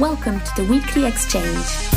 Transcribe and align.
Welcome 0.00 0.40
to 0.40 0.62
the 0.62 0.64
weekly 0.70 1.04
exchange. 1.04 1.90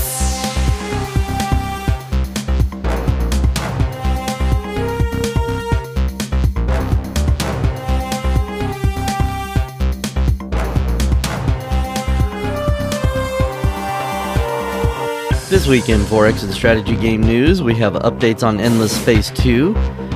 This 15.50 15.68
week 15.68 15.88
in 15.88 16.02
4X 16.02 16.44
and 16.44 16.54
Strategy 16.54 16.98
Game 16.98 17.22
News, 17.22 17.62
we 17.62 17.76
have 17.76 17.94
updates 17.94 18.46
on 18.46 18.60
Endless 18.60 19.00
Space 19.00 19.30
2, 19.30 19.74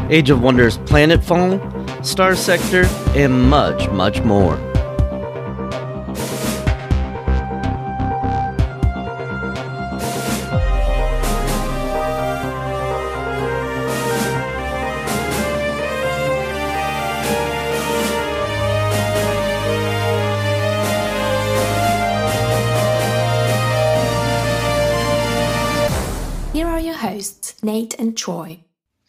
Age 0.09 0.29
of 0.29 0.41
Wonders 0.41 0.77
Planetfall, 0.79 2.05
Star 2.05 2.35
Sector, 2.35 2.83
and 3.15 3.49
much, 3.49 3.87
much 3.91 4.21
more. 4.23 4.57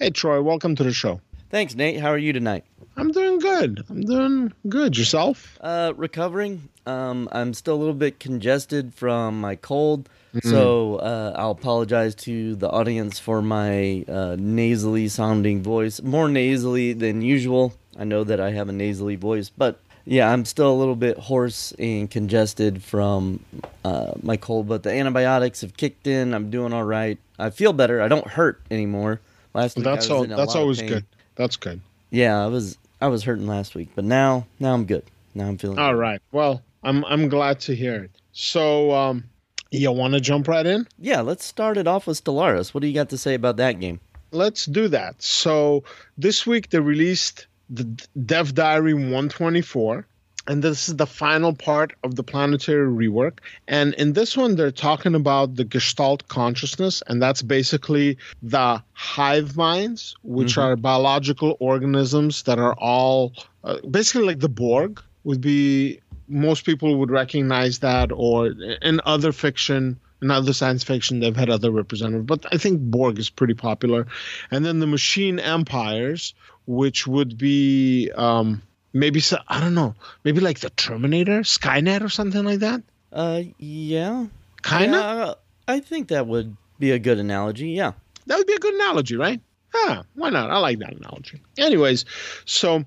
Hey, 0.09 0.13
Troy, 0.13 0.41
welcome 0.41 0.75
to 0.77 0.83
the 0.83 0.91
show. 0.95 1.21
Thanks, 1.51 1.75
Nate. 1.75 2.01
How 2.01 2.09
are 2.09 2.17
you 2.17 2.33
tonight? 2.33 2.65
I'm 2.97 3.11
doing 3.13 3.39
good. 3.41 3.85
I'm 3.91 4.01
doing 4.01 4.53
good. 4.67 4.97
Yourself? 4.97 5.59
Uh, 5.61 5.93
recovering. 5.99 6.67
Um, 6.87 7.29
I'm 7.31 7.53
still 7.53 7.75
a 7.75 7.77
little 7.77 7.93
bit 7.93 8.19
congested 8.19 8.95
from 8.95 9.39
my 9.39 9.55
cold, 9.55 10.09
so 10.43 10.97
uh, 10.97 11.35
I'll 11.37 11.51
apologize 11.51 12.15
to 12.25 12.55
the 12.55 12.71
audience 12.71 13.19
for 13.19 13.43
my 13.43 14.03
uh, 14.09 14.37
nasally 14.39 15.09
sounding 15.09 15.63
voice. 15.63 16.01
More 16.01 16.31
nasally 16.31 16.95
than 16.95 17.21
usual. 17.21 17.75
I 17.99 18.05
know 18.05 18.25
that 18.25 18.41
I 18.41 18.53
have 18.53 18.71
a 18.71 18.73
nasally 18.73 19.17
voice, 19.17 19.51
but 19.51 19.79
yeah, 20.07 20.33
I'm 20.33 20.47
still 20.47 20.73
a 20.73 20.79
little 20.79 20.97
bit 20.97 21.19
hoarse 21.19 21.73
and 21.73 22.11
congested 22.11 22.83
from 22.83 23.45
uh, 23.85 24.13
my 24.23 24.39
cold. 24.39 24.69
But 24.69 24.85
the 24.85 24.91
antibiotics 24.91 25.61
have 25.61 25.77
kicked 25.77 26.07
in. 26.07 26.33
I'm 26.33 26.49
doing 26.49 26.73
all 26.73 26.85
right. 26.85 27.19
I 27.39 27.51
feel 27.51 27.75
better. 27.75 28.01
I 28.01 28.09
don't 28.09 28.27
hurt 28.27 28.63
anymore. 28.71 29.21
Last 29.55 29.77
week 29.77 29.85
That's 29.85 30.11
all. 30.11 30.27
That's 30.27 30.55
always 30.55 30.81
good. 30.83 31.05
That's 31.37 31.57
good. 31.57 31.81
Yeah, 32.11 32.43
I 32.43 32.47
was 32.47 32.79
I 33.01 33.09
was 33.09 33.25
hurting 33.25 33.47
last 33.47 33.75
week, 33.75 33.91
but 33.95 34.05
now 34.05 34.47
now 34.59 34.75
I'm 34.75 34.85
good. 34.85 35.05
Now 35.35 35.47
I'm 35.47 35.59
feeling. 35.59 35.79
All 35.79 35.93
good. 35.93 35.99
right. 35.99 36.23
Well, 36.33 36.63
I'm 36.83 37.05
I'm 37.05 37.29
glad 37.29 37.61
to 37.61 37.75
hear 37.75 38.05
it. 38.05 38.11
So, 38.33 38.93
um, 38.93 39.25
you 39.71 39.91
want 39.91 40.15
to 40.15 40.21
jump 40.21 40.49
right 40.49 40.65
in? 40.65 40.87
Yeah, 40.99 41.21
let's 41.21 41.45
start 41.45 41.77
it 41.77 41.87
off 41.87 42.07
with 42.07 42.23
Stellaris. 42.23 42.73
What 42.73 42.83
do 42.83 42.87
you 42.87 42.95
got 42.95 43.09
to 43.11 43.19
say 43.19 43.35
about 43.35 43.57
that 43.57 43.81
game? 43.81 44.01
Let's 44.31 44.67
do 44.67 44.89
that. 44.89 45.21
So, 45.23 45.85
this 46.17 46.47
week 46.47 46.71
they 46.71 46.79
released 46.79 47.47
the 47.71 47.85
Dev 48.25 48.55
Diary 48.55 48.95
124. 48.95 50.07
And 50.49 50.65
this 50.65 50.89
is 50.89 50.97
the 50.97 51.07
final 51.07 51.53
part 51.53 51.93
of 52.03 52.17
the 52.17 52.23
planetary 52.23 52.91
rework. 52.91 53.41
And 53.69 53.93
in 53.95 54.15
this 54.15 54.35
one, 54.35 54.57
they're 54.57 54.71
talking 54.71 55.15
about 55.15 55.57
the 55.57 55.65
Gestalt 55.65 56.27
consciousness, 56.29 57.03
and 57.07 57.21
that's 57.21 57.43
basically 57.43 58.17
the 58.43 58.83
hive 58.95 59.57
minds, 59.57 60.17
which 60.23 60.55
Mhm. 60.57 60.63
are 60.63 60.77
biological 60.77 61.57
organisms 61.61 62.43
that 62.45 62.59
are 62.59 62.75
all 62.75 63.35
uh, 63.65 63.77
basically 63.91 64.25
like 64.25 64.41
the 64.41 64.49
Borg 64.49 65.03
would 65.25 65.43
be. 65.43 66.01
Most 66.29 66.65
people 66.65 66.97
would 66.97 67.11
recognize 67.11 67.81
that, 67.81 68.11
or 68.13 68.55
in 68.83 69.01
other 69.05 69.33
fiction, 69.33 69.99
in 70.23 70.31
other 70.31 70.53
science 70.53 70.83
fiction, 70.85 71.21
they've 71.21 71.37
had 71.37 71.51
other 71.51 71.71
representatives. 71.71 72.27
But 72.27 72.47
I 72.53 72.57
think 72.57 72.81
Borg 72.81 73.19
is 73.19 73.29
pretty 73.29 73.55
popular. 73.55 74.07
And 74.51 74.65
then 74.65 74.79
the 74.79 74.87
machine 74.87 75.39
empires, 75.39 76.35
which 76.67 77.07
would 77.07 77.37
be 77.37 78.11
um, 78.17 78.63
maybe 78.99 79.21
so, 79.21 79.39
I 79.49 79.61
don't 79.61 79.75
know, 79.75 79.95
maybe 80.25 80.41
like 80.41 80.61
the 80.61 80.71
Terminator, 80.71 81.41
Skynet, 81.41 82.03
or 82.03 82.09
something 82.09 82.45
like 82.45 82.61
that. 82.61 82.83
Uh, 83.13 83.43
yeah, 83.59 84.27
Kind 84.63 84.95
of. 84.95 85.01
Yeah, 85.01 85.35
I 85.67 85.81
think 85.81 86.09
that 86.09 86.27
would 86.27 86.57
be 86.79 86.91
a 86.91 86.99
good 86.99 87.19
analogy. 87.19 87.71
Yeah. 87.71 87.93
That 88.27 88.39
would 88.39 88.47
be 88.47 88.55
a 88.55 88.59
good 88.59 88.75
analogy, 88.75 89.17
right? 89.17 89.41
Ah, 89.75 90.05
why 90.15 90.31
not? 90.31 90.51
I 90.51 90.59
like 90.59 90.79
that 90.81 90.95
analogy. 90.95 91.41
Anyways, 91.59 92.05
so 92.45 92.85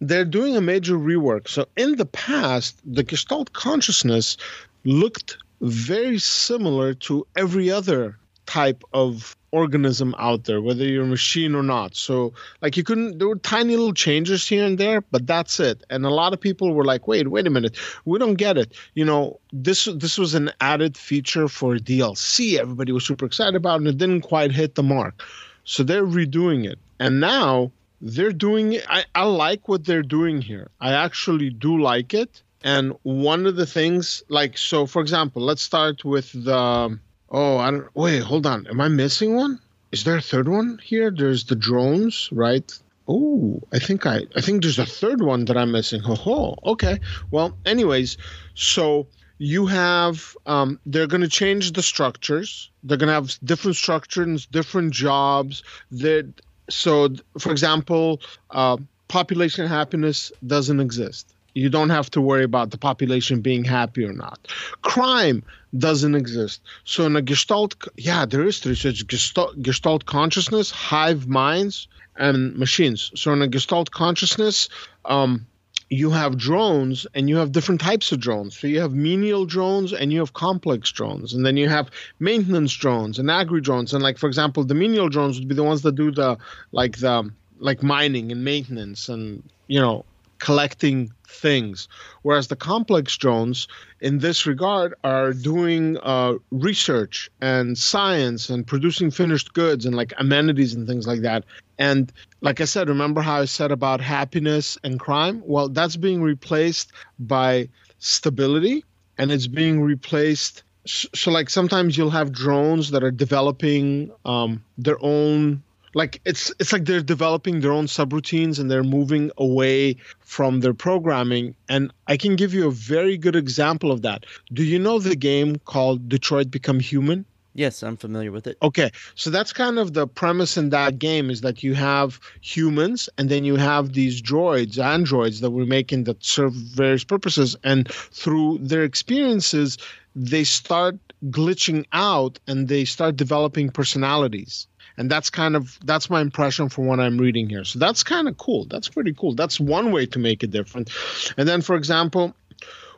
they're 0.00 0.24
doing 0.24 0.56
a 0.56 0.60
major 0.60 0.96
rework. 0.96 1.48
So 1.48 1.66
in 1.76 1.96
the 1.96 2.06
past, 2.06 2.80
the 2.84 3.02
Gestalt 3.02 3.52
consciousness 3.52 4.36
looked 4.84 5.38
very 5.60 6.18
similar 6.18 6.94
to 6.94 7.26
every 7.36 7.70
other 7.70 8.18
type 8.46 8.82
of 8.92 9.36
organism 9.52 10.14
out 10.18 10.44
there, 10.44 10.60
whether 10.60 10.84
you're 10.84 11.04
a 11.04 11.06
machine 11.06 11.54
or 11.54 11.62
not. 11.62 11.94
So, 11.94 12.32
like, 12.62 12.76
you 12.76 12.82
couldn't, 12.82 13.18
there 13.18 13.28
were 13.28 13.36
tiny 13.36 13.76
little 13.76 13.94
changes 13.94 14.48
here 14.48 14.64
and 14.64 14.78
there, 14.78 15.02
but 15.02 15.26
that's 15.26 15.60
it. 15.60 15.84
And 15.90 16.04
a 16.04 16.10
lot 16.10 16.32
of 16.32 16.40
people 16.40 16.74
were 16.74 16.84
like, 16.84 17.06
wait, 17.06 17.28
wait 17.28 17.46
a 17.46 17.50
minute, 17.50 17.76
we 18.04 18.18
don't 18.18 18.34
get 18.34 18.56
it. 18.56 18.72
You 18.94 19.04
know, 19.04 19.38
this 19.52 19.84
this 19.84 20.18
was 20.18 20.34
an 20.34 20.50
added 20.60 20.96
feature 20.96 21.48
for 21.48 21.76
DLC. 21.76 22.58
Everybody 22.58 22.92
was 22.92 23.06
super 23.06 23.26
excited 23.26 23.54
about, 23.54 23.74
it, 23.74 23.76
and 23.78 23.88
it 23.88 23.98
didn't 23.98 24.22
quite 24.22 24.50
hit 24.50 24.74
the 24.74 24.82
mark. 24.82 25.22
So 25.64 25.82
they're 25.82 26.06
redoing 26.06 26.66
it. 26.66 26.78
And 26.98 27.20
now 27.20 27.70
they're 28.00 28.32
doing 28.32 28.72
it. 28.74 28.86
I, 28.88 29.04
I 29.14 29.24
like 29.24 29.68
what 29.68 29.84
they're 29.84 30.02
doing 30.02 30.40
here. 30.40 30.68
I 30.80 30.92
actually 30.92 31.50
do 31.50 31.80
like 31.80 32.14
it. 32.14 32.42
And 32.64 32.94
one 33.02 33.46
of 33.46 33.56
the 33.56 33.66
things, 33.66 34.22
like, 34.28 34.56
so 34.56 34.86
for 34.86 35.02
example, 35.02 35.42
let's 35.42 35.62
start 35.62 36.04
with 36.04 36.32
the. 36.32 36.98
Oh, 37.32 37.56
I 37.56 37.70
don't. 37.70 37.96
Wait, 37.96 38.22
hold 38.22 38.46
on. 38.46 38.66
Am 38.66 38.80
I 38.80 38.88
missing 38.88 39.34
one? 39.34 39.58
Is 39.90 40.04
there 40.04 40.16
a 40.16 40.22
third 40.22 40.48
one 40.48 40.78
here? 40.82 41.10
There's 41.10 41.44
the 41.44 41.56
drones, 41.56 42.28
right? 42.30 42.70
Oh, 43.08 43.60
I 43.72 43.78
think 43.78 44.06
I. 44.06 44.26
I 44.36 44.40
think 44.42 44.62
there's 44.62 44.78
a 44.78 44.86
third 44.86 45.22
one 45.22 45.46
that 45.46 45.56
I'm 45.56 45.72
missing. 45.72 46.02
Ho 46.02 46.14
ho. 46.14 46.56
Okay. 46.64 47.00
Well, 47.30 47.56
anyways, 47.64 48.18
so 48.54 49.06
you 49.38 49.66
have 49.66 50.36
um, 50.46 50.78
they're 50.86 51.08
going 51.08 51.20
to 51.20 51.28
change 51.28 51.72
the 51.72 51.82
structures 51.82 52.70
they're 52.84 52.96
going 52.96 53.08
to 53.08 53.14
have 53.14 53.36
different 53.42 53.76
structures 53.76 54.46
different 54.46 54.92
jobs 54.92 55.64
that 55.90 56.32
so 56.70 57.08
for 57.40 57.50
example 57.50 58.20
uh, 58.52 58.76
population 59.08 59.66
happiness 59.66 60.30
doesn't 60.46 60.78
exist 60.78 61.34
you 61.54 61.68
don't 61.68 61.90
have 61.90 62.10
to 62.10 62.20
worry 62.20 62.44
about 62.44 62.70
the 62.70 62.78
population 62.78 63.40
being 63.40 63.64
happy 63.64 64.04
or 64.04 64.12
not 64.12 64.48
crime 64.82 65.42
doesn't 65.76 66.14
exist 66.14 66.60
so 66.84 67.04
in 67.06 67.16
a 67.16 67.22
gestalt 67.22 67.88
yeah 67.96 68.24
there 68.26 68.44
is 68.44 68.64
research 68.66 69.06
gestalt, 69.06 69.60
gestalt 69.62 70.06
consciousness 70.06 70.70
hive 70.70 71.26
minds 71.26 71.88
and 72.16 72.56
machines 72.56 73.10
so 73.14 73.32
in 73.32 73.42
a 73.42 73.48
gestalt 73.48 73.90
consciousness 73.90 74.68
um, 75.04 75.46
you 75.92 76.10
have 76.10 76.38
drones 76.38 77.06
and 77.14 77.28
you 77.28 77.36
have 77.36 77.52
different 77.52 77.80
types 77.80 78.12
of 78.12 78.20
drones. 78.20 78.58
So 78.58 78.66
you 78.66 78.80
have 78.80 78.94
menial 78.94 79.44
drones 79.44 79.92
and 79.92 80.10
you 80.10 80.20
have 80.20 80.32
complex 80.32 80.90
drones. 80.90 81.34
And 81.34 81.44
then 81.44 81.58
you 81.58 81.68
have 81.68 81.90
maintenance 82.18 82.72
drones 82.72 83.18
and 83.18 83.30
agri 83.30 83.60
drones. 83.60 83.92
And 83.92 84.02
like 84.02 84.16
for 84.16 84.26
example, 84.26 84.64
the 84.64 84.74
menial 84.74 85.10
drones 85.10 85.38
would 85.38 85.48
be 85.48 85.54
the 85.54 85.62
ones 85.62 85.82
that 85.82 85.94
do 85.94 86.10
the 86.10 86.38
like 86.72 86.96
the 86.96 87.30
like 87.58 87.82
mining 87.82 88.32
and 88.32 88.42
maintenance 88.42 89.10
and 89.10 89.42
you 89.66 89.80
know 89.80 90.04
collecting 90.42 91.08
things. 91.28 91.86
Whereas 92.22 92.48
the 92.48 92.56
complex 92.56 93.16
drones 93.16 93.68
in 94.00 94.18
this 94.18 94.44
regard 94.44 94.92
are 95.04 95.32
doing 95.32 95.96
uh, 96.02 96.34
research 96.50 97.30
and 97.40 97.78
science 97.78 98.50
and 98.50 98.66
producing 98.66 99.12
finished 99.12 99.54
goods 99.54 99.86
and 99.86 99.94
like 99.94 100.12
amenities 100.18 100.74
and 100.74 100.86
things 100.86 101.06
like 101.06 101.20
that. 101.20 101.44
And 101.78 102.12
like 102.40 102.60
I 102.60 102.64
said, 102.64 102.88
remember 102.88 103.22
how 103.22 103.40
I 103.40 103.44
said 103.44 103.70
about 103.70 104.00
happiness 104.00 104.76
and 104.82 104.98
crime? 104.98 105.42
Well, 105.46 105.68
that's 105.68 105.96
being 105.96 106.20
replaced 106.20 106.90
by 107.20 107.68
stability 108.00 108.84
and 109.18 109.30
it's 109.30 109.46
being 109.46 109.80
replaced. 109.80 110.64
So, 110.86 111.30
like, 111.30 111.48
sometimes 111.50 111.96
you'll 111.96 112.10
have 112.10 112.32
drones 112.32 112.90
that 112.90 113.04
are 113.04 113.12
developing 113.12 114.10
um, 114.24 114.64
their 114.76 114.98
own. 115.00 115.62
Like 115.94 116.20
it's 116.24 116.52
it's 116.58 116.72
like 116.72 116.84
they're 116.84 117.02
developing 117.02 117.60
their 117.60 117.72
own 117.72 117.86
subroutines 117.86 118.58
and 118.58 118.70
they're 118.70 118.82
moving 118.82 119.30
away 119.36 119.96
from 120.20 120.60
their 120.60 120.74
programming. 120.74 121.54
And 121.68 121.92
I 122.06 122.16
can 122.16 122.36
give 122.36 122.54
you 122.54 122.66
a 122.66 122.72
very 122.72 123.18
good 123.18 123.36
example 123.36 123.92
of 123.92 124.02
that. 124.02 124.24
Do 124.52 124.64
you 124.64 124.78
know 124.78 124.98
the 124.98 125.16
game 125.16 125.56
called 125.64 126.08
Detroit 126.08 126.50
Become 126.50 126.80
Human? 126.80 127.24
Yes, 127.54 127.82
I'm 127.82 127.98
familiar 127.98 128.32
with 128.32 128.46
it. 128.46 128.56
Okay, 128.62 128.90
so 129.14 129.28
that's 129.28 129.52
kind 129.52 129.78
of 129.78 129.92
the 129.92 130.06
premise 130.06 130.56
in 130.56 130.70
that 130.70 130.98
game 130.98 131.28
is 131.28 131.42
that 131.42 131.62
you 131.62 131.74
have 131.74 132.18
humans 132.40 133.10
and 133.18 133.28
then 133.28 133.44
you 133.44 133.56
have 133.56 133.92
these 133.92 134.22
droids, 134.22 134.82
androids 134.82 135.40
that 135.40 135.50
we're 135.50 135.66
making 135.66 136.04
that 136.04 136.24
serve 136.24 136.54
various 136.54 137.04
purposes, 137.04 137.54
and 137.62 137.88
through 137.92 138.58
their 138.58 138.84
experiences, 138.84 139.76
they 140.16 140.44
start 140.44 140.96
glitching 141.26 141.84
out 141.92 142.38
and 142.46 142.68
they 142.68 142.86
start 142.86 143.16
developing 143.16 143.70
personalities. 143.70 144.66
And 144.96 145.10
that's 145.10 145.30
kind 145.30 145.56
of 145.56 145.78
that's 145.84 146.10
my 146.10 146.20
impression 146.20 146.68
from 146.68 146.86
what 146.86 147.00
I'm 147.00 147.18
reading 147.18 147.48
here. 147.48 147.64
So 147.64 147.78
that's 147.78 148.02
kind 148.02 148.28
of 148.28 148.36
cool. 148.38 148.66
That's 148.66 148.88
pretty 148.88 149.14
cool. 149.14 149.34
That's 149.34 149.58
one 149.58 149.92
way 149.92 150.06
to 150.06 150.18
make 150.18 150.42
it 150.42 150.50
different. 150.50 150.90
And 151.36 151.48
then, 151.48 151.62
for 151.62 151.76
example, 151.76 152.34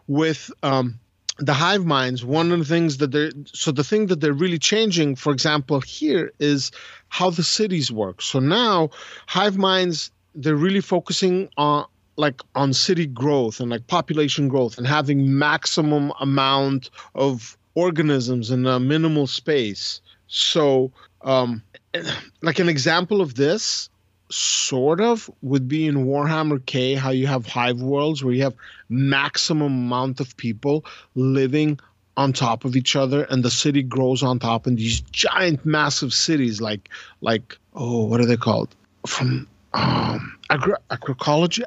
with 0.06 0.50
um, 0.62 0.98
the 1.38 1.52
hive 1.52 1.84
minds, 1.84 2.24
one 2.24 2.52
of 2.52 2.58
the 2.58 2.64
things 2.64 2.98
that 2.98 3.10
they're 3.10 3.32
so 3.46 3.72
the 3.72 3.84
thing 3.84 4.06
that 4.06 4.20
they're 4.20 4.32
really 4.32 4.58
changing, 4.58 5.16
for 5.16 5.32
example, 5.32 5.80
here 5.80 6.32
is 6.38 6.70
how 7.08 7.30
the 7.30 7.42
cities 7.42 7.90
work. 7.90 8.22
So 8.22 8.38
now 8.38 8.90
hive 9.26 9.56
minds 9.56 10.10
they're 10.34 10.56
really 10.56 10.80
focusing 10.80 11.48
on 11.56 11.86
like 12.16 12.40
on 12.54 12.72
city 12.72 13.06
growth 13.06 13.60
and 13.60 13.70
like 13.70 13.86
population 13.88 14.48
growth 14.48 14.78
and 14.78 14.86
having 14.86 15.36
maximum 15.36 16.12
amount 16.20 16.90
of 17.14 17.56
organisms 17.74 18.50
in 18.50 18.66
a 18.66 18.78
minimal 18.78 19.26
space. 19.26 20.00
So 20.28 20.92
um 21.22 21.62
like 22.42 22.58
an 22.58 22.68
example 22.68 23.20
of 23.20 23.34
this 23.34 23.88
sort 24.30 25.00
of 25.00 25.30
would 25.42 25.68
be 25.68 25.86
in 25.86 26.06
Warhammer 26.06 26.64
K, 26.64 26.94
how 26.94 27.10
you 27.10 27.26
have 27.26 27.46
hive 27.46 27.80
worlds 27.80 28.24
where 28.24 28.34
you 28.34 28.42
have 28.42 28.54
maximum 28.88 29.72
amount 29.86 30.20
of 30.20 30.36
people 30.36 30.84
living 31.14 31.78
on 32.16 32.32
top 32.32 32.64
of 32.64 32.76
each 32.76 32.94
other 32.94 33.24
and 33.24 33.42
the 33.42 33.50
city 33.50 33.82
grows 33.82 34.22
on 34.22 34.38
top 34.38 34.66
and 34.66 34.78
these 34.78 35.00
giant 35.00 35.64
massive 35.66 36.14
cities 36.14 36.60
like 36.60 36.88
like 37.20 37.58
oh 37.74 38.04
what 38.04 38.20
are 38.20 38.26
they 38.26 38.36
called? 38.36 38.74
From 39.06 39.48
um 39.72 40.38
agri- 40.50 40.74
acrologies? 40.90 41.64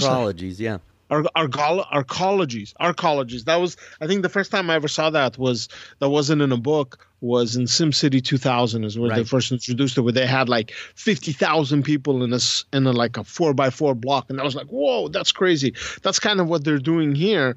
Acrologies, 0.00 0.58
yeah. 0.58 0.78
Ar- 1.10 1.24
argol- 1.36 1.86
arcologies 1.92 2.72
arcologies. 2.80 3.44
That 3.44 3.56
was 3.56 3.76
i 4.00 4.06
think 4.06 4.22
the 4.22 4.28
first 4.28 4.50
time 4.50 4.70
i 4.70 4.74
ever 4.74 4.88
saw 4.88 5.10
that 5.10 5.38
was 5.38 5.68
that 5.98 6.08
wasn't 6.08 6.42
in 6.42 6.52
a 6.52 6.56
book 6.56 7.05
was 7.20 7.56
in 7.56 7.64
simcity 7.64 8.22
2000 8.22 8.84
is 8.84 8.98
where 8.98 9.10
they 9.10 9.24
first 9.24 9.50
introduced 9.50 9.96
it 9.96 10.02
where 10.02 10.12
they 10.12 10.26
had 10.26 10.48
like 10.48 10.72
50000 10.94 11.82
people 11.82 12.22
in 12.22 12.32
a 12.32 12.38
in 12.72 12.86
a 12.86 12.92
like 12.92 13.16
a 13.16 13.24
four 13.24 13.54
by 13.54 13.70
four 13.70 13.94
block. 13.94 14.28
And 14.28 14.40
i 14.40 14.44
was 14.44 14.54
like 14.54 14.68
whoa 14.68 15.08
that's 15.08 15.32
crazy. 15.32 15.74
That's 16.02 16.18
kind 16.18 16.40
of 16.40 16.48
what 16.48 16.64
they're 16.64 16.78
doing 16.78 17.14
here. 17.14 17.56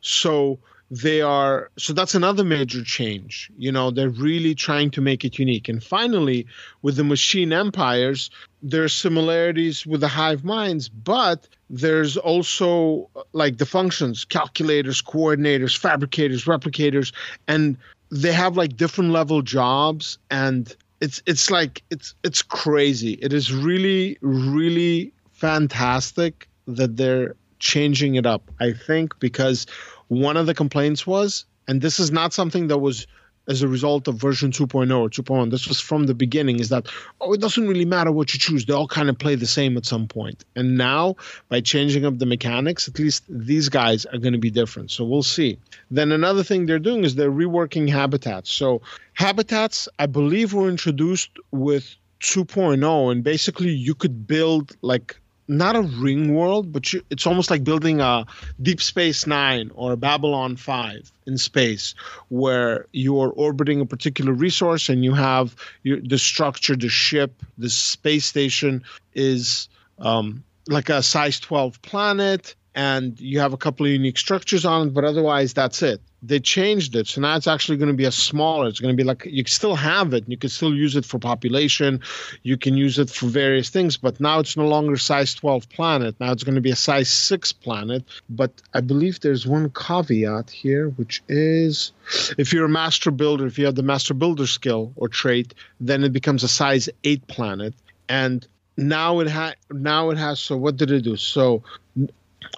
So 0.00 0.58
they 0.90 1.22
are 1.22 1.70
so 1.78 1.94
that's 1.94 2.14
another 2.14 2.44
major 2.44 2.84
change 2.84 3.50
you 3.56 3.72
know 3.72 3.90
they're 3.90 4.10
really 4.10 4.54
trying 4.54 4.90
to 4.90 5.00
make 5.00 5.24
it 5.24 5.38
unique. 5.38 5.68
And 5.68 5.82
finally 5.82 6.46
with 6.82 6.96
the 6.96 7.04
machine 7.04 7.52
empires 7.52 8.30
there's 8.62 8.92
similarities 8.92 9.86
with 9.86 10.00
the 10.02 10.08
hive 10.08 10.44
minds 10.44 10.90
but 10.90 11.48
there's 11.70 12.18
also 12.18 13.08
like 13.32 13.56
the 13.56 13.66
functions 13.66 14.26
calculators 14.26 15.00
coordinators 15.00 15.76
fabricators 15.76 16.44
replicators 16.44 17.12
and 17.48 17.78
they 18.12 18.32
have 18.32 18.56
like 18.56 18.76
different 18.76 19.10
level 19.10 19.42
jobs 19.42 20.18
and 20.30 20.76
it's 21.00 21.20
it's 21.26 21.50
like 21.50 21.82
it's 21.90 22.14
it's 22.22 22.42
crazy. 22.42 23.14
It 23.14 23.32
is 23.32 23.52
really 23.52 24.18
really 24.20 25.12
fantastic 25.32 26.46
that 26.68 26.96
they're 26.96 27.34
changing 27.58 28.16
it 28.16 28.26
up 28.26 28.50
i 28.60 28.72
think 28.72 29.18
because 29.20 29.66
one 30.08 30.36
of 30.36 30.46
the 30.46 30.54
complaints 30.54 31.06
was 31.06 31.44
and 31.68 31.80
this 31.80 32.00
is 32.00 32.10
not 32.10 32.32
something 32.32 32.66
that 32.66 32.78
was 32.78 33.06
as 33.48 33.62
a 33.62 33.68
result 33.68 34.08
of 34.08 34.16
version 34.16 34.50
2.0 34.50 34.98
or 34.98 35.08
2.1 35.08 35.50
this 35.50 35.66
was 35.68 35.80
from 35.80 36.06
the 36.06 36.14
beginning 36.14 36.60
is 36.60 36.68
that 36.68 36.86
oh 37.20 37.32
it 37.32 37.40
doesn't 37.40 37.68
really 37.68 37.84
matter 37.84 38.12
what 38.12 38.32
you 38.32 38.38
choose. 38.38 38.64
They 38.64 38.72
all 38.72 38.86
kind 38.86 39.08
of 39.08 39.18
play 39.18 39.34
the 39.34 39.46
same 39.46 39.76
at 39.76 39.86
some 39.86 40.06
point. 40.06 40.44
And 40.56 40.76
now 40.76 41.16
by 41.48 41.60
changing 41.60 42.04
up 42.04 42.18
the 42.18 42.26
mechanics 42.26 42.88
at 42.88 42.98
least 42.98 43.24
these 43.28 43.68
guys 43.68 44.06
are 44.06 44.18
going 44.18 44.32
to 44.32 44.38
be 44.38 44.50
different. 44.50 44.90
So 44.90 45.04
we'll 45.04 45.22
see. 45.22 45.58
Then 45.90 46.12
another 46.12 46.42
thing 46.42 46.66
they're 46.66 46.78
doing 46.78 47.04
is 47.04 47.14
they're 47.14 47.30
reworking 47.30 47.88
habitats. 47.88 48.50
So 48.50 48.82
habitats 49.14 49.88
i 49.98 50.06
believe 50.06 50.54
were 50.54 50.68
introduced 50.68 51.30
with 51.50 51.96
2.0 52.20 53.12
and 53.12 53.24
basically 53.24 53.70
you 53.70 53.94
could 53.94 54.26
build 54.26 54.76
like 54.80 55.16
not 55.48 55.76
a 55.76 55.82
ring 55.82 56.34
world 56.34 56.72
but 56.72 56.92
you, 56.92 57.02
it's 57.10 57.26
almost 57.26 57.50
like 57.50 57.64
building 57.64 58.00
a 58.00 58.24
deep 58.60 58.80
space 58.80 59.26
9 59.26 59.70
or 59.74 59.92
a 59.92 59.96
babylon 59.96 60.56
5 60.56 61.10
in 61.26 61.38
space 61.38 61.94
where 62.28 62.86
you're 62.92 63.30
orbiting 63.30 63.80
a 63.80 63.86
particular 63.86 64.32
resource 64.32 64.88
and 64.88 65.04
you 65.04 65.12
have 65.14 65.54
your, 65.82 66.00
the 66.00 66.18
structure 66.18 66.76
the 66.76 66.88
ship 66.88 67.42
the 67.58 67.70
space 67.70 68.26
station 68.26 68.82
is 69.14 69.68
um, 69.98 70.42
like 70.68 70.88
a 70.88 71.02
size 71.02 71.40
12 71.40 71.80
planet 71.82 72.54
and 72.74 73.20
you 73.20 73.38
have 73.40 73.52
a 73.52 73.56
couple 73.56 73.84
of 73.86 73.92
unique 73.92 74.18
structures 74.18 74.64
on 74.64 74.88
it 74.88 74.94
but 74.94 75.04
otherwise 75.04 75.52
that's 75.52 75.82
it. 75.82 76.00
They 76.22 76.38
changed 76.38 76.94
it 76.94 77.08
so 77.08 77.20
now 77.20 77.36
it's 77.36 77.46
actually 77.48 77.78
going 77.78 77.90
to 77.90 77.96
be 77.96 78.04
a 78.04 78.12
smaller 78.12 78.68
it's 78.68 78.78
going 78.78 78.96
to 78.96 78.96
be 78.96 79.04
like 79.04 79.26
you 79.26 79.44
still 79.46 79.74
have 79.74 80.14
it 80.14 80.22
and 80.22 80.30
you 80.30 80.36
can 80.36 80.50
still 80.50 80.72
use 80.72 80.94
it 80.94 81.04
for 81.04 81.18
population 81.18 82.00
you 82.42 82.56
can 82.56 82.76
use 82.76 82.98
it 82.98 83.10
for 83.10 83.26
various 83.26 83.70
things 83.70 83.96
but 83.96 84.20
now 84.20 84.38
it's 84.38 84.56
no 84.56 84.66
longer 84.66 84.96
size 84.96 85.34
12 85.34 85.68
planet 85.68 86.14
now 86.20 86.30
it's 86.30 86.44
going 86.44 86.54
to 86.54 86.60
be 86.60 86.70
a 86.70 86.76
size 86.76 87.10
6 87.10 87.52
planet 87.52 88.04
but 88.30 88.52
i 88.72 88.80
believe 88.80 89.18
there's 89.20 89.46
one 89.46 89.68
caveat 89.70 90.48
here 90.48 90.90
which 90.90 91.22
is 91.28 91.92
if 92.38 92.52
you're 92.52 92.66
a 92.66 92.68
master 92.68 93.10
builder 93.10 93.46
if 93.46 93.58
you 93.58 93.64
have 93.64 93.74
the 93.74 93.82
master 93.82 94.14
builder 94.14 94.46
skill 94.46 94.92
or 94.94 95.08
trait 95.08 95.54
then 95.80 96.04
it 96.04 96.12
becomes 96.12 96.44
a 96.44 96.48
size 96.48 96.88
8 97.02 97.26
planet 97.26 97.74
and 98.08 98.46
now 98.76 99.20
it 99.20 99.28
ha- 99.28 99.54
now 99.70 100.10
it 100.10 100.18
has 100.18 100.40
so 100.40 100.56
what 100.56 100.76
did 100.76 100.90
it 100.90 101.02
do? 101.02 101.16
So 101.16 101.62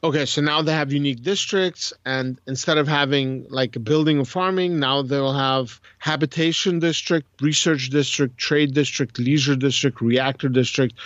Okay, 0.05 0.27
so 0.27 0.43
now 0.43 0.61
they 0.61 0.75
have 0.75 0.93
unique 0.93 1.23
districts, 1.23 1.91
and 2.05 2.39
instead 2.47 2.77
of 2.77 2.87
having 2.87 3.47
like 3.49 3.75
a 3.75 3.81
building 3.81 4.19
and 4.19 4.29
farming, 4.29 4.79
now 4.79 5.01
they'll 5.01 5.33
have 5.33 5.81
habitation 5.99 6.79
district, 6.79 7.41
research 7.41 7.89
district, 7.89 8.37
trade 8.37 8.75
district, 8.75 9.19
leisure 9.19 9.56
district, 9.56 10.03
reactor 10.03 10.51
district. 10.51 10.97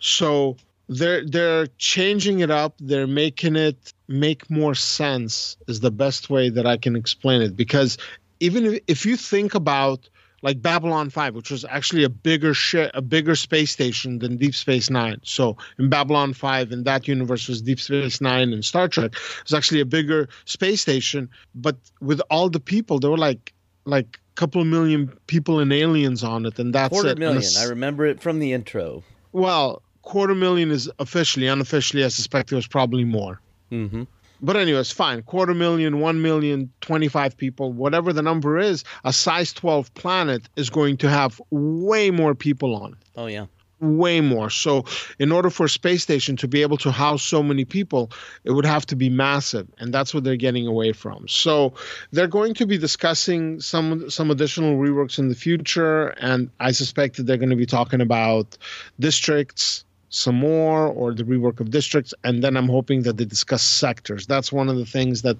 So 0.00 0.56
they're 0.88 1.24
they're 1.24 1.68
changing 1.78 2.40
it 2.40 2.50
up. 2.50 2.74
They're 2.80 3.06
making 3.06 3.54
it 3.54 3.92
make 4.08 4.50
more 4.50 4.74
sense. 4.74 5.56
Is 5.68 5.78
the 5.78 5.92
best 5.92 6.28
way 6.28 6.50
that 6.50 6.66
I 6.66 6.78
can 6.78 6.96
explain 6.96 7.42
it 7.42 7.56
because 7.56 7.96
even 8.40 8.64
if, 8.66 8.80
if 8.88 9.06
you 9.06 9.16
think 9.16 9.54
about 9.54 10.08
like 10.42 10.62
Babylon 10.62 11.10
5, 11.10 11.34
which 11.34 11.50
was 11.50 11.64
actually 11.64 12.04
a 12.04 12.08
bigger 12.08 12.54
sh- 12.54 12.90
a 12.94 13.02
bigger 13.02 13.34
space 13.34 13.70
station 13.70 14.18
than 14.20 14.36
Deep 14.36 14.54
Space 14.54 14.88
Nine. 14.90 15.18
So 15.22 15.56
in 15.78 15.88
Babylon 15.88 16.32
5, 16.32 16.70
in 16.72 16.84
that 16.84 17.08
universe 17.08 17.48
was 17.48 17.60
Deep 17.62 17.80
Space 17.80 18.20
Nine 18.20 18.52
and 18.52 18.64
Star 18.64 18.88
Trek. 18.88 19.12
It 19.12 19.42
was 19.44 19.54
actually 19.54 19.80
a 19.80 19.84
bigger 19.86 20.28
space 20.44 20.80
station, 20.80 21.28
but 21.54 21.76
with 22.00 22.20
all 22.30 22.48
the 22.50 22.60
people, 22.60 23.00
there 23.00 23.10
were 23.10 23.18
like 23.18 23.52
like 23.84 24.18
a 24.18 24.34
couple 24.36 24.64
million 24.64 25.08
people 25.26 25.58
and 25.58 25.72
aliens 25.72 26.22
on 26.22 26.46
it, 26.46 26.58
and 26.58 26.74
that's 26.74 26.90
Quarter 26.92 27.10
it. 27.10 27.18
Million. 27.18 27.50
I 27.58 27.64
remember 27.64 28.06
it 28.06 28.20
from 28.20 28.38
the 28.38 28.52
intro. 28.52 29.02
well, 29.32 29.82
quarter 30.02 30.34
million 30.34 30.70
is 30.70 30.90
officially. 30.98 31.46
Unofficially, 31.48 32.04
I 32.04 32.08
suspect 32.08 32.50
there 32.50 32.56
was 32.56 32.66
probably 32.66 33.04
more. 33.04 33.40
hmm 33.70 34.04
But 34.40 34.56
anyways, 34.56 34.90
fine. 34.90 35.22
Quarter 35.22 35.54
million, 35.54 36.00
one 36.00 36.22
million, 36.22 36.72
25 36.80 37.36
people, 37.36 37.72
whatever 37.72 38.12
the 38.12 38.22
number 38.22 38.58
is, 38.58 38.84
a 39.04 39.12
size 39.12 39.52
12 39.52 39.92
planet 39.94 40.48
is 40.56 40.70
going 40.70 40.96
to 40.98 41.10
have 41.10 41.40
way 41.50 42.10
more 42.10 42.34
people 42.34 42.74
on 42.76 42.92
it. 42.92 42.98
Oh 43.16 43.26
yeah. 43.26 43.46
Way 43.80 44.20
more. 44.20 44.50
So, 44.50 44.86
in 45.20 45.30
order 45.30 45.50
for 45.50 45.66
a 45.66 45.68
space 45.68 46.02
station 46.02 46.34
to 46.38 46.48
be 46.48 46.62
able 46.62 46.78
to 46.78 46.90
house 46.90 47.22
so 47.22 47.44
many 47.44 47.64
people, 47.64 48.10
it 48.42 48.50
would 48.50 48.64
have 48.66 48.84
to 48.86 48.96
be 48.96 49.08
massive, 49.08 49.68
and 49.78 49.94
that's 49.94 50.12
what 50.12 50.24
they're 50.24 50.34
getting 50.34 50.66
away 50.66 50.90
from. 50.90 51.28
So, 51.28 51.74
they're 52.10 52.26
going 52.26 52.54
to 52.54 52.66
be 52.66 52.76
discussing 52.76 53.60
some 53.60 54.10
some 54.10 54.32
additional 54.32 54.78
reworks 54.78 55.20
in 55.20 55.28
the 55.28 55.36
future, 55.36 56.08
and 56.08 56.50
I 56.58 56.72
suspect 56.72 57.18
that 57.18 57.26
they're 57.26 57.36
going 57.36 57.50
to 57.50 57.56
be 57.56 57.66
talking 57.66 58.00
about 58.00 58.58
districts 58.98 59.84
some 60.10 60.36
more 60.36 60.86
or 60.86 61.12
the 61.14 61.24
rework 61.24 61.60
of 61.60 61.70
districts 61.70 62.14
and 62.24 62.42
then 62.42 62.56
i'm 62.56 62.68
hoping 62.68 63.02
that 63.02 63.16
they 63.16 63.24
discuss 63.24 63.62
sectors. 63.62 64.26
That's 64.26 64.52
one 64.52 64.68
of 64.68 64.76
the 64.76 64.86
things 64.86 65.22
that 65.22 65.38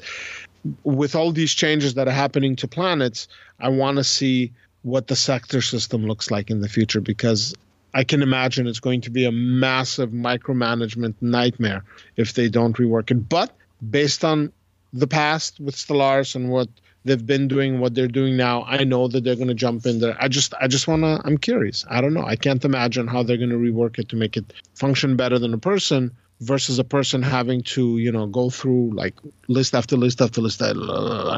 with 0.85 1.15
all 1.15 1.33
these 1.33 1.53
changes 1.53 1.95
that 1.95 2.09
are 2.09 2.19
happening 2.25 2.57
to 2.57 2.69
planets 2.69 3.29
i 3.61 3.69
want 3.69 3.97
to 3.97 4.05
see 4.05 4.53
what 4.83 5.07
the 5.07 5.17
sector 5.17 5.61
system 5.61 6.07
looks 6.07 6.31
like 6.31 6.51
in 6.51 6.61
the 6.61 6.69
future 6.69 7.01
because 7.01 7.55
i 7.95 8.05
can 8.05 8.23
imagine 8.23 8.67
it's 8.67 8.81
going 8.81 9.01
to 9.01 9.11
be 9.11 9.25
a 9.25 9.33
massive 9.33 10.11
micromanagement 10.11 11.15
nightmare 11.21 11.85
if 12.17 12.35
they 12.35 12.49
don't 12.49 12.77
rework 12.77 13.11
it. 13.11 13.29
But 13.29 13.57
based 13.91 14.25
on 14.25 14.53
the 14.93 15.07
past 15.07 15.61
with 15.61 15.77
stellaris 15.77 16.35
and 16.35 16.51
what 16.51 16.69
they've 17.05 17.27
been 17.27 17.49
doing 17.49 17.81
what 17.81 17.95
they're 17.95 18.09
doing 18.09 18.37
now. 18.37 18.65
I 18.65 18.85
know 18.85 19.09
that 19.09 19.25
they're 19.25 19.37
going 19.37 19.49
to 19.49 19.55
jump 19.55 19.87
in 19.87 20.01
there. 20.01 20.17
I 20.21 20.29
just 20.29 20.55
i 20.61 20.67
just 20.67 20.89
want 20.89 21.03
to 21.03 21.21
i'm 21.25 21.39
curious. 21.39 21.85
I 21.89 22.01
don't 22.01 22.15
know. 22.15 22.25
I 22.25 22.37
can't 22.37 22.65
imagine 22.65 23.07
how 23.07 23.23
they're 23.23 23.37
going 23.37 23.51
to 23.51 23.57
rework 23.57 23.99
it 23.99 24.09
to 24.11 24.17
make 24.17 24.37
it 24.37 24.53
function 24.75 25.17
better 25.17 25.39
than 25.39 25.55
a 25.55 25.59
person 25.59 26.13
versus 26.41 26.79
a 26.79 26.85
person 26.85 27.23
having 27.23 27.63
to 27.63 27.99
you 27.99 28.13
know 28.13 28.27
go 28.27 28.49
through 28.49 28.93
like 28.95 29.15
list 29.49 29.75
after 29.75 29.97
list 29.97 30.21
after 30.21 30.41
list 30.41 30.63
uh, 30.63 30.73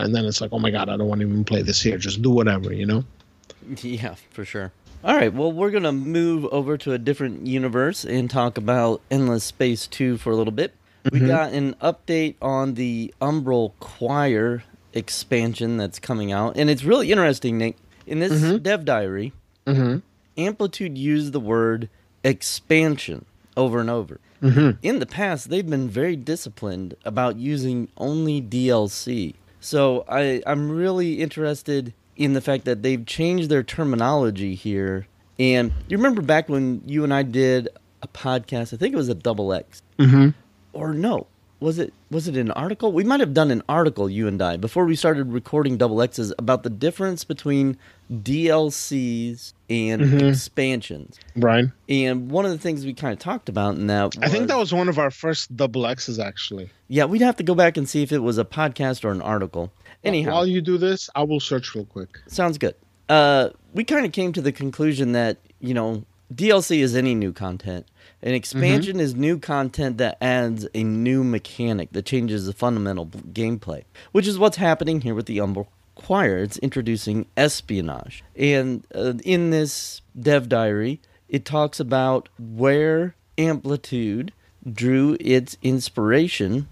and 0.02 0.14
then 0.14 0.26
it's 0.26 0.42
like 0.42 0.52
oh 0.52 0.58
my 0.58 0.70
god 0.70 0.90
i 0.90 0.96
don't 0.96 1.08
want 1.08 1.22
to 1.22 1.26
even 1.26 1.44
play 1.44 1.62
this 1.62 1.80
here. 1.80 1.96
Just 1.96 2.20
do 2.22 2.30
whatever 2.30 2.72
you 2.72 2.86
know? 2.86 3.04
Yeah, 3.82 4.14
for 4.30 4.44
sure. 4.44 4.72
All 5.02 5.16
right, 5.16 5.32
well, 5.32 5.50
we're 5.50 5.70
going 5.70 5.84
to 5.84 5.92
move 5.92 6.44
over 6.46 6.76
to 6.76 6.92
a 6.92 6.98
different 6.98 7.46
universe 7.46 8.04
and 8.04 8.28
talk 8.28 8.58
about 8.58 9.00
Endless 9.10 9.44
Space 9.44 9.86
2 9.86 10.18
for 10.18 10.30
a 10.30 10.36
little 10.36 10.52
bit. 10.52 10.74
We 11.10 11.20
got 11.20 11.52
an 11.54 11.74
update 11.74 12.34
on 12.42 12.74
the 12.74 13.14
Umbral 13.20 13.72
Choir 13.80 14.62
expansion 14.92 15.76
that's 15.76 15.98
coming 15.98 16.32
out, 16.32 16.56
and 16.56 16.68
it's 16.70 16.84
really 16.84 17.10
interesting, 17.12 17.58
Nick. 17.58 17.76
In 18.06 18.18
this 18.18 18.58
dev 18.60 18.84
diary, 18.84 19.32
mm-hmm. 19.66 19.98
Amplitude 20.36 20.96
used 20.96 21.32
the 21.32 21.40
word 21.40 21.88
expansion 22.24 23.24
over 23.56 23.80
and 23.80 23.90
over. 23.90 24.20
In 24.42 25.00
the 25.00 25.06
past, 25.06 25.50
they've 25.50 25.68
been 25.68 25.86
very 25.86 26.16
disciplined 26.16 26.94
about 27.04 27.36
using 27.36 27.88
only 27.98 28.40
DLC. 28.40 29.34
So 29.60 30.06
I, 30.08 30.42
I'm 30.46 30.70
really 30.70 31.20
interested 31.20 31.92
in 32.16 32.32
the 32.32 32.40
fact 32.40 32.64
that 32.64 32.82
they've 32.82 33.04
changed 33.04 33.50
their 33.50 33.62
terminology 33.62 34.54
here. 34.54 35.06
And 35.38 35.72
you 35.88 35.98
remember 35.98 36.22
back 36.22 36.48
when 36.48 36.80
you 36.86 37.04
and 37.04 37.12
I 37.12 37.22
did 37.22 37.68
a 38.02 38.08
podcast? 38.08 38.72
I 38.72 38.78
think 38.78 38.94
it 38.94 38.96
was 38.96 39.10
a 39.10 39.14
double 39.14 39.52
X, 39.52 39.82
Mhm. 39.98 40.32
or 40.72 40.94
no, 40.94 41.26
was 41.60 41.78
it 41.78 41.92
was 42.10 42.26
it 42.26 42.36
an 42.36 42.50
article? 42.52 42.92
We 42.92 43.04
might 43.04 43.20
have 43.20 43.34
done 43.34 43.50
an 43.50 43.62
article, 43.68 44.08
you 44.10 44.26
and 44.26 44.40
I, 44.40 44.56
before 44.56 44.84
we 44.86 44.96
started 44.96 45.32
recording 45.32 45.76
double 45.76 46.00
X's 46.02 46.32
about 46.38 46.62
the 46.62 46.70
difference 46.70 47.22
between 47.24 47.76
DLCs 48.12 49.52
and 49.68 50.22
expansions. 50.22 51.18
Brian. 51.36 51.72
And 51.88 52.30
one 52.30 52.44
of 52.44 52.50
the 52.50 52.58
things 52.58 52.84
we 52.84 52.94
kind 52.94 53.12
of 53.12 53.18
talked 53.18 53.48
about 53.48 53.74
in 53.76 53.86
that, 53.88 54.16
I 54.22 54.28
think 54.28 54.48
that 54.48 54.56
was 54.58 54.72
one 54.72 54.88
of 54.88 54.98
our 54.98 55.10
first 55.10 55.54
double 55.56 55.86
X's 55.86 56.18
actually. 56.18 56.70
yeah, 56.88 57.04
we'd 57.04 57.22
have 57.22 57.36
to 57.36 57.42
go 57.44 57.54
back 57.54 57.76
and 57.76 57.88
see 57.88 58.02
if 58.02 58.12
it 58.12 58.18
was 58.20 58.38
a 58.38 58.44
podcast 58.44 59.04
or 59.04 59.10
an 59.10 59.22
article. 59.22 59.72
Anyhow, 60.02 60.32
While 60.32 60.46
you 60.46 60.60
do 60.62 60.78
this, 60.78 61.10
I 61.14 61.22
will 61.24 61.40
search 61.40 61.74
real 61.74 61.84
quick. 61.84 62.08
sounds 62.26 62.56
good. 62.58 62.74
Uh, 63.08 63.50
we 63.74 63.84
kind 63.84 64.06
of 64.06 64.12
came 64.12 64.32
to 64.32 64.40
the 64.40 64.52
conclusion 64.52 65.12
that 65.12 65.38
you 65.60 65.74
know 65.74 66.04
DLC 66.32 66.78
is 66.78 66.94
any 66.94 67.14
new 67.14 67.32
content. 67.32 67.86
An 68.22 68.34
expansion 68.34 69.00
is 69.00 69.14
new 69.14 69.38
content 69.38 69.98
that 69.98 70.18
adds 70.20 70.66
a 70.74 70.82
new 70.84 71.24
mechanic 71.24 71.92
that 71.92 72.04
changes 72.04 72.46
the 72.46 72.52
fundamental 72.52 73.06
b- 73.06 73.18
gameplay, 73.32 73.84
which 74.12 74.26
is 74.26 74.38
what's 74.38 74.58
happening 74.58 75.00
here 75.00 75.14
with 75.14 75.26
the 75.26 75.38
Umbral 75.38 75.68
Choir. 75.94 76.38
It's 76.38 76.58
introducing 76.58 77.26
espionage, 77.36 78.22
and 78.36 78.86
uh, 78.94 79.14
in 79.24 79.50
this 79.50 80.02
dev 80.18 80.48
diary, 80.48 81.00
it 81.28 81.44
talks 81.44 81.80
about 81.80 82.28
where 82.38 83.14
Amplitude 83.38 84.32
drew 84.70 85.16
its 85.18 85.56
inspiration 85.62 86.68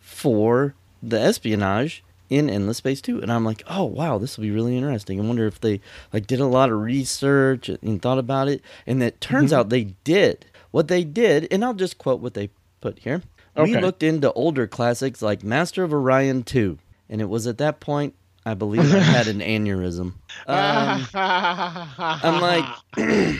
for 0.00 0.74
the 1.02 1.20
espionage 1.20 2.02
in 2.30 2.48
Endless 2.50 2.78
Space 2.78 3.00
2. 3.00 3.20
And 3.20 3.30
I'm 3.30 3.44
like, 3.44 3.62
oh 3.68 3.84
wow, 3.84 4.18
this 4.18 4.36
will 4.36 4.42
be 4.42 4.50
really 4.50 4.76
interesting. 4.76 5.20
I 5.20 5.24
wonder 5.24 5.46
if 5.46 5.60
they 5.60 5.80
like 6.12 6.26
did 6.26 6.40
a 6.40 6.46
lot 6.46 6.70
of 6.70 6.80
research 6.80 7.68
and 7.68 8.00
thought 8.00 8.18
about 8.18 8.48
it. 8.48 8.62
And 8.86 9.02
it 9.02 9.20
turns 9.20 9.52
out 9.52 9.68
they 9.68 9.94
did. 10.04 10.46
What 10.76 10.88
they 10.88 11.04
did, 11.04 11.48
and 11.50 11.64
I'll 11.64 11.72
just 11.72 11.96
quote 11.96 12.20
what 12.20 12.34
they 12.34 12.50
put 12.82 12.98
here. 12.98 13.22
We 13.56 13.62
Okay. 13.62 13.80
looked 13.80 14.02
into 14.02 14.30
older 14.34 14.66
classics 14.66 15.22
like 15.22 15.42
Master 15.42 15.82
of 15.84 15.94
Orion 15.94 16.42
2. 16.42 16.76
And 17.08 17.22
it 17.22 17.30
was 17.30 17.46
at 17.46 17.56
that 17.56 17.80
point 17.80 18.12
I 18.44 18.52
believe 18.52 18.82
I 18.94 18.98
had 18.98 19.26
an 19.26 19.38
aneurysm. 19.54 20.12
Um, 20.46 21.06
I'm 21.14 22.42
like, 22.42 22.66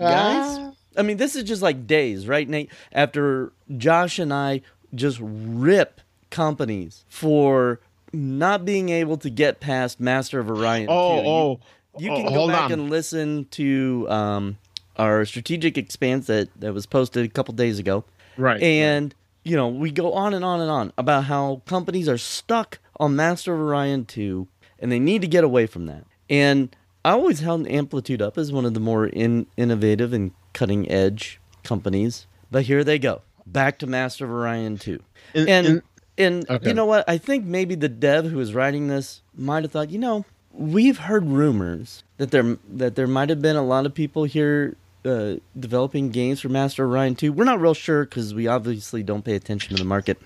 guys, 0.00 0.74
I 0.96 1.02
mean, 1.02 1.18
this 1.18 1.36
is 1.36 1.44
just 1.44 1.62
like 1.62 1.86
days, 1.86 2.26
right, 2.26 2.48
Nate? 2.48 2.70
After 2.92 3.52
Josh 3.76 4.18
and 4.18 4.34
I 4.34 4.62
just 4.92 5.18
rip 5.22 6.00
companies 6.30 7.04
for 7.08 7.78
not 8.12 8.64
being 8.64 8.88
able 8.88 9.16
to 9.18 9.30
get 9.30 9.60
past 9.60 10.00
Master 10.00 10.40
of 10.40 10.50
Orion. 10.50 10.88
2. 10.88 10.92
Oh, 10.92 11.14
You- 11.14 11.28
oh, 11.28 11.60
you, 11.98 12.10
oh, 12.10 12.16
can 12.16 12.34
go 12.34 12.48
back 12.48 12.64
on. 12.64 12.72
and 12.72 12.90
listen 12.90 13.46
to 13.52 14.06
um, 14.10 14.58
our 15.02 15.24
strategic 15.24 15.76
expanse 15.76 16.26
that, 16.26 16.48
that 16.60 16.72
was 16.72 16.86
posted 16.86 17.24
a 17.24 17.28
couple 17.28 17.54
days 17.54 17.78
ago. 17.78 18.04
right. 18.36 18.62
And, 18.62 19.14
you 19.44 19.56
know, 19.56 19.68
we 19.68 19.90
go 19.90 20.12
on 20.12 20.34
and 20.34 20.44
on 20.44 20.60
and 20.60 20.70
on 20.70 20.92
about 20.96 21.24
how 21.24 21.62
companies 21.66 22.08
are 22.08 22.18
stuck 22.18 22.78
on 23.00 23.16
Master 23.16 23.52
of 23.54 23.60
Orion 23.60 24.04
2 24.04 24.46
and 24.78 24.92
they 24.92 24.98
need 25.00 25.22
to 25.22 25.28
get 25.28 25.42
away 25.44 25.66
from 25.66 25.86
that. 25.86 26.04
And 26.30 26.74
I 27.04 27.10
always 27.12 27.40
held 27.40 27.66
Amplitude 27.66 28.22
up 28.22 28.38
as 28.38 28.52
one 28.52 28.64
of 28.64 28.74
the 28.74 28.80
more 28.80 29.06
in, 29.06 29.46
innovative 29.56 30.12
and 30.12 30.30
cutting 30.52 30.88
edge 30.90 31.40
companies. 31.64 32.26
But 32.50 32.64
here 32.64 32.84
they 32.84 32.98
go. 32.98 33.22
Back 33.46 33.78
to 33.80 33.86
Master 33.88 34.24
of 34.24 34.30
Orion 34.30 34.78
2. 34.78 35.00
In- 35.34 35.48
and 35.48 35.66
in- 35.66 35.82
and 36.18 36.48
Okay. 36.50 36.68
you 36.68 36.74
know 36.74 36.84
what? 36.84 37.08
I 37.08 37.16
think 37.18 37.44
maybe 37.46 37.74
the 37.74 37.88
dev 37.88 38.26
who 38.26 38.36
was 38.36 38.52
writing 38.54 38.86
this 38.88 39.22
might 39.34 39.62
have 39.64 39.72
thought, 39.72 39.90
you 39.90 39.98
know, 39.98 40.24
we've 40.52 40.98
heard 40.98 41.24
rumors 41.26 42.04
that 42.18 42.30
there 42.30 42.58
that 42.70 42.94
there 42.96 43.06
might 43.06 43.30
have 43.30 43.40
been 43.40 43.56
a 43.56 43.64
lot 43.64 43.86
of 43.86 43.94
people 43.94 44.24
here 44.24 44.76
uh, 45.04 45.34
developing 45.58 46.10
games 46.10 46.40
for 46.40 46.48
Master 46.48 46.86
Orion 46.86 47.14
2. 47.14 47.32
We're 47.32 47.44
not 47.44 47.60
real 47.60 47.74
sure 47.74 48.04
because 48.04 48.34
we 48.34 48.46
obviously 48.46 49.02
don't 49.02 49.24
pay 49.24 49.34
attention 49.34 49.76
to 49.76 49.82
the 49.82 49.88
market. 49.88 50.20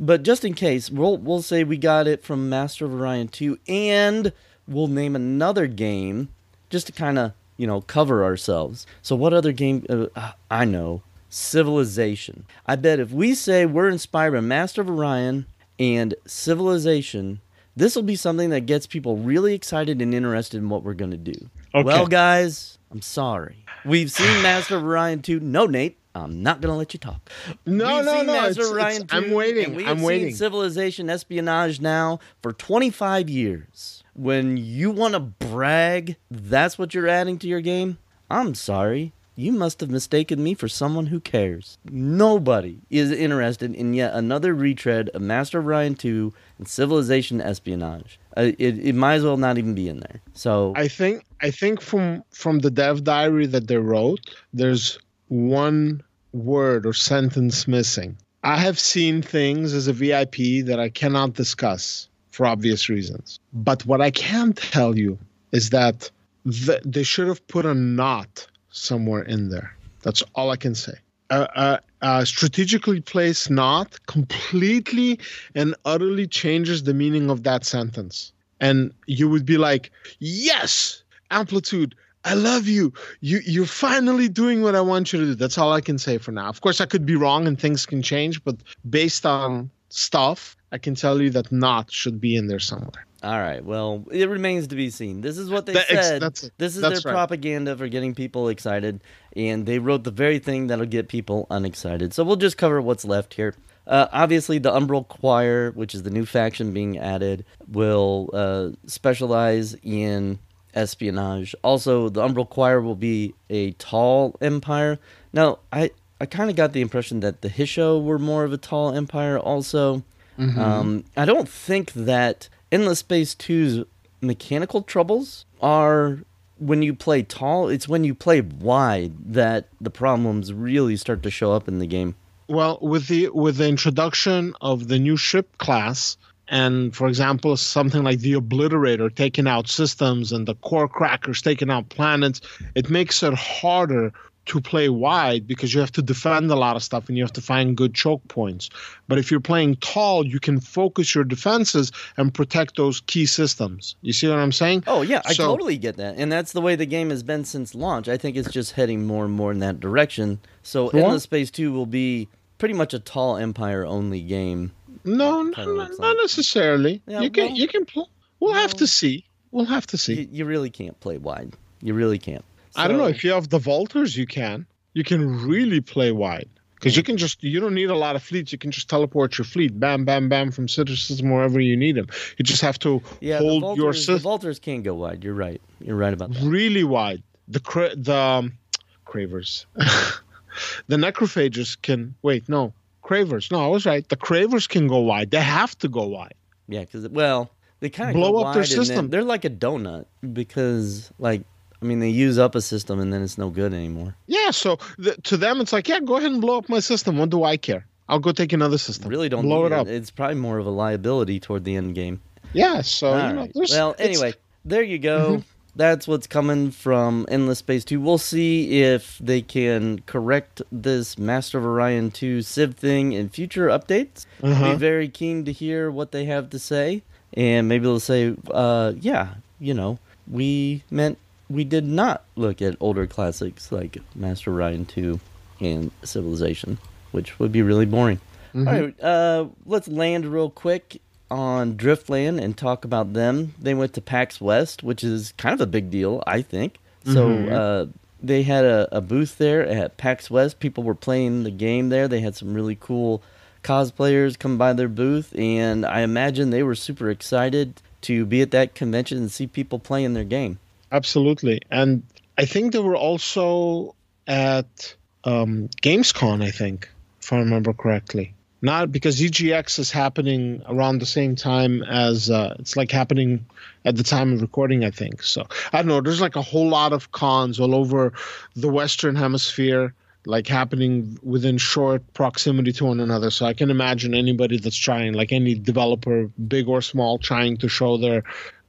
But 0.00 0.22
just 0.22 0.44
in 0.44 0.54
case, 0.54 0.90
we'll 0.90 1.18
we'll 1.18 1.42
say 1.42 1.64
we 1.64 1.76
got 1.76 2.06
it 2.06 2.22
from 2.22 2.48
Master 2.48 2.86
of 2.86 2.94
Orion 2.94 3.28
2, 3.28 3.58
and 3.68 4.32
we'll 4.66 4.88
name 4.88 5.14
another 5.14 5.66
game 5.66 6.28
just 6.70 6.86
to 6.86 6.92
kind 6.92 7.18
of 7.18 7.32
you 7.56 7.66
know 7.66 7.80
cover 7.82 8.24
ourselves. 8.24 8.86
So 9.02 9.14
what 9.16 9.34
other 9.34 9.52
game? 9.52 9.84
Uh, 9.88 10.32
I 10.50 10.64
know 10.64 11.02
Civilization. 11.28 12.44
I 12.66 12.76
bet 12.76 13.00
if 13.00 13.10
we 13.10 13.34
say 13.34 13.64
we're 13.64 13.88
inspired 13.88 14.32
by 14.32 14.40
Master 14.40 14.82
of 14.82 14.90
Orion 14.90 15.46
and 15.78 16.14
Civilization, 16.26 17.40
this 17.76 17.96
will 17.96 18.02
be 18.02 18.16
something 18.16 18.50
that 18.50 18.66
gets 18.66 18.86
people 18.86 19.16
really 19.16 19.54
excited 19.54 20.00
and 20.02 20.14
interested 20.14 20.58
in 20.58 20.68
what 20.68 20.82
we're 20.82 20.94
going 20.94 21.10
to 21.12 21.16
do. 21.16 21.32
Okay. 21.74 21.84
Well, 21.84 22.06
guys, 22.06 22.78
I'm 22.90 23.02
sorry. 23.02 23.64
We've 23.84 24.10
seen 24.10 24.26
Master 24.42 24.76
of 24.76 24.84
Orion 24.84 25.22
2. 25.22 25.40
No, 25.40 25.66
Nate, 25.66 25.98
I'm 26.14 26.42
not 26.42 26.60
going 26.60 26.72
to 26.72 26.76
let 26.76 26.92
you 26.92 26.98
talk. 27.00 27.30
No, 27.64 27.96
We've 27.96 28.04
no, 28.04 28.16
seen 28.18 28.26
no, 28.26 28.32
Master 28.34 28.60
it's- 28.62 28.70
Orion 28.72 29.02
it's- 29.02 29.08
I'm 29.12 29.30
waiting, 29.32 29.74
we 29.74 29.86
I'm 29.86 30.02
waiting. 30.02 30.28
Seen 30.28 30.36
Civilization 30.36 31.08
espionage 31.08 31.80
now 31.80 32.18
for 32.42 32.52
25 32.52 33.30
years. 33.30 34.02
When 34.14 34.58
you 34.58 34.90
want 34.90 35.14
to 35.14 35.20
brag, 35.20 36.16
that's 36.30 36.78
what 36.78 36.92
you're 36.92 37.08
adding 37.08 37.38
to 37.38 37.48
your 37.48 37.62
game. 37.62 37.96
I'm 38.30 38.54
sorry. 38.54 39.12
You 39.34 39.52
must 39.52 39.80
have 39.80 39.90
mistaken 39.90 40.42
me 40.42 40.52
for 40.54 40.68
someone 40.68 41.06
who 41.06 41.18
cares. 41.18 41.78
Nobody 41.90 42.80
is 42.90 43.10
interested 43.10 43.74
in 43.74 43.94
yet 43.94 44.12
another 44.12 44.54
retread 44.54 45.08
of 45.10 45.22
Master 45.22 45.62
Orion 45.62 45.94
2 45.94 46.34
and 46.58 46.68
Civilization 46.68 47.40
espionage. 47.40 48.20
Uh, 48.36 48.52
it, 48.58 48.78
it 48.78 48.94
might 48.94 49.14
as 49.14 49.24
well 49.24 49.38
not 49.38 49.56
even 49.56 49.74
be 49.74 49.88
in 49.88 50.00
there. 50.00 50.20
So 50.34 50.74
I 50.76 50.88
think 50.88 51.24
I 51.40 51.50
think 51.50 51.80
from 51.80 52.22
from 52.30 52.58
the 52.58 52.70
dev 52.70 53.04
diary 53.04 53.46
that 53.46 53.68
they 53.68 53.78
wrote, 53.78 54.20
there's 54.52 54.98
one 55.28 56.02
word 56.32 56.84
or 56.84 56.92
sentence 56.92 57.66
missing. 57.66 58.16
I 58.44 58.56
have 58.58 58.78
seen 58.78 59.22
things 59.22 59.72
as 59.72 59.86
a 59.86 59.92
VIP 59.92 60.66
that 60.66 60.78
I 60.78 60.90
cannot 60.90 61.34
discuss 61.34 62.08
for 62.30 62.44
obvious 62.44 62.88
reasons. 62.88 63.40
But 63.52 63.86
what 63.86 64.00
I 64.00 64.10
can 64.10 64.52
tell 64.52 64.98
you 64.98 65.18
is 65.52 65.70
that 65.70 66.10
th- 66.50 66.82
they 66.84 67.02
should 67.02 67.28
have 67.28 67.46
put 67.46 67.64
a 67.64 67.74
not 67.74 68.46
somewhere 68.72 69.22
in 69.22 69.48
there. 69.48 69.76
That's 70.02 70.22
all 70.34 70.50
I 70.50 70.56
can 70.56 70.74
say. 70.74 70.94
Uh, 71.30 71.46
uh, 71.54 71.78
uh, 72.02 72.24
strategically 72.24 73.00
placed 73.00 73.50
not 73.50 74.04
completely 74.06 75.18
and 75.54 75.74
utterly 75.84 76.26
changes 76.26 76.82
the 76.82 76.92
meaning 76.92 77.30
of 77.30 77.44
that 77.44 77.64
sentence. 77.64 78.32
And 78.60 78.92
you 79.06 79.28
would 79.28 79.46
be 79.46 79.56
like, 79.56 79.90
yes, 80.18 81.02
amplitude. 81.30 81.94
I 82.24 82.34
love 82.34 82.68
you. 82.68 82.92
You 83.20 83.40
you're 83.44 83.66
finally 83.66 84.28
doing 84.28 84.62
what 84.62 84.76
I 84.76 84.80
want 84.80 85.12
you 85.12 85.18
to 85.20 85.26
do. 85.26 85.34
That's 85.34 85.58
all 85.58 85.72
I 85.72 85.80
can 85.80 85.98
say 85.98 86.18
for 86.18 86.30
now. 86.30 86.48
Of 86.48 86.60
course, 86.60 86.80
I 86.80 86.86
could 86.86 87.04
be 87.04 87.16
wrong 87.16 87.48
and 87.48 87.58
things 87.58 87.86
can 87.86 88.02
change, 88.02 88.44
but 88.44 88.56
based 88.88 89.26
on 89.26 89.70
stuff, 89.88 90.56
I 90.70 90.78
can 90.78 90.94
tell 90.94 91.20
you 91.20 91.30
that 91.30 91.50
not 91.50 91.90
should 91.90 92.20
be 92.20 92.36
in 92.36 92.46
there 92.46 92.60
somewhere. 92.60 93.06
All 93.22 93.38
right. 93.38 93.64
Well, 93.64 94.04
it 94.10 94.28
remains 94.28 94.66
to 94.68 94.74
be 94.76 94.90
seen. 94.90 95.20
This 95.20 95.38
is 95.38 95.48
what 95.48 95.66
they 95.66 95.74
That 95.74 95.86
said. 95.88 96.22
that's- 96.22 96.50
this 96.58 96.74
is 96.74 96.82
their 96.82 96.90
right. 96.90 97.02
propaganda 97.04 97.76
for 97.76 97.86
getting 97.88 98.14
people 98.14 98.48
excited, 98.48 99.00
and 99.36 99.64
they 99.64 99.78
wrote 99.78 100.02
the 100.04 100.10
very 100.10 100.38
thing 100.40 100.66
that'll 100.66 100.86
get 100.86 101.08
people 101.08 101.46
unexcited. 101.50 102.12
So 102.12 102.24
we'll 102.24 102.36
just 102.36 102.58
cover 102.58 102.82
what's 102.82 103.04
left 103.04 103.34
here. 103.34 103.54
Uh, 103.86 104.06
obviously, 104.12 104.58
the 104.58 104.70
Umbral 104.72 105.06
Choir, 105.06 105.70
which 105.72 105.94
is 105.94 106.02
the 106.04 106.10
new 106.10 106.24
faction 106.26 106.72
being 106.72 106.98
added, 106.98 107.44
will 107.68 108.30
uh, 108.32 108.70
specialize 108.86 109.76
in 109.82 110.38
espionage. 110.74 111.54
Also, 111.62 112.08
the 112.08 112.22
Umbral 112.22 112.48
Choir 112.48 112.80
will 112.80 112.94
be 112.96 113.34
a 113.50 113.72
tall 113.72 114.34
empire. 114.40 114.98
Now, 115.32 115.58
I 115.72 115.90
I 116.20 116.26
kind 116.26 116.48
of 116.50 116.54
got 116.56 116.72
the 116.72 116.80
impression 116.80 117.20
that 117.20 117.40
the 117.42 117.48
Hissho 117.50 118.02
were 118.02 118.18
more 118.18 118.44
of 118.44 118.52
a 118.52 118.56
tall 118.56 118.94
empire. 118.94 119.38
Also, 119.38 120.02
um, 120.38 121.04
I 121.16 121.24
don't 121.24 121.48
think 121.48 121.92
that 121.94 122.48
Endless 122.72 123.00
Space 123.00 123.34
2's 123.34 123.84
mechanical 124.22 124.80
troubles 124.80 125.44
are 125.60 126.20
when 126.58 126.80
you 126.80 126.94
play 126.94 127.22
tall. 127.22 127.68
It's 127.68 127.86
when 127.86 128.02
you 128.02 128.14
play 128.14 128.40
wide 128.40 129.12
that 129.34 129.68
the 129.78 129.90
problems 129.90 130.54
really 130.54 130.96
start 130.96 131.22
to 131.24 131.30
show 131.30 131.52
up 131.52 131.68
in 131.68 131.80
the 131.80 131.86
game. 131.86 132.14
Well, 132.48 132.78
with 132.80 133.08
the 133.08 133.28
with 133.28 133.58
the 133.58 133.68
introduction 133.68 134.54
of 134.62 134.88
the 134.88 134.98
new 134.98 135.18
ship 135.18 135.58
class, 135.58 136.16
and 136.48 136.96
for 136.96 137.08
example, 137.08 137.58
something 137.58 138.02
like 138.02 138.20
the 138.20 138.34
Obliterator 138.34 139.14
taking 139.14 139.46
out 139.46 139.68
systems 139.68 140.32
and 140.32 140.48
the 140.48 140.54
Core 140.56 140.88
Crackers 140.88 141.42
taking 141.42 141.70
out 141.70 141.90
planets, 141.90 142.40
it 142.74 142.88
makes 142.88 143.22
it 143.22 143.34
harder 143.34 144.12
to 144.46 144.60
play 144.60 144.88
wide 144.88 145.46
because 145.46 145.72
you 145.72 145.80
have 145.80 145.92
to 145.92 146.02
defend 146.02 146.50
a 146.50 146.56
lot 146.56 146.74
of 146.74 146.82
stuff 146.82 147.08
and 147.08 147.16
you 147.16 147.22
have 147.22 147.32
to 147.32 147.40
find 147.40 147.76
good 147.76 147.94
choke 147.94 148.26
points. 148.28 148.70
But 149.06 149.18
if 149.18 149.30
you're 149.30 149.40
playing 149.40 149.76
tall, 149.76 150.26
you 150.26 150.40
can 150.40 150.58
focus 150.60 151.14
your 151.14 151.24
defenses 151.24 151.92
and 152.16 152.34
protect 152.34 152.76
those 152.76 153.00
key 153.06 153.26
systems. 153.26 153.94
You 154.02 154.12
see 154.12 154.28
what 154.28 154.38
I'm 154.38 154.50
saying? 154.52 154.84
Oh 154.86 155.02
yeah, 155.02 155.22
I 155.24 155.34
totally 155.34 155.76
get 155.78 155.96
that, 155.98 156.16
and 156.18 156.30
that's 156.32 156.52
the 156.52 156.60
way 156.60 156.74
the 156.74 156.86
game 156.86 157.10
has 157.10 157.22
been 157.22 157.44
since 157.44 157.74
launch. 157.74 158.08
I 158.08 158.16
think 158.16 158.36
it's 158.36 158.50
just 158.50 158.72
heading 158.72 159.06
more 159.06 159.24
and 159.24 159.32
more 159.34 159.52
in 159.52 159.60
that 159.60 159.78
direction. 159.80 160.40
So 160.62 160.90
Well- 160.92 161.04
Endless 161.04 161.22
Space 161.24 161.50
Two 161.50 161.72
will 161.72 161.86
be 161.86 162.28
pretty 162.58 162.74
much 162.74 162.92
a 162.94 162.98
tall 162.98 163.36
empire 163.36 163.84
only 163.86 164.20
game. 164.22 164.72
No, 165.04 165.42
no, 165.42 165.64
no 165.64 165.72
looks 165.72 165.98
not 165.98 166.08
like. 166.08 166.16
necessarily. 166.22 167.02
Yeah, 167.06 167.20
you 167.20 167.30
can 167.30 167.46
well- 167.48 167.56
you 167.56 167.68
can 167.68 167.84
pl- 167.84 168.10
we'll 168.40 168.54
have 168.54 168.74
to 168.74 168.86
see. 168.86 169.24
We'll 169.50 169.64
have 169.66 169.86
to 169.88 169.98
see. 169.98 170.14
You, 170.22 170.28
you 170.32 170.44
really 170.46 170.70
can't 170.70 170.98
play 171.00 171.18
wide. 171.18 171.54
You 171.80 171.94
really 171.94 172.18
can't. 172.18 172.44
I 172.76 172.88
don't 172.88 172.98
know 172.98 173.06
if 173.06 173.24
you 173.24 173.32
have 173.32 173.48
the 173.48 173.58
vaulters, 173.58 174.16
you 174.16 174.26
can. 174.26 174.66
You 174.94 175.04
can 175.04 175.46
really 175.46 175.80
play 175.80 176.12
wide 176.12 176.48
because 176.74 176.96
you 176.96 177.02
can 177.02 177.16
just 177.16 177.42
you 177.42 177.60
don't 177.60 177.74
need 177.74 177.90
a 177.90 177.96
lot 177.96 178.16
of 178.16 178.22
fleets. 178.22 178.52
You 178.52 178.58
can 178.58 178.70
just 178.70 178.90
teleport 178.90 179.38
your 179.38 179.44
fleet, 179.44 179.78
bam, 179.78 180.04
bam, 180.04 180.28
bam, 180.28 180.50
from 180.50 180.68
citizens 180.68 181.22
wherever 181.22 181.60
you 181.60 181.76
need 181.76 181.96
them. 181.96 182.08
You 182.36 182.44
just 182.44 182.60
have 182.62 182.78
to 182.80 183.00
yeah, 183.20 183.38
the 183.38 183.44
hold 183.44 183.62
Vultures, 183.62 183.82
your 183.82 183.92
the 183.92 183.98
system 183.98 184.18
Vultures 184.18 184.58
can 184.58 184.82
go 184.82 184.94
wide. 184.94 185.22
You're 185.24 185.34
right. 185.34 185.60
You're 185.80 185.96
right 185.96 186.12
about 186.12 186.32
that. 186.32 186.42
really 186.42 186.84
wide. 186.84 187.22
The 187.48 187.60
cra- 187.60 187.96
the 187.96 188.16
um, 188.16 188.58
cravers, 189.04 189.66
the 189.74 190.96
necrophages 190.96 191.80
can 191.80 192.14
wait. 192.22 192.48
No, 192.48 192.74
cravers. 193.02 193.50
No, 193.50 193.64
I 193.64 193.68
was 193.68 193.86
right. 193.86 194.08
The 194.08 194.16
cravers 194.16 194.66
can 194.66 194.88
go 194.88 195.00
wide. 195.00 195.30
They 195.30 195.40
have 195.40 195.78
to 195.78 195.88
go 195.88 196.06
wide. 196.06 196.34
Yeah, 196.68 196.80
because 196.80 197.08
well, 197.08 197.50
they 197.80 197.90
kind 197.90 198.10
of 198.10 198.14
Blow 198.14 198.42
up 198.42 198.54
their 198.54 198.64
system. 198.64 199.10
They're 199.10 199.24
like 199.24 199.44
a 199.44 199.50
donut 199.50 200.06
because, 200.32 201.12
like, 201.18 201.42
I 201.82 201.84
mean, 201.84 201.98
they 201.98 202.08
use 202.08 202.38
up 202.38 202.54
a 202.54 202.60
system 202.60 203.00
and 203.00 203.12
then 203.12 203.22
it's 203.22 203.36
no 203.36 203.50
good 203.50 203.74
anymore. 203.74 204.14
Yeah. 204.26 204.50
So 204.52 204.78
the, 204.98 205.16
to 205.22 205.36
them, 205.36 205.60
it's 205.60 205.72
like, 205.72 205.88
yeah, 205.88 206.00
go 206.00 206.16
ahead 206.16 206.30
and 206.30 206.40
blow 206.40 206.58
up 206.58 206.68
my 206.68 206.80
system. 206.80 207.18
What 207.18 207.30
do 207.30 207.42
I 207.44 207.56
care? 207.56 207.86
I'll 208.08 208.18
go 208.20 208.32
take 208.32 208.52
another 208.52 208.78
system. 208.78 209.08
Really 209.08 209.28
don't 209.28 209.42
blow 209.44 209.66
it 209.66 209.72
up. 209.72 209.86
It's 209.86 210.10
probably 210.10 210.36
more 210.36 210.58
of 210.58 210.66
a 210.66 210.70
liability 210.70 211.40
toward 211.40 211.64
the 211.64 211.76
end 211.76 211.94
game. 211.94 212.20
Yeah. 212.52 212.82
So 212.82 213.08
All 213.12 213.28
you 213.28 213.34
know, 213.34 213.40
right. 213.40 213.52
Well, 213.54 213.94
anyway, 213.98 214.34
there 214.64 214.82
you 214.82 214.98
go. 214.98 215.38
Mhm. 215.38 215.44
That's 215.74 216.06
what's 216.06 216.26
coming 216.26 216.70
from 216.70 217.24
Endless 217.30 217.60
Space 217.60 217.84
2. 217.86 217.98
We'll 217.98 218.18
see 218.18 218.82
if 218.82 219.16
they 219.18 219.40
can 219.40 220.00
correct 220.00 220.60
this 220.70 221.16
Master 221.16 221.56
of 221.56 221.64
Orion 221.64 222.10
2 222.10 222.42
Civ 222.42 222.74
thing 222.74 223.12
in 223.12 223.30
future 223.30 223.68
updates. 223.68 224.26
Uh-huh. 224.42 224.72
Be 224.72 224.76
very 224.76 225.08
keen 225.08 225.46
to 225.46 225.52
hear 225.52 225.90
what 225.90 226.12
they 226.12 226.26
have 226.26 226.50
to 226.50 226.58
say. 226.58 227.02
And 227.32 227.68
maybe 227.68 227.84
they'll 227.84 228.00
say, 228.00 228.34
uh, 228.52 228.92
yeah, 229.00 229.36
you 229.58 229.72
know, 229.72 229.98
we 230.30 230.82
meant 230.90 231.16
we 231.52 231.64
did 231.64 231.84
not 231.86 232.24
look 232.36 232.62
at 232.62 232.76
older 232.80 233.06
classics 233.06 233.70
like 233.70 233.98
Master 234.14 234.52
Orion 234.52 234.86
2 234.86 235.20
and 235.60 235.90
Civilization, 236.02 236.78
which 237.12 237.38
would 237.38 237.52
be 237.52 237.62
really 237.62 237.86
boring. 237.86 238.20
Mhm. 238.54 238.66
All 238.66 238.80
right, 238.80 239.00
uh, 239.02 239.46
let's 239.66 239.88
land 239.88 240.26
real 240.26 240.50
quick 240.50 241.00
on 241.30 241.74
Driftland 241.76 242.42
and 242.42 242.56
talk 242.56 242.84
about 242.84 243.12
them. 243.14 243.54
They 243.60 243.74
went 243.74 243.92
to 243.94 244.00
PAX 244.00 244.40
West, 244.40 244.82
which 244.82 245.02
is 245.04 245.32
kind 245.38 245.54
of 245.54 245.60
a 245.60 245.66
big 245.66 245.90
deal, 245.90 246.22
I 246.26 246.42
think. 246.42 246.78
So 247.04 247.28
Mhm. 247.28 247.52
uh, 247.52 247.86
they 248.22 248.42
had 248.42 248.64
a, 248.64 248.88
a 248.92 249.00
booth 249.00 249.38
there 249.38 249.66
at 249.66 249.96
PAX 249.96 250.30
West. 250.30 250.60
People 250.60 250.84
were 250.84 250.94
playing 250.94 251.42
the 251.44 251.50
game 251.50 251.88
there. 251.88 252.06
They 252.08 252.20
had 252.20 252.34
some 252.36 252.52
really 252.54 252.76
cool 252.78 253.22
cosplayers 253.64 254.38
come 254.38 254.58
by 254.58 254.72
their 254.72 254.88
booth, 254.88 255.34
and 255.38 255.86
I 255.86 256.00
imagine 256.00 256.50
they 256.50 256.62
were 256.62 256.74
super 256.74 257.08
excited 257.10 257.80
to 258.02 258.26
be 258.26 258.42
at 258.42 258.50
that 258.50 258.74
convention 258.74 259.18
and 259.18 259.30
see 259.30 259.46
people 259.46 259.78
playing 259.78 260.14
their 260.14 260.24
game. 260.24 260.58
Absolutely. 260.92 261.60
And 261.70 262.02
I 262.36 262.44
think 262.44 262.72
they 262.72 262.78
were 262.78 262.96
also 262.96 263.94
at 264.26 264.94
um, 265.24 265.68
Gamescom, 265.82 266.44
I 266.44 266.50
think, 266.50 266.88
if 267.20 267.32
I 267.32 267.38
remember 267.38 267.72
correctly. 267.72 268.34
Not 268.64 268.92
because 268.92 269.20
EGX 269.20 269.80
is 269.80 269.90
happening 269.90 270.62
around 270.68 271.00
the 271.00 271.06
same 271.06 271.34
time 271.34 271.82
as 271.82 272.30
uh, 272.30 272.54
it's 272.60 272.76
like 272.76 272.92
happening 272.92 273.44
at 273.84 273.96
the 273.96 274.04
time 274.04 274.32
of 274.32 274.40
recording, 274.40 274.84
I 274.84 274.90
think. 274.90 275.22
So 275.24 275.46
I 275.72 275.78
don't 275.78 275.88
know. 275.88 276.00
There's 276.00 276.20
like 276.20 276.36
a 276.36 276.42
whole 276.42 276.68
lot 276.68 276.92
of 276.92 277.10
cons 277.10 277.58
all 277.58 277.74
over 277.74 278.12
the 278.54 278.68
Western 278.68 279.16
Hemisphere, 279.16 279.94
like 280.26 280.46
happening 280.46 281.18
within 281.24 281.58
short 281.58 282.02
proximity 282.14 282.70
to 282.74 282.84
one 282.84 283.00
another. 283.00 283.32
So 283.32 283.46
I 283.46 283.52
can 283.52 283.68
imagine 283.68 284.14
anybody 284.14 284.58
that's 284.58 284.76
trying, 284.76 285.14
like 285.14 285.32
any 285.32 285.56
developer, 285.56 286.30
big 286.46 286.68
or 286.68 286.82
small, 286.82 287.18
trying 287.18 287.56
to 287.56 287.68
show 287.68 287.96
their 287.96 288.22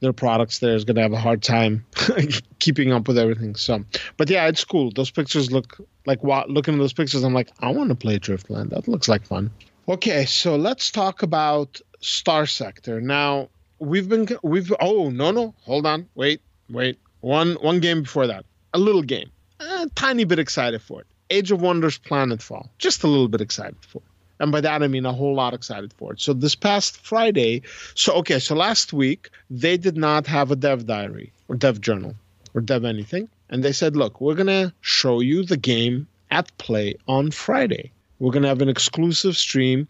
their 0.04 0.12
products 0.12 0.60
there 0.60 0.74
is 0.74 0.84
going 0.84 0.96
to 0.96 1.02
have 1.02 1.12
a 1.12 1.18
hard 1.18 1.42
time 1.42 1.84
keeping 2.60 2.92
up 2.92 3.08
with 3.08 3.18
everything. 3.18 3.56
So, 3.56 3.84
but 4.16 4.30
yeah, 4.30 4.46
it's 4.46 4.64
cool. 4.64 4.92
Those 4.92 5.10
pictures 5.10 5.50
look 5.50 5.78
like 6.06 6.22
wa- 6.22 6.46
looking 6.48 6.74
at 6.74 6.78
those 6.78 6.92
pictures. 6.92 7.24
I'm 7.24 7.34
like, 7.34 7.50
I 7.60 7.70
want 7.72 7.88
to 7.88 7.94
play 7.94 8.18
Driftland. 8.18 8.70
That 8.70 8.86
looks 8.86 9.08
like 9.08 9.26
fun. 9.26 9.50
Okay, 9.88 10.24
so 10.24 10.56
let's 10.56 10.90
talk 10.90 11.22
about 11.22 11.80
Star 12.00 12.46
Sector. 12.46 13.00
Now 13.00 13.48
we've 13.78 14.08
been 14.08 14.26
we've 14.42 14.72
oh 14.80 15.10
no 15.10 15.30
no 15.30 15.54
hold 15.62 15.86
on 15.86 16.08
wait 16.14 16.40
wait 16.70 16.98
one 17.20 17.54
one 17.54 17.80
game 17.80 18.02
before 18.02 18.26
that 18.26 18.44
a 18.72 18.78
little 18.78 19.02
game 19.02 19.30
a 19.60 19.88
tiny 19.94 20.24
bit 20.24 20.38
excited 20.38 20.80
for 20.80 21.00
it 21.00 21.06
Age 21.30 21.50
of 21.50 21.60
Wonders 21.60 21.98
Planetfall 21.98 22.68
just 22.78 23.02
a 23.04 23.08
little 23.08 23.28
bit 23.28 23.40
excited 23.40 23.76
for 23.80 23.98
it 23.98 24.13
and 24.44 24.52
by 24.52 24.60
that 24.60 24.82
I 24.82 24.88
mean 24.88 25.06
a 25.06 25.12
whole 25.12 25.34
lot 25.34 25.54
excited 25.54 25.92
for 25.94 26.12
it. 26.12 26.20
So 26.20 26.34
this 26.34 26.54
past 26.54 26.98
Friday, 26.98 27.62
so 27.94 28.12
okay, 28.16 28.38
so 28.38 28.54
last 28.54 28.92
week 28.92 29.30
they 29.50 29.76
did 29.76 29.96
not 29.96 30.26
have 30.26 30.50
a 30.50 30.56
dev 30.56 30.86
diary 30.86 31.32
or 31.48 31.56
dev 31.56 31.80
journal 31.80 32.14
or 32.54 32.60
dev 32.60 32.84
anything, 32.84 33.28
and 33.48 33.64
they 33.64 33.72
said, 33.72 33.96
look, 33.96 34.20
we're 34.20 34.34
gonna 34.34 34.72
show 34.82 35.20
you 35.20 35.44
the 35.44 35.56
game 35.56 36.06
at 36.30 36.56
play 36.58 36.94
on 37.08 37.30
Friday. 37.30 37.90
We're 38.18 38.32
gonna 38.32 38.48
have 38.48 38.62
an 38.62 38.68
exclusive 38.68 39.36
stream. 39.36 39.88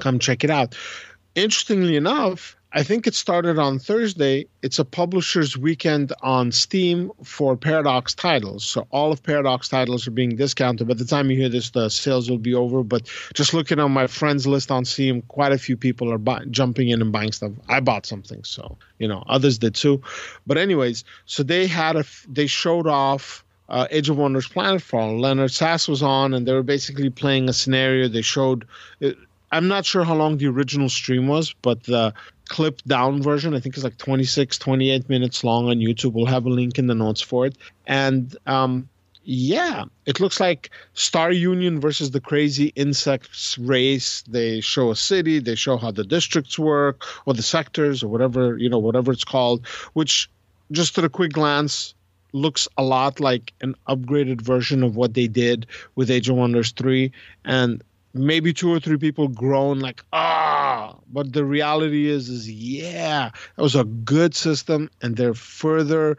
Come 0.00 0.18
check 0.18 0.42
it 0.42 0.50
out. 0.50 0.76
Interestingly 1.36 1.96
enough, 1.96 2.56
I 2.74 2.84
think 2.84 3.06
it 3.06 3.14
started 3.14 3.58
on 3.58 3.78
Thursday. 3.78 4.46
It's 4.62 4.78
a 4.78 4.84
publisher's 4.84 5.58
weekend 5.58 6.14
on 6.22 6.52
Steam 6.52 7.12
for 7.22 7.54
Paradox 7.54 8.14
titles. 8.14 8.64
So 8.64 8.86
all 8.90 9.12
of 9.12 9.22
Paradox 9.22 9.68
titles 9.68 10.06
are 10.06 10.12
being 10.12 10.36
discounted. 10.36 10.88
By 10.88 10.94
the 10.94 11.04
time 11.04 11.30
you 11.30 11.36
hear 11.36 11.50
this, 11.50 11.68
the 11.70 11.90
sales 11.90 12.30
will 12.30 12.38
be 12.38 12.54
over. 12.54 12.82
But 12.82 13.10
just 13.34 13.52
looking 13.52 13.78
on 13.78 13.92
my 13.92 14.06
friends 14.06 14.46
list 14.46 14.70
on 14.70 14.86
Steam, 14.86 15.20
quite 15.22 15.52
a 15.52 15.58
few 15.58 15.76
people 15.76 16.10
are 16.10 16.18
buy- 16.18 16.44
jumping 16.50 16.88
in 16.88 17.02
and 17.02 17.12
buying 17.12 17.32
stuff. 17.32 17.52
I 17.68 17.80
bought 17.80 18.06
something, 18.06 18.42
so 18.44 18.78
you 18.98 19.06
know 19.06 19.22
others 19.28 19.58
did 19.58 19.74
too. 19.74 20.00
But 20.46 20.56
anyways, 20.56 21.04
so 21.26 21.42
they 21.42 21.66
had 21.66 21.96
a 21.96 22.00
f- 22.00 22.26
they 22.28 22.46
showed 22.46 22.86
off. 22.86 23.44
Uh, 23.68 23.86
Age 23.90 24.10
of 24.10 24.18
Wonders 24.18 24.48
Planetfall. 24.48 25.18
Lennart 25.18 25.50
Sas 25.50 25.88
was 25.88 26.02
on, 26.02 26.34
and 26.34 26.46
they 26.46 26.52
were 26.52 26.62
basically 26.62 27.08
playing 27.08 27.48
a 27.48 27.54
scenario. 27.54 28.06
They 28.06 28.20
showed. 28.20 28.66
It, 29.00 29.16
I'm 29.50 29.68
not 29.68 29.86
sure 29.86 30.04
how 30.04 30.14
long 30.14 30.36
the 30.38 30.48
original 30.48 30.88
stream 30.90 31.26
was, 31.26 31.54
but 31.62 31.84
the 31.84 32.12
clipped 32.52 32.86
down 32.86 33.22
version, 33.22 33.54
I 33.54 33.60
think 33.60 33.74
it's 33.74 33.82
like 33.82 33.96
26, 33.96 34.58
28 34.58 35.08
minutes 35.08 35.42
long 35.42 35.70
on 35.70 35.78
YouTube. 35.78 36.12
We'll 36.12 36.26
have 36.26 36.44
a 36.44 36.50
link 36.50 36.78
in 36.78 36.86
the 36.86 36.94
notes 36.94 37.22
for 37.22 37.46
it. 37.46 37.56
And 37.86 38.36
um, 38.46 38.88
yeah, 39.24 39.84
it 40.04 40.20
looks 40.20 40.38
like 40.38 40.70
Star 40.92 41.32
Union 41.32 41.80
versus 41.80 42.10
the 42.10 42.20
crazy 42.20 42.66
insects 42.76 43.56
race. 43.56 44.22
They 44.28 44.60
show 44.60 44.90
a 44.90 44.96
city, 44.96 45.38
they 45.38 45.54
show 45.54 45.78
how 45.78 45.92
the 45.92 46.04
districts 46.04 46.58
work, 46.58 47.04
or 47.24 47.32
the 47.32 47.42
sectors, 47.42 48.02
or 48.02 48.08
whatever, 48.08 48.58
you 48.58 48.68
know, 48.68 48.78
whatever 48.78 49.12
it's 49.12 49.24
called, 49.24 49.66
which 49.94 50.28
just 50.70 50.98
at 50.98 51.04
a 51.04 51.08
quick 51.08 51.32
glance 51.32 51.94
looks 52.34 52.68
a 52.76 52.82
lot 52.82 53.18
like 53.18 53.54
an 53.62 53.74
upgraded 53.88 54.42
version 54.42 54.82
of 54.82 54.94
what 54.94 55.14
they 55.14 55.26
did 55.26 55.66
with 55.94 56.10
Age 56.10 56.28
of 56.28 56.36
Wonders 56.36 56.72
3. 56.72 57.10
And 57.46 57.82
maybe 58.14 58.52
two 58.52 58.72
or 58.72 58.78
three 58.78 58.98
people 58.98 59.28
groan 59.28 59.80
like 59.80 60.04
ah 60.12 60.94
but 61.12 61.32
the 61.32 61.44
reality 61.44 62.08
is 62.08 62.28
is 62.28 62.50
yeah 62.50 63.30
that 63.56 63.62
was 63.62 63.74
a 63.74 63.84
good 63.84 64.34
system 64.34 64.90
and 65.00 65.16
they're 65.16 65.34
further 65.34 66.18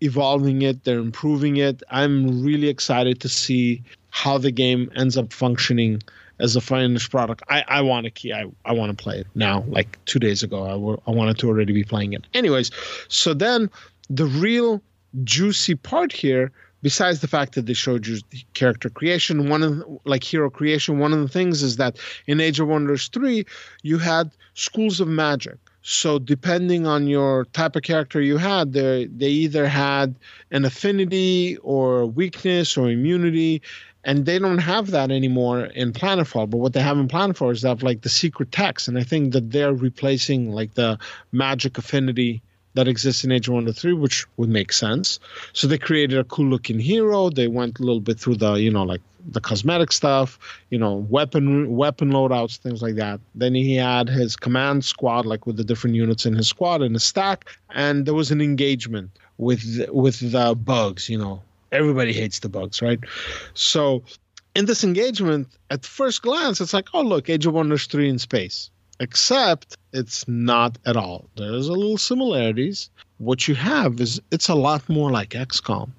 evolving 0.00 0.62
it 0.62 0.84
they're 0.84 0.98
improving 0.98 1.56
it. 1.56 1.82
I'm 1.90 2.42
really 2.42 2.68
excited 2.68 3.20
to 3.20 3.28
see 3.28 3.82
how 4.10 4.38
the 4.38 4.50
game 4.50 4.90
ends 4.96 5.16
up 5.16 5.32
functioning 5.32 6.02
as 6.40 6.56
a 6.56 6.60
finished 6.60 7.10
product. 7.10 7.42
I, 7.48 7.64
I 7.68 7.80
want 7.82 8.04
to 8.04 8.10
key 8.10 8.32
i, 8.32 8.44
I 8.64 8.72
want 8.72 8.96
to 8.96 9.02
play 9.02 9.18
it 9.18 9.26
now 9.34 9.64
like 9.68 9.98
two 10.06 10.18
days 10.18 10.42
ago. 10.42 10.64
I 10.64 11.10
I 11.10 11.14
wanted 11.14 11.38
to 11.38 11.48
already 11.48 11.72
be 11.72 11.84
playing 11.84 12.12
it. 12.12 12.26
Anyways 12.34 12.70
so 13.08 13.34
then 13.34 13.70
the 14.10 14.26
real 14.26 14.82
juicy 15.24 15.74
part 15.74 16.12
here 16.12 16.52
besides 16.82 17.20
the 17.20 17.28
fact 17.28 17.54
that 17.54 17.66
they 17.66 17.72
showed 17.72 18.06
you 18.06 18.18
character 18.54 18.88
creation 18.88 19.48
one 19.48 19.62
of 19.62 19.84
like 20.04 20.22
hero 20.22 20.50
creation 20.50 20.98
one 20.98 21.12
of 21.12 21.20
the 21.20 21.28
things 21.28 21.62
is 21.62 21.76
that 21.76 21.98
in 22.26 22.40
age 22.40 22.60
of 22.60 22.68
wonders 22.68 23.08
3 23.08 23.44
you 23.82 23.98
had 23.98 24.30
schools 24.54 25.00
of 25.00 25.08
magic. 25.08 25.56
So 25.82 26.18
depending 26.18 26.86
on 26.86 27.06
your 27.06 27.46
type 27.46 27.76
of 27.76 27.82
character 27.82 28.20
you 28.20 28.36
had 28.36 28.72
they 28.72 29.06
they 29.06 29.30
either 29.30 29.66
had 29.66 30.14
an 30.50 30.64
affinity 30.64 31.56
or 31.62 32.06
weakness 32.06 32.76
or 32.76 32.90
immunity 32.90 33.62
and 34.04 34.24
they 34.24 34.38
don't 34.38 34.58
have 34.58 34.90
that 34.92 35.10
anymore 35.10 35.64
in 35.64 35.92
planetfall. 35.92 36.48
But 36.48 36.58
what 36.58 36.72
they 36.72 36.80
have 36.80 36.98
in 36.98 37.08
planetfall 37.08 37.52
is 37.52 37.62
they 37.62 37.68
have 37.68 37.82
like 37.82 38.02
the 38.02 38.08
secret 38.08 38.52
techs 38.52 38.88
and 38.88 38.98
i 38.98 39.02
think 39.02 39.32
that 39.32 39.50
they're 39.50 39.74
replacing 39.74 40.50
like 40.50 40.74
the 40.74 40.98
magic 41.32 41.78
affinity 41.78 42.42
that 42.78 42.86
exists 42.86 43.24
in 43.24 43.32
Age 43.32 43.48
of 43.48 43.54
Wonder 43.54 43.72
3, 43.72 43.92
which 43.94 44.24
would 44.36 44.48
make 44.48 44.72
sense. 44.72 45.18
So 45.52 45.66
they 45.66 45.78
created 45.78 46.16
a 46.16 46.22
cool 46.22 46.46
looking 46.46 46.78
hero. 46.78 47.28
They 47.28 47.48
went 47.48 47.80
a 47.80 47.82
little 47.82 48.00
bit 48.00 48.20
through 48.20 48.36
the, 48.36 48.52
you 48.52 48.70
know, 48.70 48.84
like 48.84 49.00
the 49.30 49.40
cosmetic 49.40 49.90
stuff, 49.90 50.38
you 50.70 50.78
know, 50.78 50.94
weapon 51.10 51.74
weapon 51.76 52.12
loadouts, 52.12 52.56
things 52.56 52.80
like 52.80 52.94
that. 52.94 53.18
Then 53.34 53.52
he 53.56 53.74
had 53.74 54.08
his 54.08 54.36
command 54.36 54.84
squad, 54.84 55.26
like 55.26 55.44
with 55.44 55.56
the 55.56 55.64
different 55.64 55.96
units 55.96 56.24
in 56.24 56.36
his 56.36 56.46
squad 56.46 56.82
in 56.82 56.92
his 56.92 57.02
stack, 57.02 57.46
and 57.70 58.06
there 58.06 58.14
was 58.14 58.30
an 58.30 58.40
engagement 58.40 59.10
with 59.38 59.84
with 59.90 60.20
the 60.30 60.54
bugs, 60.54 61.08
you 61.08 61.18
know. 61.18 61.42
Everybody 61.72 62.12
hates 62.12 62.38
the 62.38 62.48
bugs, 62.48 62.80
right? 62.80 63.00
So 63.54 64.04
in 64.54 64.66
this 64.66 64.84
engagement, 64.84 65.48
at 65.68 65.84
first 65.84 66.22
glance, 66.22 66.60
it's 66.60 66.72
like, 66.72 66.88
oh, 66.94 67.02
look, 67.02 67.28
Age 67.28 67.44
of 67.44 67.54
Wonders 67.54 67.86
3 67.86 68.08
in 68.08 68.18
space. 68.20 68.70
Except 69.00 69.76
it's 69.92 70.26
not 70.26 70.78
at 70.84 70.96
all. 70.96 71.28
There's 71.36 71.68
a 71.68 71.72
little 71.72 71.98
similarities. 71.98 72.90
What 73.18 73.48
you 73.48 73.54
have 73.54 74.00
is 74.00 74.20
it's 74.30 74.48
a 74.48 74.54
lot 74.54 74.88
more 74.88 75.10
like 75.10 75.30
XCOM 75.30 75.90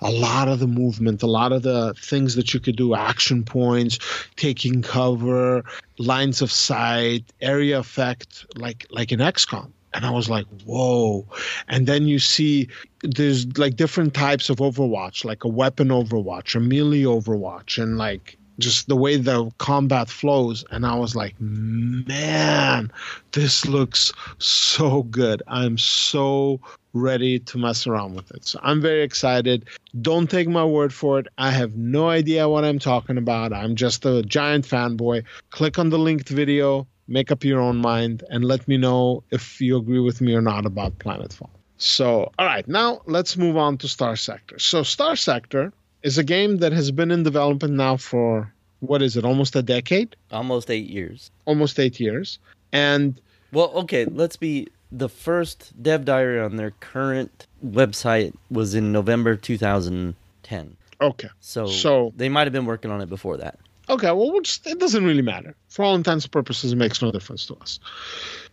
a 0.00 0.10
lot 0.10 0.48
of 0.48 0.58
the 0.60 0.66
movement, 0.66 1.22
a 1.22 1.26
lot 1.26 1.52
of 1.52 1.62
the 1.62 1.94
things 1.94 2.34
that 2.36 2.54
you 2.54 2.60
could 2.60 2.76
do, 2.76 2.94
action 2.94 3.44
points, 3.44 3.98
taking 4.36 4.82
cover, 4.82 5.64
lines 5.98 6.42
of 6.42 6.50
sight, 6.50 7.24
area 7.40 7.78
effect, 7.78 8.46
like 8.56 8.86
like 8.90 9.12
in 9.12 9.20
XCOM. 9.20 9.70
And 9.92 10.04
I 10.04 10.10
was 10.10 10.28
like, 10.28 10.46
whoa. 10.64 11.24
And 11.68 11.86
then 11.86 12.08
you 12.08 12.18
see 12.18 12.68
there's 13.02 13.46
like 13.56 13.76
different 13.76 14.12
types 14.12 14.50
of 14.50 14.56
Overwatch, 14.56 15.24
like 15.24 15.44
a 15.44 15.48
weapon 15.48 15.88
Overwatch, 15.88 16.56
a 16.56 16.60
melee 16.60 17.02
Overwatch, 17.02 17.80
and 17.80 17.96
like 17.96 18.36
just 18.58 18.88
the 18.88 18.96
way 18.96 19.16
the 19.16 19.50
combat 19.58 20.08
flows. 20.08 20.64
And 20.70 20.86
i 20.86 20.94
was 20.94 21.14
like 21.16 21.34
man 21.40 22.90
this 23.32 23.66
looks 23.66 24.12
so 24.38 25.02
good. 25.04 25.42
I'm 25.48 25.76
so 25.78 26.60
ready 26.92 27.40
to 27.40 27.58
mess 27.58 27.86
around 27.86 28.14
with 28.14 28.30
it. 28.30 28.44
So 28.46 28.60
i'm 28.62 28.80
very 28.80 29.02
excited. 29.02 29.66
Don't 30.00 30.30
take 30.30 30.48
my 30.48 30.64
word 30.64 30.92
for 30.92 31.18
it. 31.18 31.26
I 31.38 31.50
have 31.50 31.76
no 31.76 32.08
idea 32.08 32.48
what 32.48 32.64
i'm 32.64 32.78
talking 32.78 33.18
about. 33.18 33.52
I'm 33.52 33.74
just 33.76 34.04
a 34.04 34.22
giant 34.22 34.66
fanboy. 34.66 35.24
Click 35.50 35.78
on 35.78 35.90
the 35.90 35.98
linked 35.98 36.28
video 36.28 36.86
make 37.06 37.30
up 37.30 37.44
your 37.44 37.60
own 37.60 37.76
mind 37.76 38.24
and 38.30 38.46
let 38.46 38.66
me 38.66 38.78
know 38.78 39.22
if 39.30 39.60
you 39.60 39.76
agree 39.76 40.00
with 40.00 40.22
me 40.22 40.34
or 40.34 40.40
not 40.40 40.64
about 40.64 40.98
planetfall 40.98 41.50
so 41.76 42.30
all 42.38 42.46
right 42.46 42.66
now 42.68 43.00
let's 43.06 43.36
move 43.36 43.56
on 43.56 43.76
to 43.78 43.88
star 43.88 44.16
sector. 44.16 44.58
So 44.58 44.82
star 44.82 45.16
sector 45.16 45.72
is 46.04 46.18
a 46.18 46.22
game 46.22 46.58
that 46.58 46.72
has 46.72 46.92
been 46.92 47.10
in 47.10 47.24
development 47.24 47.74
now 47.74 47.96
for 47.96 48.52
what 48.80 49.02
is 49.02 49.16
it, 49.16 49.24
almost 49.24 49.56
a 49.56 49.62
decade? 49.62 50.14
Almost 50.30 50.70
eight 50.70 50.88
years. 50.88 51.30
Almost 51.46 51.80
eight 51.80 51.98
years. 51.98 52.38
And 52.70 53.20
well, 53.52 53.70
okay, 53.70 54.04
let's 54.04 54.36
be 54.36 54.68
the 54.92 55.08
first 55.08 55.72
dev 55.82 56.04
diary 56.04 56.38
on 56.40 56.56
their 56.56 56.72
current 56.72 57.46
website 57.66 58.34
was 58.50 58.74
in 58.74 58.92
November 58.92 59.34
2010. 59.34 60.76
Okay. 61.00 61.28
So, 61.40 61.66
so 61.66 62.12
they 62.16 62.28
might 62.28 62.46
have 62.46 62.52
been 62.52 62.66
working 62.66 62.90
on 62.90 63.00
it 63.00 63.08
before 63.08 63.38
that. 63.38 63.58
Okay, 63.88 64.10
well, 64.12 64.40
just, 64.40 64.66
it 64.66 64.78
doesn't 64.78 65.04
really 65.04 65.22
matter. 65.22 65.54
For 65.68 65.84
all 65.84 65.94
intents 65.94 66.24
and 66.24 66.32
purposes, 66.32 66.72
it 66.72 66.76
makes 66.76 67.02
no 67.02 67.10
difference 67.10 67.46
to 67.46 67.54
us. 67.56 67.80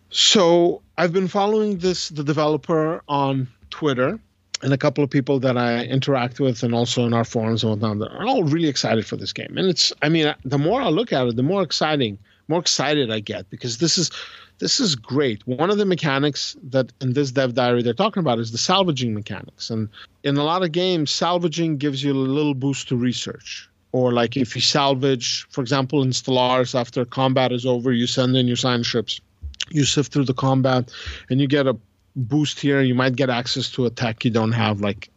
So 0.09 0.81
I've 0.97 1.13
been 1.13 1.27
following 1.27 1.77
this 1.77 2.09
the 2.09 2.23
developer 2.23 3.01
on 3.07 3.47
Twitter, 3.69 4.19
and 4.61 4.73
a 4.73 4.77
couple 4.77 5.03
of 5.03 5.09
people 5.09 5.39
that 5.39 5.57
I 5.57 5.83
interact 5.85 6.39
with, 6.39 6.63
and 6.63 6.73
also 6.73 7.05
in 7.05 7.13
our 7.13 7.23
forums 7.23 7.63
and 7.63 7.71
whatnot, 7.71 8.11
are 8.11 8.25
all 8.25 8.43
really 8.43 8.67
excited 8.67 9.05
for 9.05 9.17
this 9.17 9.33
game. 9.33 9.57
And 9.57 9.67
it's, 9.69 9.91
I 10.01 10.09
mean, 10.09 10.33
the 10.45 10.57
more 10.57 10.81
I 10.81 10.89
look 10.89 11.11
at 11.11 11.27
it, 11.27 11.35
the 11.35 11.43
more 11.43 11.63
exciting, 11.63 12.17
more 12.47 12.59
excited 12.59 13.11
I 13.11 13.19
get 13.19 13.49
because 13.49 13.77
this 13.77 13.97
is, 13.97 14.11
this 14.59 14.79
is 14.79 14.95
great. 14.95 15.45
One 15.47 15.69
of 15.69 15.77
the 15.77 15.85
mechanics 15.85 16.55
that 16.63 16.91
in 17.01 17.13
this 17.13 17.31
dev 17.31 17.55
diary 17.55 17.81
they're 17.81 17.93
talking 17.93 18.21
about 18.21 18.39
is 18.39 18.51
the 18.51 18.57
salvaging 18.57 19.13
mechanics, 19.13 19.69
and 19.69 19.89
in 20.23 20.37
a 20.37 20.43
lot 20.43 20.63
of 20.63 20.71
games, 20.71 21.11
salvaging 21.11 21.77
gives 21.77 22.03
you 22.03 22.11
a 22.11 22.15
little 22.15 22.53
boost 22.53 22.87
to 22.89 22.95
research. 22.95 23.67
Or 23.93 24.13
like 24.13 24.37
if 24.37 24.55
you 24.55 24.61
salvage, 24.61 25.45
for 25.49 25.59
example, 25.59 26.01
in 26.01 26.11
Stellaris, 26.11 26.79
after 26.79 27.03
combat 27.03 27.51
is 27.51 27.65
over, 27.65 27.91
you 27.91 28.07
send 28.07 28.37
in 28.37 28.47
your 28.47 28.55
science 28.55 28.87
ships 28.87 29.19
you 29.73 29.85
sift 29.85 30.11
through 30.11 30.25
the 30.25 30.33
combat 30.33 30.91
and 31.29 31.39
you 31.39 31.47
get 31.47 31.67
a 31.67 31.75
boost 32.15 32.59
here 32.59 32.81
you 32.81 32.95
might 32.95 33.15
get 33.15 33.29
access 33.29 33.69
to 33.69 33.85
a 33.85 33.89
tech 33.89 34.25
you 34.25 34.31
don't 34.31 34.51
have 34.51 34.81
like 34.81 35.09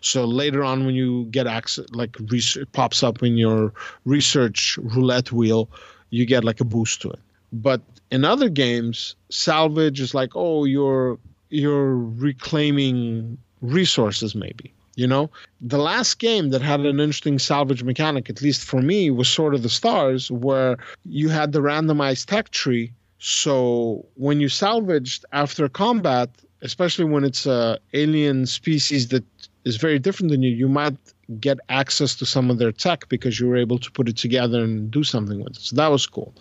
so 0.00 0.24
later 0.24 0.62
on 0.62 0.86
when 0.86 0.94
you 0.94 1.24
get 1.26 1.46
access 1.46 1.86
like 1.92 2.16
research 2.30 2.68
pops 2.72 3.02
up 3.02 3.22
in 3.22 3.36
your 3.36 3.72
research 4.04 4.78
roulette 4.82 5.32
wheel 5.32 5.68
you 6.10 6.24
get 6.24 6.44
like 6.44 6.60
a 6.60 6.64
boost 6.64 7.02
to 7.02 7.10
it. 7.10 7.18
But 7.52 7.80
in 8.10 8.24
other 8.24 8.48
games 8.48 9.16
salvage 9.30 10.00
is 10.00 10.14
like 10.14 10.30
oh 10.34 10.64
you're 10.64 11.18
you're 11.50 11.96
reclaiming 11.96 13.38
resources 13.60 14.34
maybe 14.34 14.72
you 14.96 15.08
know? 15.08 15.28
The 15.60 15.78
last 15.78 16.20
game 16.20 16.50
that 16.50 16.62
had 16.62 16.80
an 16.80 17.00
interesting 17.00 17.40
salvage 17.40 17.82
mechanic 17.82 18.30
at 18.30 18.42
least 18.42 18.62
for 18.64 18.80
me 18.80 19.10
was 19.10 19.28
Sword 19.28 19.54
of 19.54 19.62
the 19.62 19.68
Stars 19.68 20.30
where 20.30 20.76
you 21.04 21.28
had 21.30 21.50
the 21.50 21.60
randomized 21.60 22.26
tech 22.26 22.50
tree 22.50 22.92
so 23.18 24.06
when 24.14 24.40
you 24.40 24.48
salvaged 24.48 25.24
after 25.32 25.68
combat, 25.68 26.30
especially 26.62 27.04
when 27.04 27.24
it's 27.24 27.46
a 27.46 27.78
alien 27.92 28.46
species 28.46 29.08
that 29.08 29.24
is 29.64 29.76
very 29.76 29.98
different 29.98 30.30
than 30.30 30.42
you, 30.42 30.50
you 30.50 30.68
might 30.68 30.96
get 31.40 31.58
access 31.68 32.14
to 32.16 32.26
some 32.26 32.50
of 32.50 32.58
their 32.58 32.72
tech 32.72 33.08
because 33.08 33.40
you 33.40 33.48
were 33.48 33.56
able 33.56 33.78
to 33.78 33.90
put 33.90 34.08
it 34.08 34.16
together 34.16 34.62
and 34.62 34.90
do 34.90 35.02
something 35.02 35.42
with 35.42 35.56
it. 35.56 35.62
So 35.62 35.76
that 35.76 35.88
was 35.88 36.06
cool. 36.06 36.34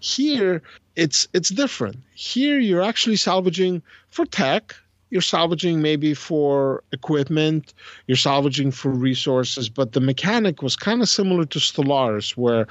Here 0.00 0.62
it's 0.96 1.28
it's 1.32 1.48
different. 1.48 1.96
Here 2.14 2.58
you're 2.58 2.82
actually 2.82 3.16
salvaging 3.16 3.82
for 4.10 4.26
tech 4.26 4.74
you're 5.10 5.22
salvaging 5.22 5.80
maybe 5.80 6.14
for 6.14 6.82
equipment, 6.92 7.74
you're 8.06 8.16
salvaging 8.16 8.70
for 8.70 8.90
resources, 8.90 9.68
but 9.68 9.92
the 9.92 10.00
mechanic 10.00 10.62
was 10.62 10.76
kind 10.76 11.00
of 11.02 11.08
similar 11.08 11.44
to 11.46 11.58
Stellaris, 11.58 12.36
where 12.36 12.66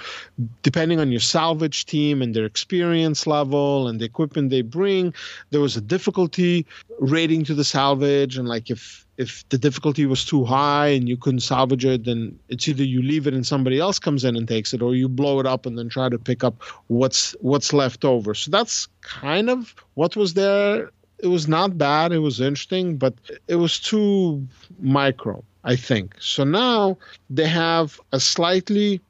depending 0.61 0.99
on 0.99 1.11
your 1.11 1.19
salvage 1.19 1.85
team 1.85 2.21
and 2.21 2.33
their 2.33 2.45
experience 2.45 3.25
level 3.25 3.87
and 3.87 3.99
the 3.99 4.05
equipment 4.05 4.49
they 4.49 4.61
bring, 4.61 5.13
there 5.49 5.61
was 5.61 5.75
a 5.75 5.81
difficulty 5.81 6.65
rating 6.99 7.43
to 7.45 7.53
the 7.53 7.63
salvage. 7.63 8.37
And 8.37 8.47
like 8.47 8.69
if 8.69 9.05
if 9.17 9.47
the 9.49 9.57
difficulty 9.57 10.05
was 10.05 10.23
too 10.23 10.45
high 10.45 10.89
and 10.89 11.09
you 11.09 11.17
couldn't 11.17 11.39
salvage 11.39 11.83
it, 11.85 12.05
then 12.05 12.37
it's 12.49 12.67
either 12.67 12.83
you 12.83 13.01
leave 13.01 13.25
it 13.25 13.33
and 13.33 13.47
somebody 13.47 13.79
else 13.79 13.97
comes 13.97 14.23
in 14.23 14.35
and 14.35 14.47
takes 14.47 14.73
it, 14.73 14.81
or 14.81 14.93
you 14.93 15.09
blow 15.09 15.39
it 15.39 15.47
up 15.47 15.65
and 15.65 15.75
then 15.75 15.89
try 15.89 16.07
to 16.07 16.19
pick 16.19 16.43
up 16.43 16.61
what's 16.87 17.31
what's 17.41 17.73
left 17.73 18.05
over. 18.05 18.35
So 18.35 18.51
that's 18.51 18.87
kind 19.01 19.49
of 19.49 19.73
what 19.95 20.15
was 20.15 20.35
there 20.35 20.91
it 21.19 21.27
was 21.27 21.47
not 21.47 21.77
bad. 21.77 22.11
It 22.11 22.19
was 22.19 22.39
interesting, 22.39 22.97
but 22.97 23.13
it 23.47 23.55
was 23.55 23.79
too 23.79 24.47
micro, 24.79 25.43
I 25.63 25.75
think. 25.75 26.15
So 26.19 26.43
now 26.43 26.97
they 27.29 27.47
have 27.47 27.99
a 28.11 28.19
slightly 28.19 29.01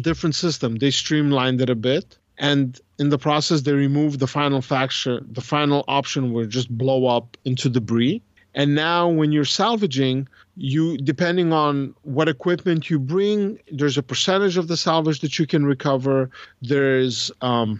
different 0.00 0.34
system. 0.34 0.76
They 0.76 0.90
streamlined 0.90 1.60
it 1.60 1.70
a 1.70 1.74
bit. 1.74 2.18
And 2.38 2.80
in 2.98 3.10
the 3.10 3.18
process, 3.18 3.62
they 3.62 3.72
removed 3.72 4.18
the 4.20 4.26
final 4.26 4.60
factor, 4.60 5.20
the 5.30 5.40
final 5.40 5.84
option 5.88 6.32
where 6.32 6.46
just 6.46 6.68
blow 6.76 7.06
up 7.06 7.36
into 7.44 7.68
debris. 7.68 8.22
And 8.56 8.74
now, 8.74 9.08
when 9.08 9.32
you're 9.32 9.44
salvaging, 9.44 10.28
you 10.56 10.96
depending 10.98 11.52
on 11.52 11.94
what 12.02 12.28
equipment 12.28 12.88
you 12.88 13.00
bring, 13.00 13.58
there's 13.72 13.98
a 13.98 14.02
percentage 14.02 14.56
of 14.56 14.68
the 14.68 14.76
salvage 14.76 15.20
that 15.20 15.38
you 15.38 15.46
can 15.46 15.66
recover. 15.66 16.30
There's 16.62 17.32
um, 17.40 17.78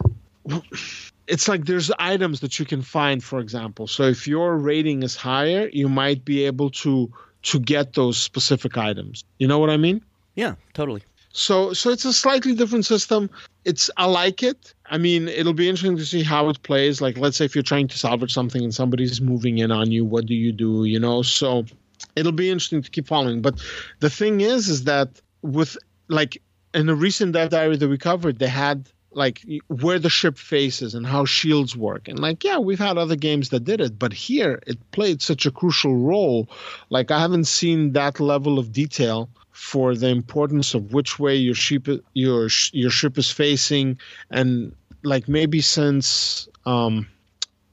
it's 1.27 1.49
like 1.49 1.65
there's 1.65 1.91
items 1.99 2.41
that 2.41 2.59
you 2.59 2.65
can 2.65 2.83
find 2.83 3.23
for 3.23 3.39
example. 3.39 3.87
So 3.87 4.05
if 4.05 4.27
your 4.27 4.57
rating 4.57 5.03
is 5.03 5.17
higher 5.17 5.69
you 5.73 5.89
might 5.89 6.25
be 6.25 6.45
able 6.45 6.71
to 6.71 7.11
to 7.43 7.61
get 7.61 7.95
those 7.95 8.17
specific 8.17 8.77
items. 8.79 9.25
You 9.39 9.47
know 9.47 9.59
what 9.59 9.71
i 9.71 9.77
mean? 9.77 10.03
Yeah 10.35 10.55
totally. 10.75 11.03
So 11.33 11.73
so 11.73 11.91
it's 11.91 12.05
a 12.05 12.13
slightly 12.13 12.55
different 12.55 12.87
system. 12.87 13.31
It's 13.65 13.91
i 13.97 14.05
like 14.05 14.43
it. 14.43 14.75
I 14.87 14.99
mean 14.99 15.29
it'll 15.29 15.55
be 15.55 15.69
interesting 15.69 15.97
to 15.97 16.07
see 16.07 16.23
how 16.23 16.49
it 16.49 16.63
plays. 16.63 17.01
Like 17.01 17.19
let's 17.19 17.37
say 17.37 17.45
if 17.45 17.55
you're 17.55 17.63
trying 17.63 17.89
to 17.89 17.99
salvage 17.99 18.33
something 18.33 18.63
and 18.63 18.75
somebody's 18.75 19.21
moving 19.21 19.59
in 19.59 19.71
on 19.71 19.91
you 19.91 20.05
what 20.05 20.27
do 20.27 20.35
you 20.35 20.53
do 20.53 20.85
you 20.85 21.01
know? 21.01 21.23
So 21.23 21.65
it'll 22.17 22.33
be 22.33 22.51
interesting 22.51 22.83
to 22.83 22.91
keep 22.91 23.07
following. 23.07 23.43
But 23.43 23.61
the 24.01 24.11
thing 24.11 24.41
is 24.41 24.69
is 24.69 24.85
that 24.85 25.21
with 25.43 25.77
like 26.09 26.41
in 26.75 26.89
a 26.89 26.95
recent 26.95 27.33
dev 27.33 27.51
diary 27.51 27.77
that 27.77 27.89
we 27.89 27.97
covered 27.97 28.39
they 28.39 28.49
had 28.49 28.89
like 29.17 29.45
where 29.69 29.99
the 29.99 30.11
ship 30.11 30.39
faces 30.39 30.95
and 30.95 31.07
how 31.07 31.25
shields 31.25 31.77
work. 31.77 32.09
And 32.09 32.19
like 32.19 32.45
yeah 32.45 32.59
we've 32.59 32.79
had 32.79 32.99
other 32.99 33.17
games 33.17 33.49
that 33.51 33.65
did 33.65 33.81
it 33.81 33.99
but 33.99 34.13
here 34.13 34.63
it 34.67 34.79
played 34.93 35.23
such 35.23 35.47
a 35.47 35.51
crucial 35.51 35.97
role. 35.97 36.49
Like 36.91 37.11
i 37.11 37.19
haven't 37.19 37.45
seen 37.47 37.93
that 37.93 38.21
level 38.21 38.59
of 38.59 38.73
detail 38.73 39.29
for 39.51 39.95
the 39.95 40.09
importance 40.09 40.75
of 40.75 40.93
which 40.93 41.19
way 41.19 41.37
your 41.37 41.55
ship 41.55 41.87
your 42.15 42.49
your 42.73 42.91
ship 42.91 43.19
is 43.19 43.31
facing. 43.31 43.99
And 44.31 44.75
like 45.03 45.29
maybe 45.29 45.61
since 45.61 46.49
um 46.67 47.07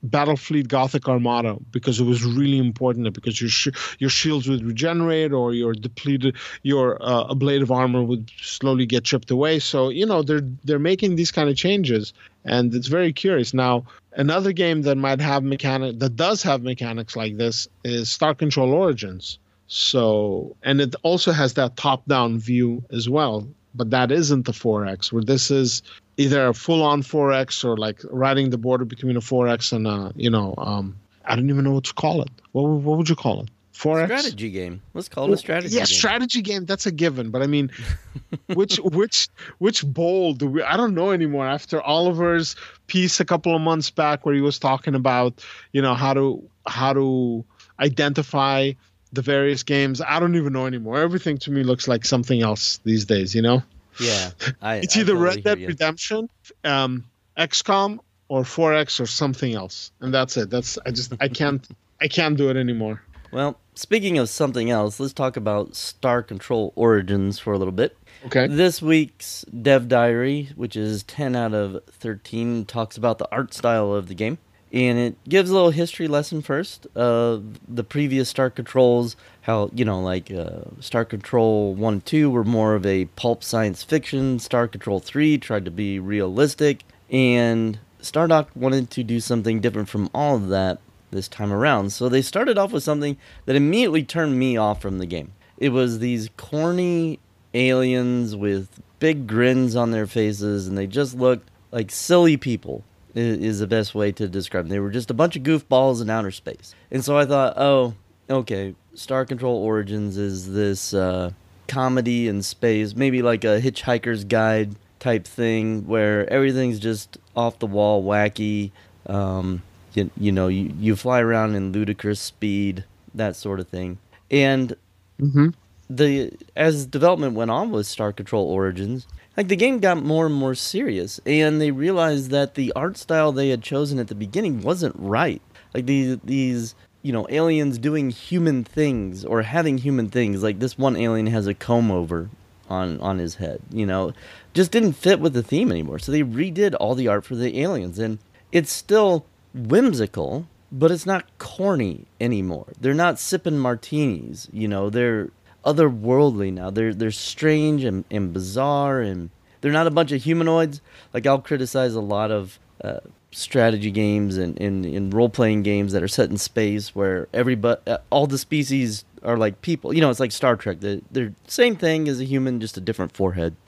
Battlefleet 0.06 0.68
Gothic 0.68 1.08
Armada 1.08 1.58
because 1.72 2.00
it 2.00 2.06
was 2.06 2.24
really 2.24 2.58
important 2.58 3.14
because 3.14 3.40
your 3.40 3.50
sh- 3.50 3.70
your 4.00 4.10
shields 4.10 4.48
would 4.50 4.64
regenerate 4.66 5.32
or 5.32 5.54
your 5.54 5.74
depleted 5.74 6.36
your 6.64 7.02
uh, 7.02 7.26
ablative 7.30 7.72
armor 7.72 8.04
would 8.04 8.32
slowly 8.42 8.86
get 8.86 9.04
chipped 9.04 9.30
away. 9.32 9.60
So 9.60 9.90
you 9.90 10.06
know 10.06 10.24
they're 10.24 10.48
they're 10.64 10.80
making 10.80 11.16
these 11.16 11.32
kind 11.32 11.50
of 11.50 11.56
changes, 11.56 12.14
and 12.46 12.74
it's 12.74 12.88
very 12.88 13.14
curious. 13.14 13.54
Now 13.54 13.86
another 14.14 14.54
game 14.54 14.82
that 14.84 14.98
might 14.98 15.22
have 15.22 15.44
mechanic 15.44 16.00
that 16.00 16.16
does 16.16 16.42
have 16.44 16.64
mechanics 16.64 17.16
like 17.16 17.38
this 17.38 17.68
is 17.84 18.10
Star 18.10 18.34
Control 18.34 18.74
Origins. 18.74 19.38
So 19.68 20.56
and 20.64 20.82
it 20.82 20.96
also 21.04 21.32
has 21.32 21.54
that 21.54 21.78
top 21.78 22.06
down 22.08 22.40
view 22.40 22.84
as 22.92 23.08
well 23.08 23.48
but 23.74 23.90
that 23.92 24.12
isn't 24.12 24.46
the 24.46 24.52
4X, 24.52 25.12
where 25.12 25.24
this 25.24 25.52
is 25.52 25.82
either 26.22 26.48
a 26.48 26.54
full 26.54 26.84
on 26.84 27.02
4X 27.02 27.66
or 27.66 27.78
like 27.78 28.02
riding 28.10 28.50
the 28.50 28.58
border 28.58 28.86
between 28.86 29.18
a 29.18 29.22
4X 29.22 29.74
and 29.74 29.88
a, 29.88 30.14
you 30.16 30.30
know, 30.30 30.54
um, 30.58 30.96
I 31.26 31.36
don't 31.36 31.50
even 31.50 31.64
know 31.64 31.72
what 31.72 31.86
to 31.86 31.94
call 31.94 32.22
it. 32.22 32.30
What, 32.52 32.64
what 32.64 32.98
would 32.98 33.10
you 33.10 33.16
call 33.16 33.42
it? 33.42 33.50
4X. 33.74 34.06
Strategy 34.06 34.52
game. 34.52 34.82
Let's 34.94 35.10
call 35.10 35.32
it 35.32 35.34
a 35.34 35.38
strategy 35.38 35.70
game. 35.70 35.80
yeah, 35.80 35.86
game. 35.86 35.96
strategy 35.96 36.42
game. 36.42 36.66
That's 36.66 36.86
a 36.86 36.92
given. 36.92 37.32
But 37.32 37.42
I 37.42 37.48
mean, 37.48 37.72
which 38.54 38.78
which 38.78 39.28
which 39.58 39.84
bowl 39.84 40.34
do 40.34 40.48
we? 40.48 40.62
I 40.62 40.78
don't 40.78 40.94
know 40.94 41.12
anymore. 41.12 41.48
After 41.48 41.82
Oliver's 41.82 42.56
piece 42.86 43.20
a 43.20 43.26
couple 43.26 43.56
of 43.56 43.62
months 43.62 43.90
back, 43.90 44.26
where 44.26 44.36
he 44.36 44.42
was 44.42 44.60
talking 44.60 44.94
about 44.94 45.44
you 45.72 45.82
know 45.82 45.96
how 45.96 46.14
to 46.14 46.48
how 46.68 46.94
to 46.94 47.44
identify 47.80 48.74
the 49.14 49.22
various 49.24 49.64
games, 49.64 50.00
I 50.00 50.20
don't 50.20 50.36
even 50.36 50.54
know 50.54 50.68
anymore. 50.68 51.00
Everything 51.00 51.40
to 51.40 51.52
me 51.52 51.64
looks 51.64 51.88
like 51.88 52.06
something 52.06 52.42
else 52.42 52.80
these 52.84 53.06
days. 53.06 53.34
You 53.34 53.42
know, 53.42 53.64
yeah. 54.00 54.32
I, 54.62 54.76
it's 54.78 54.96
either 54.98 55.14
totally 55.14 55.42
Red 55.42 55.44
Dead. 55.44 55.68
Redemption, 55.68 56.30
um, 56.64 57.06
XCOM, 57.38 58.00
or 58.28 58.44
4X, 58.44 59.00
or 59.00 59.06
something 59.06 59.54
else, 59.54 59.92
and 60.00 60.14
that's 60.14 60.38
it. 60.38 60.50
That's 60.50 60.78
I 60.86 60.92
just 60.92 61.14
I 61.20 61.28
can't 61.28 61.68
I 62.00 62.08
can't 62.08 62.38
do 62.38 62.50
it 62.50 62.58
anymore. 62.58 63.02
Well, 63.32 63.60
speaking 63.76 64.18
of 64.18 64.28
something 64.30 64.70
else, 64.70 65.00
let's 65.00 65.14
talk 65.14 65.38
about 65.38 65.76
Star 65.76 66.22
Control 66.22 66.74
Origins 66.76 67.40
for 67.40 67.54
a 67.54 67.58
little 67.58 67.72
bit. 67.72 67.98
Okay. 68.26 68.48
This 68.48 68.82
week's 68.82 69.46
Dev 69.46 69.88
Diary, 69.88 70.50
which 70.56 70.76
is 70.76 71.04
10 71.04 71.36
out 71.36 71.54
of 71.54 71.80
13, 71.90 72.66
talks 72.66 72.98
about 72.98 73.18
the 73.18 73.28
art 73.32 73.54
style 73.54 73.94
of 73.94 74.08
the 74.08 74.14
game. 74.14 74.38
And 74.74 74.98
it 74.98 75.24
gives 75.28 75.50
a 75.50 75.54
little 75.54 75.72
history 75.72 76.08
lesson 76.08 76.42
first 76.42 76.88
of 76.96 77.60
the 77.68 77.84
previous 77.84 78.30
Star 78.30 78.50
Controls, 78.50 79.18
how, 79.42 79.70
you 79.74 79.84
know, 79.84 80.02
like 80.02 80.32
uh, 80.32 80.62
Star 80.80 81.04
Control 81.04 81.76
1 81.76 81.94
and 81.94 82.06
2 82.06 82.30
were 82.30 82.46
more 82.46 82.76
of 82.76 82.86
a 82.86 83.06
pulp 83.06 83.44
science 83.44 83.84
fiction. 83.84 84.40
Star 84.40 84.70
Control 84.70 85.02
3 85.02 85.38
tried 85.40 85.66
to 85.66 85.72
be 85.72 86.00
realistic. 86.00 86.84
And 87.10 87.80
Stardock 88.02 88.48
wanted 88.56 88.90
to 88.92 89.04
do 89.04 89.20
something 89.20 89.60
different 89.60 89.90
from 89.90 90.10
all 90.14 90.36
of 90.36 90.48
that 90.48 90.80
this 91.12 91.28
time 91.28 91.52
around. 91.52 91.92
So 91.92 92.08
they 92.08 92.22
started 92.22 92.58
off 92.58 92.72
with 92.72 92.84
something 92.84 93.18
that 93.46 93.58
immediately 93.58 94.04
turned 94.04 94.40
me 94.40 94.56
off 94.56 94.82
from 94.82 95.00
the 95.00 95.06
game. 95.06 95.34
It 95.58 95.70
was 95.70 96.00
these 96.00 96.30
corny 96.38 97.20
aliens 97.54 98.36
with 98.36 98.70
big 99.00 99.28
grins 99.28 99.76
on 99.76 99.92
their 99.92 100.08
faces, 100.08 100.68
and 100.68 100.78
they 100.78 100.88
just 100.88 101.16
looked 101.16 101.50
like 101.72 101.92
silly 101.92 102.38
people. 102.38 102.84
Is 103.14 103.60
the 103.60 103.68
best 103.68 103.94
way 103.94 104.12
to 104.14 104.28
describe 104.28 104.66
them. 104.66 104.70
They 104.70 104.80
were 104.80 104.90
just 104.90 105.12
a 105.12 105.14
bunch 105.14 105.36
of 105.36 105.44
goofballs 105.44 106.02
in 106.02 106.10
outer 106.10 106.32
space. 106.32 106.74
And 106.92 107.04
so 107.04 107.18
I 107.18 107.26
thought, 107.26 107.56
oh, 107.58 107.94
okay, 108.30 108.74
Star 108.94 109.26
Control 109.26 109.58
Origins 109.58 110.18
is 110.18 110.54
this 110.54 110.94
uh, 110.94 111.32
comedy 111.68 112.28
in 112.30 112.42
space, 112.42 112.96
maybe 112.96 113.22
like 113.22 113.44
a 113.44 113.60
Hitchhiker's 113.60 114.24
Guide 114.24 114.76
type 115.00 115.26
thing, 115.26 115.88
where 115.88 116.30
everything's 116.32 116.80
just 116.80 117.18
off 117.36 117.60
the 117.60 117.66
wall, 117.68 118.04
wacky. 118.04 118.72
Um, 119.08 119.62
you, 119.94 120.10
you 120.16 120.32
know, 120.32 120.48
you, 120.48 120.74
you 120.80 120.96
fly 120.96 121.20
around 121.20 121.56
in 121.56 121.74
ludicrous 121.74 122.20
speed, 122.22 122.86
that 123.14 123.36
sort 123.36 123.60
of 123.60 123.68
thing. 123.68 123.98
And 124.30 124.76
Mm-hmm. 125.20 125.50
the 125.90 126.32
as 126.56 126.86
development 126.86 127.36
went 127.36 127.52
on 127.52 127.70
with 127.72 127.86
Star 127.86 128.12
Control 128.14 128.46
Origins, 128.48 129.06
like 129.42 129.48
the 129.48 129.56
game 129.56 129.80
got 129.80 129.98
more 129.98 130.28
and 130.28 130.36
more 130.36 130.54
serious, 130.54 131.20
and 131.26 131.60
they 131.60 131.72
realized 131.72 132.30
that 132.30 132.54
the 132.54 132.72
art 132.76 132.96
style 132.96 133.32
they 133.32 133.50
had 133.50 133.64
chosen 133.64 133.98
at 133.98 134.08
the 134.08 134.14
beginning 134.14 134.62
wasn't 134.62 134.96
right. 135.00 135.42
Like 135.74 135.88
these 135.88 136.20
these 136.24 136.76
you 137.02 137.12
know 137.12 137.26
aliens 137.28 137.80
doing 137.80 138.12
human 138.12 138.64
things 138.64 139.26
or 139.26 139.42
having 139.42 139.80
human 139.80 140.10
things. 140.10 140.44
Like 140.44 140.60
this 140.60 140.78
one 140.78 140.96
alien 140.96 141.26
has 141.26 141.48
a 141.48 141.56
comb 141.56 141.90
over 141.90 142.30
on 142.70 143.02
on 143.02 143.18
his 143.18 143.34
head. 143.34 143.64
You 143.72 143.88
know, 143.88 144.14
just 144.54 144.70
didn't 144.70 144.94
fit 144.94 145.20
with 145.20 145.34
the 145.34 145.42
theme 145.42 145.72
anymore. 145.72 145.98
So 145.98 146.12
they 146.12 146.22
redid 146.22 146.76
all 146.80 146.94
the 146.94 147.08
art 147.08 147.26
for 147.26 147.36
the 147.36 147.62
aliens, 147.62 147.98
and 147.98 148.20
it's 148.52 148.72
still 148.72 149.26
whimsical, 149.56 150.46
but 150.72 150.92
it's 150.92 151.08
not 151.08 151.26
corny 151.40 152.06
anymore. 152.20 152.68
They're 152.80 152.94
not 152.94 153.18
sipping 153.18 153.58
martinis, 153.58 154.50
you 154.54 154.68
know, 154.68 154.92
they're 154.92 155.32
otherworldly 155.66 156.54
now. 156.54 156.70
They're 156.70 156.94
they're 156.94 157.12
strange 157.12 157.84
and, 157.84 158.06
and 158.12 158.34
bizarre 158.34 159.02
and 159.02 159.30
they're 159.62 159.72
not 159.72 159.88
a 159.88 159.92
bunch 159.92 160.12
of 160.12 160.24
humanoids. 160.24 160.82
Like 161.14 161.26
I'll 161.28 161.40
criticize 161.40 161.94
a 161.94 162.02
lot 162.02 162.32
of 162.32 162.60
uh, 162.84 163.00
strategy 163.32 163.92
games 163.92 164.38
and 164.38 164.58
in 164.58 164.86
in 164.86 165.10
role 165.12 165.30
playing 165.30 165.64
games 165.64 165.94
that 165.94 166.04
are 166.04 166.08
set 166.08 166.30
in 166.30 166.38
space 166.38 166.96
where 166.96 167.28
everybody 167.34 167.80
uh, 167.88 167.98
all 168.10 168.28
the 168.28 168.38
species 168.38 169.06
are 169.24 169.38
like 169.38 169.62
people. 169.62 169.94
You 169.94 170.02
know, 170.02 170.10
it's 170.10 170.20
like 170.20 170.32
Star 170.32 170.56
Trek. 170.56 170.80
They're, 170.80 171.02
they're 171.12 171.34
same 171.48 171.76
thing 171.76 172.08
as 172.08 172.20
a 172.20 172.26
human, 172.26 172.60
just 172.60 172.78
a 172.78 172.82
different 172.82 173.14
forehead. 173.14 173.56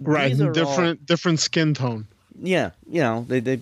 Right. 0.00 0.30
These 0.30 0.40
are 0.40 0.52
Different 0.52 1.06
different 1.06 1.40
skin 1.40 1.74
tone. 1.74 2.06
Yeah, 2.42 2.70
you 2.88 3.00
know, 3.00 3.26
they 3.28 3.40
they 3.40 3.60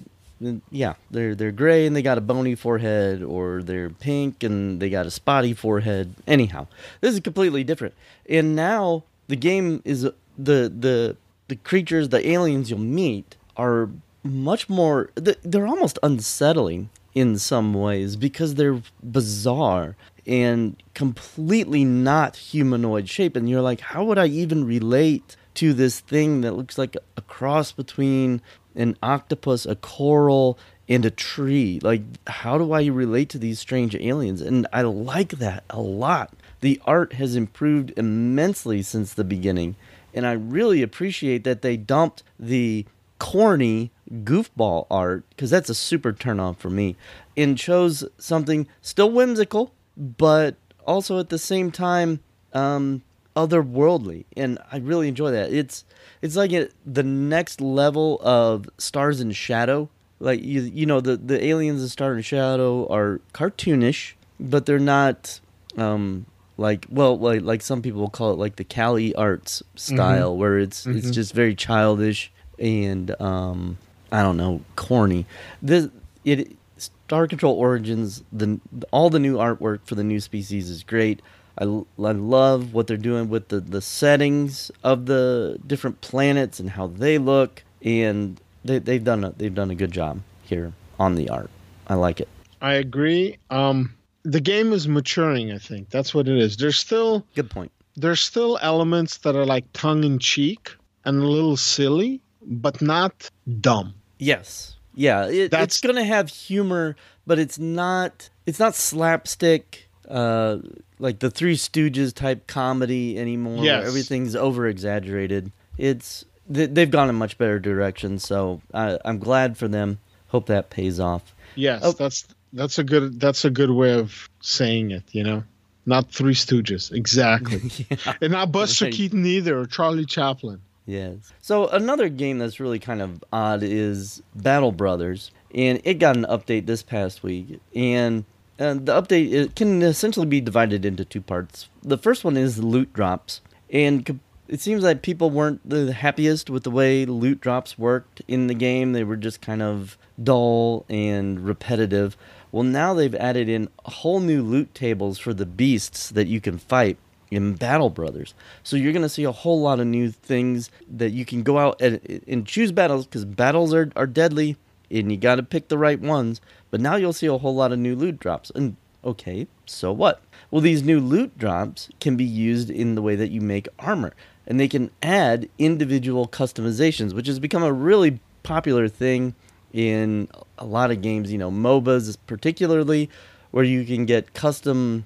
yeah, 0.70 0.94
they're 1.10 1.34
they're 1.34 1.52
gray 1.52 1.86
and 1.86 1.94
they 1.96 2.02
got 2.02 2.18
a 2.18 2.20
bony 2.22 2.54
forehead 2.54 3.22
or 3.22 3.62
they're 3.62 3.90
pink 3.90 4.42
and 4.42 4.80
they 4.80 4.90
got 4.90 5.06
a 5.06 5.10
spotty 5.10 5.54
forehead. 5.54 6.14
Anyhow, 6.26 6.66
this 7.00 7.14
is 7.14 7.20
completely 7.20 7.64
different. 7.64 7.94
And 8.28 8.54
now 8.54 9.04
the 9.26 9.36
game 9.36 9.82
is 9.84 10.02
the 10.02 10.12
the 10.36 11.16
the 11.48 11.56
creatures, 11.56 12.10
the 12.10 12.26
aliens 12.28 12.70
you'll 12.70 12.78
meet 12.80 13.36
are 13.56 13.90
much 14.22 14.68
more 14.68 15.10
they're 15.14 15.66
almost 15.66 15.98
unsettling 16.02 16.90
in 17.14 17.38
some 17.38 17.74
ways 17.74 18.16
because 18.16 18.54
they're 18.54 18.80
bizarre 19.02 19.96
and 20.26 20.76
completely 20.94 21.84
not 21.84 22.36
humanoid 22.36 23.08
shape 23.08 23.34
and 23.34 23.48
you're 23.48 23.62
like 23.62 23.80
how 23.80 24.04
would 24.04 24.18
I 24.18 24.26
even 24.26 24.64
relate 24.64 25.36
to 25.54 25.72
this 25.72 26.00
thing 26.00 26.42
that 26.42 26.52
looks 26.52 26.78
like 26.78 26.96
a 27.16 27.20
cross 27.22 27.72
between 27.72 28.40
an 28.78 28.96
octopus, 29.02 29.66
a 29.66 29.76
coral, 29.76 30.58
and 30.88 31.04
a 31.04 31.10
tree. 31.10 31.78
Like, 31.82 32.02
how 32.26 32.56
do 32.56 32.72
I 32.72 32.86
relate 32.86 33.28
to 33.30 33.38
these 33.38 33.58
strange 33.58 33.94
aliens? 33.94 34.40
And 34.40 34.66
I 34.72 34.82
like 34.82 35.32
that 35.32 35.64
a 35.68 35.80
lot. 35.80 36.32
The 36.60 36.80
art 36.86 37.12
has 37.14 37.36
improved 37.36 37.92
immensely 37.96 38.82
since 38.82 39.12
the 39.12 39.24
beginning, 39.24 39.76
and 40.14 40.26
I 40.26 40.32
really 40.32 40.82
appreciate 40.82 41.44
that 41.44 41.62
they 41.62 41.76
dumped 41.76 42.22
the 42.38 42.86
corny 43.18 43.90
goofball 44.10 44.86
art 44.90 45.24
because 45.30 45.50
that's 45.50 45.68
a 45.68 45.74
super 45.74 46.12
turn 46.12 46.54
for 46.54 46.70
me 46.70 46.96
and 47.36 47.58
chose 47.58 48.04
something 48.16 48.66
still 48.80 49.10
whimsical 49.10 49.74
but 49.96 50.54
also 50.86 51.18
at 51.18 51.28
the 51.28 51.38
same 51.38 51.70
time 51.70 52.20
um 52.52 53.02
otherworldly 53.38 54.24
and 54.36 54.58
i 54.72 54.78
really 54.78 55.06
enjoy 55.08 55.30
that. 55.30 55.52
It's 55.52 55.84
it's 56.20 56.34
like 56.34 56.50
it, 56.52 56.72
the 56.84 57.04
next 57.04 57.60
level 57.60 58.18
of 58.22 58.68
Stars 58.78 59.20
in 59.20 59.30
Shadow. 59.30 59.88
Like 60.18 60.42
you 60.42 60.62
you 60.62 60.84
know 60.86 61.00
the 61.00 61.16
the 61.16 61.38
aliens 61.44 61.80
in 61.82 61.88
Stars 61.88 62.16
in 62.16 62.22
Shadow 62.22 62.88
are 62.88 63.20
cartoonish 63.32 64.14
but 64.40 64.66
they're 64.66 64.80
not 64.80 65.38
um 65.76 66.26
like 66.56 66.86
well 66.90 67.16
like 67.18 67.42
like 67.42 67.62
some 67.62 67.80
people 67.82 68.00
will 68.00 68.10
call 68.10 68.32
it 68.32 68.38
like 68.38 68.56
the 68.56 68.64
CalArts 68.64 69.62
style 69.76 70.36
where 70.36 70.58
it's 70.58 70.86
it's 70.86 71.10
just 71.10 71.32
very 71.32 71.54
childish 71.54 72.32
and 72.58 73.14
um 73.20 73.78
I 74.10 74.22
don't 74.22 74.36
know 74.36 74.62
corny. 74.74 75.26
This 75.62 75.88
it 76.24 76.56
Star 76.76 77.28
Control 77.28 77.54
Origins 77.54 78.24
the 78.32 78.58
all 78.90 79.10
the 79.10 79.20
new 79.20 79.36
artwork 79.36 79.80
for 79.84 79.94
the 79.94 80.04
new 80.04 80.18
species 80.20 80.68
is 80.68 80.82
great 80.82 81.22
I, 81.60 81.64
I 81.64 82.12
love 82.12 82.72
what 82.72 82.86
they're 82.86 82.96
doing 82.96 83.28
with 83.28 83.48
the, 83.48 83.60
the 83.60 83.80
settings 83.82 84.70
of 84.84 85.06
the 85.06 85.58
different 85.66 86.00
planets 86.00 86.60
and 86.60 86.70
how 86.70 86.86
they 86.86 87.18
look, 87.18 87.62
and 87.82 88.40
they, 88.64 88.78
they've 88.78 89.02
done 89.04 89.24
a, 89.24 89.30
they've 89.30 89.54
done 89.54 89.70
a 89.70 89.74
good 89.74 89.92
job 89.92 90.20
here 90.42 90.72
on 90.98 91.14
the 91.14 91.28
art. 91.28 91.50
I 91.86 91.94
like 91.94 92.20
it. 92.20 92.28
I 92.60 92.74
agree. 92.74 93.38
Um, 93.50 93.94
the 94.24 94.40
game 94.40 94.72
is 94.72 94.88
maturing. 94.88 95.52
I 95.52 95.58
think 95.58 95.90
that's 95.90 96.14
what 96.14 96.28
it 96.28 96.36
is. 96.38 96.56
There's 96.56 96.78
still 96.78 97.24
Good 97.34 97.50
point. 97.50 97.70
there's 97.96 98.20
still 98.20 98.58
elements 98.62 99.18
that 99.18 99.34
are 99.36 99.46
like 99.46 99.64
tongue 99.72 100.04
in 100.04 100.18
cheek 100.18 100.70
and 101.04 101.22
a 101.22 101.26
little 101.26 101.56
silly, 101.56 102.20
but 102.42 102.82
not 102.82 103.30
dumb. 103.60 103.94
Yes, 104.18 104.76
yeah, 104.94 105.26
it, 105.28 105.34
it's 105.34 105.50
That's- 105.52 105.80
gonna 105.80 106.04
have 106.04 106.28
humor, 106.28 106.96
but 107.26 107.38
it's 107.38 107.58
not 107.58 108.28
it's 108.46 108.58
not 108.58 108.74
slapstick. 108.74 109.87
Uh, 110.08 110.58
like 110.98 111.18
the 111.20 111.30
Three 111.30 111.56
Stooges 111.56 112.14
type 112.14 112.46
comedy 112.46 113.18
anymore. 113.18 113.64
Yes. 113.64 113.86
Everything's 113.86 114.34
over 114.34 114.66
exaggerated. 114.66 115.52
It's 115.76 116.24
they, 116.48 116.66
they've 116.66 116.90
gone 116.90 117.08
in 117.08 117.14
much 117.14 117.36
better 117.38 117.58
direction. 117.58 118.18
So 118.18 118.60
I, 118.72 118.98
I'm 119.04 119.18
glad 119.18 119.56
for 119.58 119.68
them. 119.68 119.98
Hope 120.28 120.46
that 120.46 120.70
pays 120.70 120.98
off. 120.98 121.34
Yes, 121.54 121.80
Oh. 121.84 121.92
that's 121.92 122.26
that's 122.52 122.78
a 122.78 122.84
good 122.84 123.20
that's 123.20 123.44
a 123.44 123.50
good 123.50 123.70
way 123.70 123.92
of 123.92 124.28
saying 124.40 124.90
it. 124.90 125.04
You 125.12 125.24
know, 125.24 125.44
not 125.86 126.10
Three 126.10 126.34
Stooges 126.34 126.90
exactly, 126.92 127.86
and 128.20 128.32
not 128.32 128.50
Buster 128.52 128.86
Right. 128.86 128.94
Keaton 128.94 129.24
either 129.26 129.58
or 129.58 129.66
Charlie 129.66 130.06
Chaplin. 130.06 130.60
Yes. 130.86 131.32
So 131.42 131.68
another 131.68 132.08
game 132.08 132.38
that's 132.38 132.60
really 132.60 132.78
kind 132.78 133.02
of 133.02 133.22
odd 133.32 133.62
is 133.62 134.22
Battle 134.34 134.72
Brothers, 134.72 135.30
and 135.54 135.80
it 135.84 135.94
got 135.98 136.16
an 136.16 136.24
update 136.30 136.64
this 136.66 136.82
past 136.82 137.22
week. 137.22 137.60
And 137.74 138.24
uh, 138.58 138.74
the 138.74 139.00
update 139.00 139.54
can 139.54 139.82
essentially 139.82 140.26
be 140.26 140.40
divided 140.40 140.84
into 140.84 141.04
two 141.04 141.20
parts. 141.20 141.68
The 141.82 141.98
first 141.98 142.24
one 142.24 142.36
is 142.36 142.62
loot 142.62 142.92
drops, 142.92 143.40
and 143.70 144.20
it 144.48 144.60
seems 144.60 144.82
like 144.82 145.02
people 145.02 145.30
weren't 145.30 145.68
the 145.68 145.92
happiest 145.92 146.50
with 146.50 146.64
the 146.64 146.70
way 146.70 147.04
loot 147.04 147.40
drops 147.40 147.78
worked 147.78 148.22
in 148.26 148.46
the 148.46 148.54
game. 148.54 148.92
They 148.92 149.04
were 149.04 149.16
just 149.16 149.40
kind 149.40 149.62
of 149.62 149.96
dull 150.20 150.86
and 150.88 151.40
repetitive. 151.40 152.16
Well, 152.50 152.64
now 152.64 152.94
they've 152.94 153.14
added 153.14 153.48
in 153.48 153.68
whole 153.84 154.20
new 154.20 154.42
loot 154.42 154.74
tables 154.74 155.18
for 155.18 155.34
the 155.34 155.46
beasts 155.46 156.08
that 156.10 156.26
you 156.26 156.40
can 156.40 156.58
fight 156.58 156.96
in 157.30 157.54
Battle 157.54 157.90
Brothers. 157.90 158.34
So 158.62 158.76
you're 158.76 158.92
going 158.92 159.02
to 159.02 159.08
see 159.08 159.24
a 159.24 159.32
whole 159.32 159.60
lot 159.60 159.80
of 159.80 159.86
new 159.86 160.10
things 160.10 160.70
that 160.90 161.10
you 161.10 161.24
can 161.24 161.42
go 161.42 161.58
out 161.58 161.80
and, 161.80 162.22
and 162.26 162.46
choose 162.46 162.72
battles 162.72 163.06
because 163.06 163.26
battles 163.26 163.74
are, 163.74 163.92
are 163.94 164.06
deadly 164.06 164.56
and 164.90 165.12
you 165.12 165.18
got 165.18 165.36
to 165.36 165.42
pick 165.42 165.68
the 165.68 165.78
right 165.78 166.00
ones. 166.00 166.40
But 166.70 166.80
now 166.80 166.96
you'll 166.96 167.12
see 167.12 167.26
a 167.26 167.38
whole 167.38 167.54
lot 167.54 167.72
of 167.72 167.78
new 167.78 167.94
loot 167.96 168.18
drops. 168.18 168.50
And 168.54 168.76
okay, 169.04 169.46
so 169.66 169.92
what? 169.92 170.20
Well, 170.50 170.60
these 170.60 170.82
new 170.82 171.00
loot 171.00 171.36
drops 171.38 171.88
can 172.00 172.16
be 172.16 172.24
used 172.24 172.70
in 172.70 172.94
the 172.94 173.02
way 173.02 173.16
that 173.16 173.30
you 173.30 173.40
make 173.40 173.68
armor 173.78 174.14
and 174.48 174.58
they 174.58 174.66
can 174.66 174.90
add 175.02 175.48
individual 175.58 176.26
customizations, 176.26 177.12
which 177.12 177.26
has 177.26 177.38
become 177.38 177.62
a 177.62 177.72
really 177.72 178.18
popular 178.42 178.88
thing 178.88 179.34
in 179.74 180.26
a 180.56 180.64
lot 180.64 180.90
of 180.90 181.02
games. 181.02 181.30
You 181.30 181.36
know, 181.36 181.50
MOBAs 181.50 182.16
particularly, 182.26 183.10
where 183.50 183.62
you 183.62 183.84
can 183.84 184.06
get 184.06 184.32
custom 184.32 185.04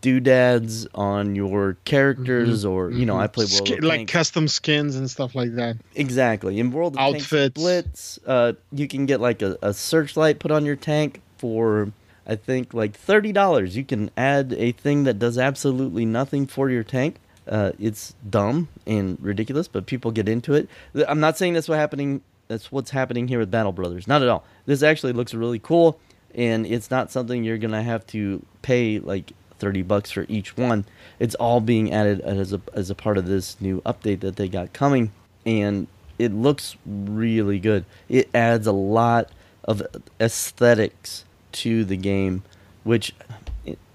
doodads 0.00 0.86
on 0.94 1.34
your 1.34 1.76
characters, 1.84 2.64
Mm-hmm. 2.64 2.72
or 2.72 2.90
you 2.90 3.06
know, 3.06 3.18
I 3.18 3.26
play 3.26 3.46
World 3.50 3.70
of 3.70 3.84
like 3.84 4.08
custom 4.08 4.48
skins 4.48 4.96
and 4.96 5.10
stuff 5.10 5.34
like 5.34 5.54
that. 5.54 5.76
Exactly. 5.94 6.58
In 6.60 6.70
World 6.70 6.94
of 6.94 6.98
Tanks 6.98 7.24
Outfits. 7.24 7.54
Blitz, 7.54 8.18
uh, 8.26 8.52
you 8.72 8.88
can 8.88 9.06
get 9.06 9.20
like 9.20 9.42
a, 9.42 9.56
a 9.62 9.72
searchlight 9.74 10.38
put 10.38 10.50
on 10.50 10.64
your 10.64 10.76
tank 10.76 11.20
for 11.38 11.92
I 12.26 12.36
think 12.36 12.74
like 12.74 12.94
thirty 12.96 13.32
dollars. 13.32 13.76
You 13.76 13.84
can 13.84 14.10
add 14.16 14.52
a 14.58 14.72
thing 14.72 15.04
that 15.04 15.18
does 15.18 15.38
absolutely 15.38 16.04
nothing 16.04 16.46
for 16.46 16.70
your 16.70 16.84
tank. 16.84 17.16
Uh, 17.48 17.72
it's 17.80 18.14
dumb 18.28 18.68
and 18.86 19.18
ridiculous, 19.20 19.66
but 19.66 19.86
people 19.86 20.10
get 20.12 20.28
into 20.28 20.54
it. 20.54 20.68
I'm 21.08 21.20
not 21.20 21.36
saying 21.38 21.54
that's 21.54 21.68
what 21.68 21.78
happening. 21.78 22.20
That's 22.48 22.70
what's 22.70 22.90
happening 22.90 23.28
here 23.28 23.38
with 23.38 23.50
Battle 23.50 23.72
Brothers. 23.72 24.06
Not 24.06 24.22
at 24.22 24.28
all. 24.28 24.44
This 24.66 24.82
actually 24.82 25.12
looks 25.14 25.34
really 25.34 25.58
cool, 25.58 25.98
and 26.34 26.66
it's 26.66 26.90
not 26.90 27.10
something 27.10 27.42
you're 27.42 27.58
gonna 27.58 27.82
have 27.82 28.06
to 28.08 28.44
pay 28.62 28.98
like 28.98 29.32
thirty 29.60 29.82
bucks 29.82 30.10
for 30.10 30.26
each 30.28 30.56
one. 30.56 30.84
It's 31.20 31.34
all 31.36 31.60
being 31.60 31.92
added 31.92 32.20
as 32.22 32.52
a 32.52 32.60
as 32.74 32.90
a 32.90 32.94
part 32.94 33.18
of 33.18 33.26
this 33.26 33.60
new 33.60 33.80
update 33.82 34.20
that 34.20 34.36
they 34.36 34.48
got 34.48 34.72
coming, 34.72 35.12
and 35.46 35.86
it 36.18 36.32
looks 36.32 36.76
really 36.86 37.58
good. 37.60 37.84
It 38.08 38.28
adds 38.34 38.66
a 38.66 38.72
lot 38.72 39.30
of 39.64 39.82
aesthetics 40.20 41.24
to 41.52 41.84
the 41.84 41.96
game, 41.96 42.42
which 42.84 43.12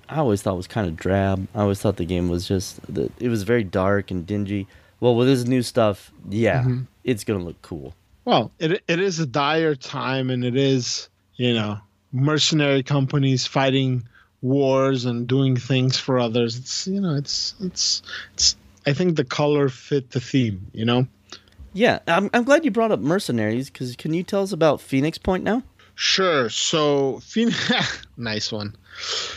I 0.08 0.18
always 0.18 0.42
thought 0.42 0.56
was 0.58 0.68
kind 0.68 0.88
of 0.88 0.96
drab. 0.96 1.48
I 1.56 1.62
always 1.62 1.80
thought 1.82 1.98
the 1.98 2.06
game 2.06 2.30
was 2.30 2.48
just 2.48 2.80
it 3.20 3.28
was 3.30 3.44
very 3.44 3.64
dark 3.64 4.12
and 4.12 4.26
dingy. 4.26 4.68
Well, 5.00 5.16
with 5.16 5.28
this 5.28 5.46
new 5.46 5.62
stuff, 5.62 6.12
yeah, 6.30 6.64
Mhm. 6.64 6.88
it's 7.04 7.24
gonna 7.24 7.44
look 7.44 7.62
cool. 7.62 7.96
Well, 8.24 8.52
it 8.60 8.84
it 8.88 9.00
is 9.00 9.20
a 9.20 9.26
dire 9.26 9.76
time, 9.76 10.30
and 10.30 10.44
it 10.46 10.56
is 10.56 11.10
you 11.36 11.54
know 11.54 11.80
mercenary 12.12 12.82
companies 12.84 13.46
fighting 13.46 14.04
wars 14.46 15.06
and 15.06 15.28
doing 15.28 15.58
things 15.58 15.98
for 15.98 16.20
others. 16.20 16.58
It's 16.58 16.88
you 16.88 17.02
know 17.02 17.16
it's 17.16 17.56
it's 17.60 18.02
it's. 18.34 18.56
I 18.88 18.94
think 18.94 19.16
the 19.16 19.26
color 19.26 19.68
fit 19.70 20.12
the 20.12 20.20
theme. 20.20 20.68
You 20.74 20.86
know. 20.86 21.08
Yeah, 21.74 22.00
I'm 22.08 22.30
I'm 22.34 22.44
glad 22.44 22.64
you 22.64 22.72
brought 22.72 22.92
up 22.92 23.00
mercenaries 23.00 23.70
because 23.70 23.96
can 23.96 24.14
you 24.14 24.24
tell 24.24 24.44
us 24.44 24.52
about 24.52 24.80
Phoenix 24.80 25.18
Point 25.18 25.44
now? 25.44 25.64
Sure. 25.96 26.50
So, 26.50 27.20
Phoenix, 27.20 28.06
nice 28.18 28.52
one. 28.52 28.76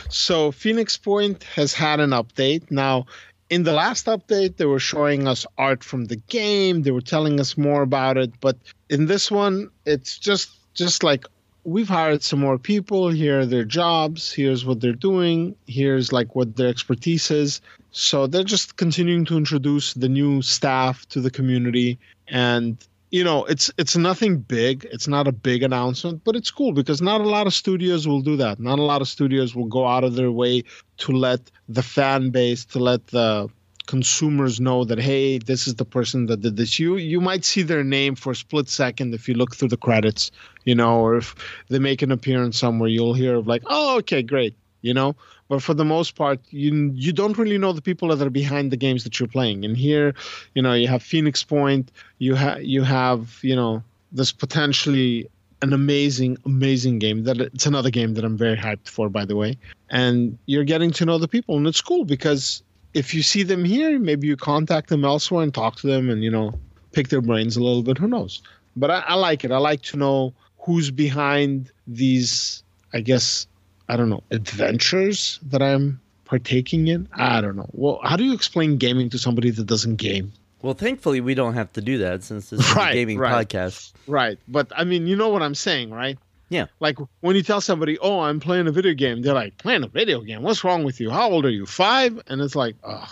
So, 0.09 0.51
Phoenix 0.51 0.97
Point 0.97 1.45
has 1.55 1.73
had 1.73 2.01
an 2.01 2.11
update. 2.11 2.71
Now, 2.71 3.07
in 3.49 3.63
the 3.63 3.73
last 3.73 4.07
update, 4.07 4.57
they 4.57 4.67
were 4.67 4.81
showing 4.81 5.27
us 5.27 5.47
art 5.57 5.83
from 5.83 6.07
the 6.07 6.17
game. 6.17 6.83
They 6.83 6.91
were 6.91 7.01
telling 7.01 7.41
us 7.41 7.57
more 7.57 7.83
about 7.83 8.17
it. 8.17 8.33
But 8.41 8.59
in 8.91 9.07
this 9.07 9.31
one, 9.31 9.71
it's 9.87 10.19
just 10.19 10.51
just 10.75 11.03
like 11.03 11.27
we've 11.69 11.89
hired 11.89 12.23
some 12.23 12.41
more 12.41 12.59
people. 12.59 13.11
Here 13.11 13.41
are 13.41 13.47
their 13.47 13.65
jobs. 13.65 14.33
Here's 14.33 14.65
what 14.65 14.81
they're 14.81 14.93
doing. 14.93 15.55
Here's 15.67 16.13
like 16.13 16.35
what 16.35 16.57
their 16.57 16.69
expertise 16.69 17.31
is. 17.31 17.61
So 17.93 18.27
they're 18.27 18.45
just 18.45 18.77
continuing 18.77 19.25
to 19.27 19.37
introduce 19.37 19.95
the 19.95 20.09
new 20.09 20.43
staff 20.43 21.07
to 21.11 21.21
the 21.21 21.31
community 21.31 21.99
and 22.27 22.77
you 23.11 23.25
know 23.25 23.47
it's 23.47 23.71
it's 23.79 23.97
nothing 23.97 24.37
big 24.37 24.87
it's 24.93 25.09
not 25.09 25.27
a 25.27 25.33
big 25.33 25.63
announcement 25.63 26.23
but 26.25 26.37
it's 26.37 26.51
cool 26.51 26.73
because 26.73 27.01
not 27.01 27.23
a 27.23 27.29
lot 27.29 27.47
of 27.47 27.55
studios 27.55 28.07
will 28.07 28.21
do 28.21 28.37
that 28.37 28.61
not 28.61 28.79
a 28.79 28.83
lot 28.83 29.01
of 29.01 29.09
studios 29.09 29.55
will 29.57 29.65
go 29.65 29.87
out 29.87 30.05
of 30.05 30.15
their 30.15 30.31
way 30.31 30.63
to 30.99 31.13
let 31.13 31.41
the 31.71 31.83
fan 31.83 32.29
base 32.29 32.67
to 32.67 32.79
let 32.79 33.07
the 33.07 33.49
consumers 33.89 34.61
know 34.61 34.85
that 34.85 35.01
hey 35.01 35.39
this 35.39 35.67
is 35.67 35.75
the 35.77 35.85
person 35.85 36.27
that 36.27 36.43
did 36.43 36.57
this. 36.57 36.79
You 36.79 36.97
you 36.97 37.21
might 37.21 37.45
see 37.45 37.63
their 37.63 37.83
name 37.83 38.15
for 38.15 38.31
a 38.33 38.37
split 38.37 38.69
second 38.69 39.15
if 39.15 39.27
you 39.27 39.35
look 39.35 39.57
through 39.57 39.69
the 39.69 39.79
credits 39.79 40.31
you 40.67 40.75
know 40.75 41.01
or 41.01 41.17
if 41.17 41.35
they 41.71 41.81
make 41.81 42.03
an 42.03 42.13
appearance 42.13 42.59
somewhere 42.59 42.91
you'll 42.91 43.15
hear 43.15 43.35
of 43.37 43.47
like 43.47 43.63
oh 43.67 43.97
okay 43.99 44.23
great 44.23 44.55
you 44.83 44.95
know? 44.95 45.17
But 45.49 45.63
for 45.63 45.75
the 45.75 45.85
most 45.85 46.15
part 46.15 46.39
you 46.51 46.93
you 46.95 47.13
don't 47.13 47.39
really 47.39 47.57
know 47.57 47.73
the 47.73 47.83
people 47.91 48.09
that 48.09 48.25
are 48.25 48.31
behind 48.43 48.71
the 48.71 48.77
games 48.77 49.03
that 49.05 49.19
you're 49.19 49.35
playing. 49.39 49.65
And 49.65 49.75
here 49.75 50.15
you 50.55 50.63
know 50.63 50.75
you 50.75 50.87
have 50.89 51.03
phoenix 51.03 51.43
point 51.43 51.91
you 52.19 52.35
have 52.35 52.63
you 52.63 52.83
have 52.83 53.39
you 53.43 53.57
know 53.57 53.83
this 54.13 54.33
potentially 54.33 55.31
an 55.63 55.73
amazing 55.73 56.37
amazing 56.45 56.99
game 56.99 57.25
that 57.25 57.41
it's 57.41 57.67
another 57.67 57.91
game 57.91 58.15
that 58.15 58.25
i'm 58.25 58.37
very 58.37 58.57
hyped 58.57 58.89
for 58.89 59.09
by 59.09 59.25
the 59.25 59.37
way. 59.37 59.57
And 59.89 60.39
you're 60.45 60.69
getting 60.73 60.91
to 60.99 61.07
know 61.07 61.17
the 61.17 61.33
people 61.37 61.57
and 61.57 61.67
it's 61.67 61.81
cool 61.81 62.05
because 62.05 62.63
if 63.01 63.15
you 63.15 63.23
see 63.33 63.43
them 63.53 63.63
here 63.65 63.99
maybe 64.11 64.27
you 64.31 64.37
contact 64.37 64.87
them 64.93 65.05
elsewhere 65.13 65.43
and 65.47 65.53
talk 65.55 65.77
to 65.83 65.87
them 65.93 66.11
and 66.13 66.23
you 66.27 66.31
know 66.37 66.47
pick 66.93 67.07
their 67.13 67.21
brains 67.29 67.57
a 67.57 67.63
little 67.63 67.83
bit 67.89 67.97
who 67.99 68.09
knows 68.15 68.43
but 68.83 68.91
i, 68.91 68.99
I 69.13 69.15
like 69.15 69.45
it 69.47 69.51
i 69.53 69.59
like 69.71 69.83
to 69.91 69.97
know 69.97 70.33
who's 70.65 70.91
behind 70.91 71.71
these 71.87 72.63
i 72.93 73.01
guess 73.01 73.47
i 73.89 73.97
don't 73.97 74.11
know 74.15 74.23
adventures 74.31 75.39
that 75.51 75.63
i'm 75.63 76.01
partaking 76.25 76.89
in 76.89 77.09
i 77.15 77.41
don't 77.41 77.57
know 77.57 77.69
well 77.73 78.01
how 78.05 78.17
do 78.17 78.25
you 78.25 78.35
explain 78.35 78.77
gaming 78.77 79.09
to 79.11 79.19
somebody 79.19 79.51
that 79.51 79.67
doesn't 79.67 79.97
game 79.97 80.33
Well, 80.61 80.75
thankfully 80.75 81.21
we 81.23 81.35
don't 81.35 81.55
have 81.55 81.73
to 81.75 81.81
do 81.81 81.99
that 81.99 82.25
since 82.25 82.51
this 82.51 82.61
is 82.61 82.75
Right, 82.77 82.91
a 82.91 82.95
gaming 82.95 83.19
right. 83.19 83.49
podcast. 83.49 83.93
Right. 84.09 84.39
But 84.49 84.67
I 84.77 84.83
mean, 84.85 85.07
you 85.07 85.15
know 85.15 85.29
what 85.31 85.41
I'm 85.47 85.55
saying, 85.55 85.91
right? 86.03 86.19
Yeah. 86.49 86.67
Like 86.81 86.99
when 87.21 87.37
you 87.37 87.43
tell 87.43 87.61
somebody, 87.61 87.99
oh, 87.99 88.21
I'm 88.21 88.41
playing 88.41 88.67
a 88.67 88.73
video 88.73 88.95
game, 88.95 89.23
they're 89.23 89.35
like, 89.35 89.59
playing 89.59 89.85
a 89.85 89.89
video 89.89 90.21
game? 90.23 90.43
What's 90.43 90.65
wrong 90.65 90.85
with 90.85 91.01
you? 91.01 91.11
How 91.11 91.31
old 91.31 91.45
are 91.45 91.51
you? 91.51 91.67
Five? 91.67 92.21
And 92.27 92.41
it's 92.41 92.57
like, 92.57 92.77
ugh. 92.85 93.11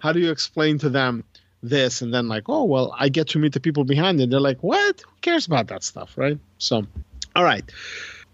How 0.00 0.12
do 0.12 0.20
you 0.20 0.30
explain 0.30 0.78
to 0.78 0.90
them 0.90 1.24
this? 1.62 2.02
And 2.02 2.12
then, 2.12 2.28
like, 2.28 2.48
oh, 2.48 2.64
well, 2.64 2.94
I 2.98 3.08
get 3.08 3.28
to 3.28 3.38
meet 3.38 3.52
the 3.52 3.60
people 3.60 3.84
behind 3.84 4.20
it. 4.20 4.30
They're 4.30 4.40
like, 4.40 4.62
what? 4.62 5.00
Who 5.00 5.12
cares 5.22 5.46
about 5.46 5.68
that 5.68 5.84
stuff, 5.84 6.12
right? 6.16 6.38
So, 6.58 6.86
all 7.34 7.44
right. 7.44 7.64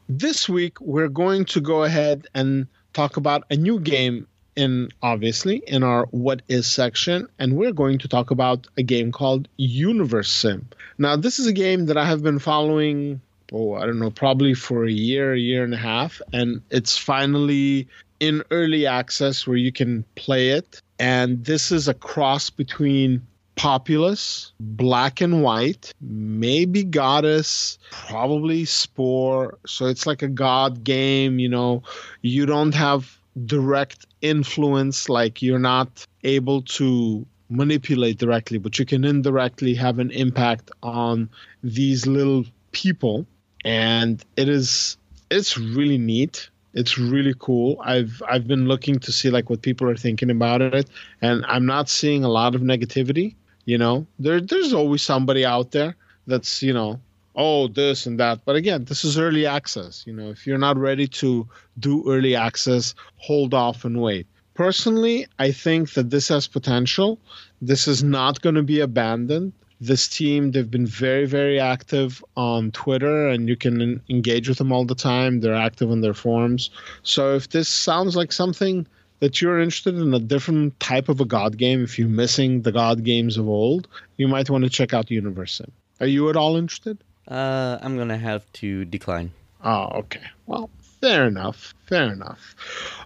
This 0.09 0.49
week, 0.49 0.81
we're 0.81 1.09
going 1.09 1.45
to 1.47 1.61
go 1.61 1.85
ahead 1.85 2.27
and 2.35 2.67
talk 2.93 3.17
about 3.17 3.45
a 3.51 3.57
new 3.57 3.79
game 3.79 4.27
in 4.55 4.91
obviously 5.03 5.63
in 5.67 5.83
our 5.83 6.05
what 6.11 6.43
is 6.47 6.71
section 6.71 7.27
and 7.39 7.57
we're 7.57 7.73
going 7.73 7.97
to 7.97 8.07
talk 8.07 8.31
about 8.31 8.67
a 8.77 8.83
game 8.83 9.11
called 9.11 9.49
universe 9.57 10.31
sim 10.31 10.69
now 10.99 11.17
this 11.17 11.39
is 11.39 11.47
a 11.47 11.55
game 11.55 11.87
that 11.87 11.97
i 11.97 12.05
have 12.05 12.23
been 12.23 12.39
following 12.39 13.19
oh 13.53 13.75
i 13.75 13.87
don't 13.87 13.99
know 13.99 14.11
probably 14.11 14.55
for 14.55 14.85
a 14.85 14.91
year 14.91 15.35
a 15.35 15.39
year 15.39 15.65
and 15.65 15.75
a 15.75 15.79
half. 15.79 16.21
And 16.33 16.63
it's 16.71 16.97
finally 16.97 17.89
in 18.21 18.43
early 18.51 18.87
access 18.87 19.47
where 19.47 19.57
you 19.57 19.73
can 19.73 20.05
play 20.15 20.51
it. 20.51 20.81
And 20.99 21.45
this 21.45 21.73
is 21.73 21.89
a 21.89 21.95
cross 21.95 22.51
between 22.51 23.27
populous 23.57 24.53
black 24.61 25.21
and 25.21 25.43
white 25.43 25.93
maybe 26.01 26.85
Godus 26.85 27.79
probably 27.91 28.65
spore. 28.65 29.59
So 29.67 29.87
it's 29.87 30.07
like 30.07 30.23
a 30.23 30.29
god 30.29 30.85
game 30.85 31.39
you 31.39 31.49
know. 31.49 31.83
You 32.23 32.47
don't 32.47 32.75
have 32.75 33.19
direct 33.47 34.07
influence 34.21 35.09
like 35.09 35.43
you're 35.43 35.59
not 35.59 36.07
able 36.23 36.63
to 36.63 37.27
manipulate 37.49 38.19
directly 38.19 38.57
but 38.57 38.79
you 38.79 38.87
can 38.87 39.05
indirectly 39.05 39.75
have 39.75 39.99
an 39.99 40.11
impact 40.11 40.71
on 40.83 41.29
these 41.63 42.07
little 42.07 42.45
people 42.73 43.27
and 43.65 44.25
it 44.37 44.49
is 44.49 44.97
it's 45.31 45.57
really 45.57 45.99
neat. 45.99 46.51
It's 46.75 46.99
really 46.99 47.35
cool. 47.39 47.81
I've 47.85 48.23
i've 48.29 48.47
been 48.47 48.67
looking 48.67 48.99
to 49.01 49.13
see 49.13 49.31
like 49.31 49.51
what 49.51 49.63
people 49.63 49.89
are 49.89 49.97
thinking 49.97 50.31
about 50.31 50.63
it. 50.63 50.89
And 51.21 51.45
i'm 51.47 51.67
not 51.67 51.89
seeing 51.89 52.25
a 52.25 52.29
lot 52.29 52.55
of 52.55 52.61
negativity 52.63 53.35
you 53.65 53.79
know? 53.79 54.07
There 54.19 54.41
there's 54.41 54.73
always 54.73 55.03
somebody 55.03 55.45
out 55.45 55.71
there 55.71 55.95
that's 56.27 56.63
you 56.63 56.73
know 56.73 57.01
oh 57.37 57.69
this 57.69 58.07
and 58.07 58.19
that. 58.21 58.41
But 58.45 58.57
again 58.57 58.85
this 58.85 59.05
is 59.05 59.19
early 59.19 59.47
access 59.47 60.05
you 60.07 60.13
know? 60.13 60.31
If 60.31 60.47
you're 60.47 60.59
not 60.59 60.77
ready 60.77 61.07
to 61.09 61.49
do 61.79 62.05
early 62.09 62.37
access 62.37 62.95
hold 63.17 63.55
off 63.55 63.85
and 63.85 64.01
wait. 64.01 64.27
Personally 64.55 65.27
i 65.39 65.53
think 65.53 65.93
that 65.95 66.11
this 66.11 66.29
has 66.29 66.47
potential. 66.47 67.19
This 67.61 67.87
is 67.87 68.03
not 68.03 68.41
going 68.41 68.57
to 68.57 68.63
be 68.63 68.81
abandoned 68.81 69.53
this 69.87 70.09
team 70.09 70.53
they've 70.53 70.71
been 70.71 70.87
very 70.87 71.27
very 71.27 71.59
active 71.59 72.25
on 72.37 72.71
twitter 72.71 73.29
and 73.29 73.49
you 73.49 73.57
can 73.57 74.01
engage 74.09 74.49
with 74.49 74.59
them 74.59 74.73
all 74.73 74.85
the 74.85 74.95
time 74.95 75.41
they're 75.41 75.55
active 75.55 75.91
on 75.91 76.01
their 76.01 76.15
forums 76.15 76.71
so 77.03 77.35
if 77.35 77.51
this 77.51 77.69
sounds 77.69 78.17
like 78.17 78.33
something 78.33 78.87
that 79.23 79.41
you're 79.41 79.61
interested 79.61 79.95
in 79.95 80.13
a 80.13 80.19
different 80.19 80.79
type 80.81 81.09
of 81.09 81.21
a 81.21 81.25
God 81.25 81.57
game, 81.57 81.85
if 81.85 81.97
you're 81.97 82.09
missing 82.09 82.63
the 82.63 82.73
God 82.73 83.05
games 83.05 83.37
of 83.37 83.49
old, 83.49 83.87
you 84.17 84.27
might 84.27 84.51
want 84.51 84.65
to 84.65 84.71
check 84.71 84.93
out 84.93 85.13
Universe 85.13 85.55
Sim. 85.55 85.71
Are 86.01 86.09
you 86.09 86.29
at 86.29 86.35
all 86.35 86.57
interested? 86.57 86.99
Uh, 87.29 87.79
I'm 87.81 87.97
gonna 87.97 88.19
have 88.19 88.53
to 88.55 88.85
decline. 88.85 89.31
Oh, 89.63 89.85
okay. 90.01 90.25
Well, 90.47 90.71
fair 91.01 91.29
enough. 91.29 91.73
Fair 91.87 92.13
enough. 92.13 92.57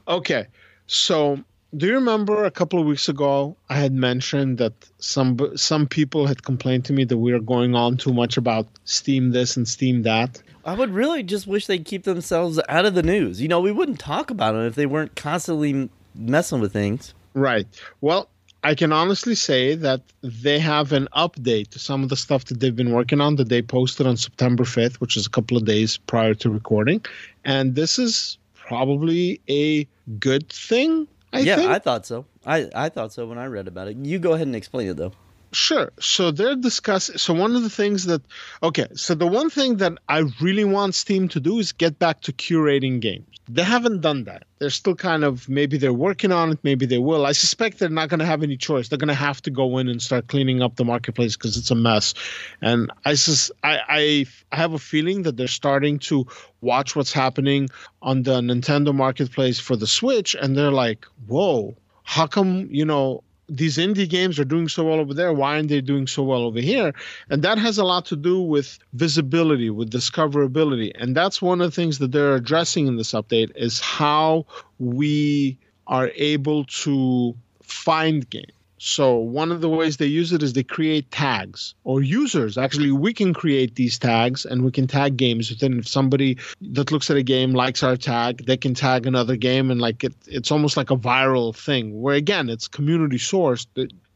Okay. 0.09 0.47
So, 0.87 1.45
do 1.75 1.87
you 1.87 1.95
remember 1.95 2.45
a 2.45 2.51
couple 2.51 2.79
of 2.79 2.87
weeks 2.87 3.09
ago 3.09 3.57
I 3.69 3.77
had 3.77 3.93
mentioned 3.93 4.59
that 4.59 4.73
some 4.99 5.39
some 5.57 5.87
people 5.87 6.27
had 6.27 6.43
complained 6.43 6.85
to 6.87 6.93
me 6.93 7.05
that 7.05 7.19
we 7.19 7.33
are 7.33 7.41
going 7.41 7.75
on 7.75 7.97
too 7.97 8.13
much 8.13 8.37
about 8.37 8.67
Steam 8.85 9.31
this 9.31 9.57
and 9.57 9.67
Steam 9.67 10.03
that? 10.03 10.43
I 10.65 10.75
would 10.75 10.91
really 10.91 11.23
just 11.23 11.47
wish 11.47 11.67
they'd 11.67 11.85
keep 11.85 12.05
themselves 12.05 12.61
out 12.69 12.87
of 12.87 12.95
the 12.95 13.03
news. 13.03 13.41
You 13.41 13.49
know, 13.49 13.61
we 13.61 13.73
wouldn't 13.73 14.01
talk 14.01 14.31
about 14.31 14.53
them 14.53 14.63
if 14.63 14.75
they 14.75 14.87
weren't 14.87 15.15
constantly 15.15 15.89
messing 16.15 16.61
with 16.61 16.73
things. 16.73 17.15
Right. 17.35 17.67
Well, 18.01 18.29
I 18.65 18.75
can 18.75 18.93
honestly 18.93 19.37
say 19.37 19.77
that 19.77 20.01
they 20.23 20.59
have 20.59 20.93
an 20.93 21.07
update 21.15 21.69
to 21.71 21.79
some 21.79 22.03
of 22.03 22.09
the 22.09 22.17
stuff 22.17 22.47
that 22.47 22.59
they've 22.59 22.75
been 22.75 22.93
working 22.93 23.21
on 23.21 23.37
that 23.37 23.49
they 23.49 23.63
posted 23.63 24.09
on 24.09 24.17
September 24.17 24.65
5th, 24.65 24.97
which 24.97 25.17
is 25.17 25.27
a 25.27 25.31
couple 25.31 25.57
of 25.57 25.65
days 25.67 25.99
prior 25.99 26.35
to 26.35 26.51
recording. 26.51 27.05
And 27.45 27.77
this 27.77 27.97
is 27.99 28.39
probably 28.55 29.41
a 29.49 29.87
good 30.19 30.49
thing. 30.49 31.07
I 31.33 31.41
yeah, 31.41 31.57
think. 31.57 31.71
I 31.71 31.79
thought 31.79 32.07
so. 32.07 32.27
I, 32.45 32.69
I 32.75 32.89
thought 32.89 33.13
so 33.13 33.27
when 33.27 33.39
I 33.39 33.47
read 33.47 33.69
about 33.69 33.89
it. 33.89 33.97
You 33.97 34.19
go 34.19 34.33
ahead 34.33 34.47
and 34.47 34.57
explain 34.57 34.89
it 34.89 34.97
though. 34.97 35.13
Sure. 35.53 35.93
So 36.01 36.31
they're 36.33 36.57
discussing. 36.57 37.19
So 37.19 37.33
one 37.33 37.57
of 37.57 37.63
the 37.63 37.71
things 37.71 38.05
that, 38.07 38.23
okay, 38.63 38.87
so 38.95 39.15
the 39.15 39.27
one 39.27 39.49
thing 39.49 39.77
that 39.77 39.97
I 40.09 40.25
really 40.41 40.65
want 40.65 40.95
Steam 40.95 41.29
to 41.29 41.41
do 41.41 41.59
is 41.59 41.73
get 41.73 41.99
back 41.99 42.21
to 42.23 42.33
curating 42.33 43.01
games. 43.01 43.27
They 43.49 43.63
haven't 43.63 44.01
done 44.01 44.25
that. 44.25 44.43
They're 44.59 44.71
still 44.71 44.97
kind 44.97 45.23
of 45.23 45.49
maybe 45.49 45.79
they're 45.79 45.93
working 45.93 46.33
on 46.33 46.51
it, 46.53 46.59
maybe 46.65 46.85
they 46.85 46.99
will. 46.99 47.25
I 47.25 47.31
suspect 47.33 47.79
they're 47.79 47.89
not 47.89 48.09
going 48.09 48.19
to 48.19 48.27
have 48.27 48.43
any 48.43 48.57
choice. 48.57 48.89
They're 48.89 48.99
going 48.99 49.09
to 49.09 49.15
have 49.15 49.41
to 49.43 49.51
go 49.51 49.79
in 49.79 49.89
and 49.89 50.03
start 50.03 50.27
cleaning 50.27 50.63
up 50.63 50.75
the 50.75 50.85
marketplace 50.85 51.37
because 51.37 51.57
it's 51.57 51.71
a 51.71 51.77
mess. 51.77 52.15
And 52.61 52.91
I 53.05 53.13
just 53.13 53.53
I, 53.63 53.79
I 53.89 54.27
I 54.51 54.57
have 54.57 54.73
a 54.73 54.81
feeling 54.81 55.23
that 55.23 55.37
they're 55.37 55.47
starting 55.47 56.01
to 56.01 56.27
watch 56.61 56.97
what's 56.97 57.13
happening 57.13 57.69
on 58.03 58.25
the 58.25 58.41
Nintendo 58.41 58.93
marketplace 58.93 59.61
for 59.61 59.77
the 59.77 59.87
Switch, 59.87 60.35
and 60.35 60.57
they're 60.57 60.73
like, 60.73 61.07
whoa. 61.29 61.77
How 62.09 62.29
come 62.29 62.69
you 62.71 62.85
know 62.85 63.25
these 63.49 63.77
indie 63.77 64.09
games 64.09 64.39
are 64.39 64.45
doing 64.45 64.69
so 64.69 64.85
well 64.85 64.99
over 64.99 65.15
there 65.15 65.33
why 65.33 65.55
aren't 65.55 65.69
they 65.69 65.81
doing 65.81 66.07
so 66.07 66.23
well 66.23 66.43
over 66.43 66.61
here? 66.61 66.93
And 67.31 67.43
that 67.43 67.59
has 67.59 67.79
a 67.79 67.85
lot 67.85 68.07
to 68.07 68.17
do 68.17 68.41
with 68.41 68.79
visibility 68.95 69.71
with 69.71 69.91
discoverability. 69.91 70.93
And 70.99 71.17
that's 71.17 71.41
one 71.41 71.61
of 71.61 71.71
the 71.71 71.75
things 71.75 71.99
that 71.99 72.13
they're 72.13 72.35
addressing 72.35 72.87
in 72.87 72.97
this 72.97 73.13
update 73.13 73.53
is 73.57 73.81
how 73.81 74.47
we 74.79 75.59
are 75.87 76.11
able 76.17 76.65
to 76.65 77.35
find 77.63 78.29
games 78.29 78.56
so 78.79 79.17
one 79.17 79.53
of 79.53 79.61
the 79.61 79.69
ways 79.69 79.97
they 79.97 80.07
use 80.07 80.33
it 80.33 80.43
is 80.43 80.53
they 80.53 80.63
create 80.63 81.11
tags 81.11 81.75
or 81.85 82.03
users. 82.03 82.59
Actually, 82.59 82.91
we 82.91 83.15
can 83.15 83.33
create 83.33 83.75
these 83.75 83.99
tags 83.99 84.45
and 84.45 84.65
we 84.65 84.71
can 84.71 84.87
tag 84.87 85.17
games 85.17 85.51
within. 85.51 85.79
If 85.79 85.89
somebody 85.89 86.39
that 86.61 86.93
looks 86.93 87.11
at 87.11 87.17
a 87.17 87.23
game 87.23 87.53
likes 87.53 87.83
our 87.83 87.97
tag, 87.97 88.45
they 88.45 88.57
can 88.57 88.75
tag 88.75 89.07
another 89.07 89.37
game 89.37 89.71
and 89.71 89.81
like 89.81 90.05
it, 90.05 90.15
it's 90.27 90.51
almost 90.51 90.77
like 90.77 90.91
a 90.91 90.97
viral 90.97 91.57
thing. 91.57 92.01
Where 92.01 92.15
again, 92.15 92.51
it's 92.51 92.69
community 92.69 93.17
sourced. 93.17 93.67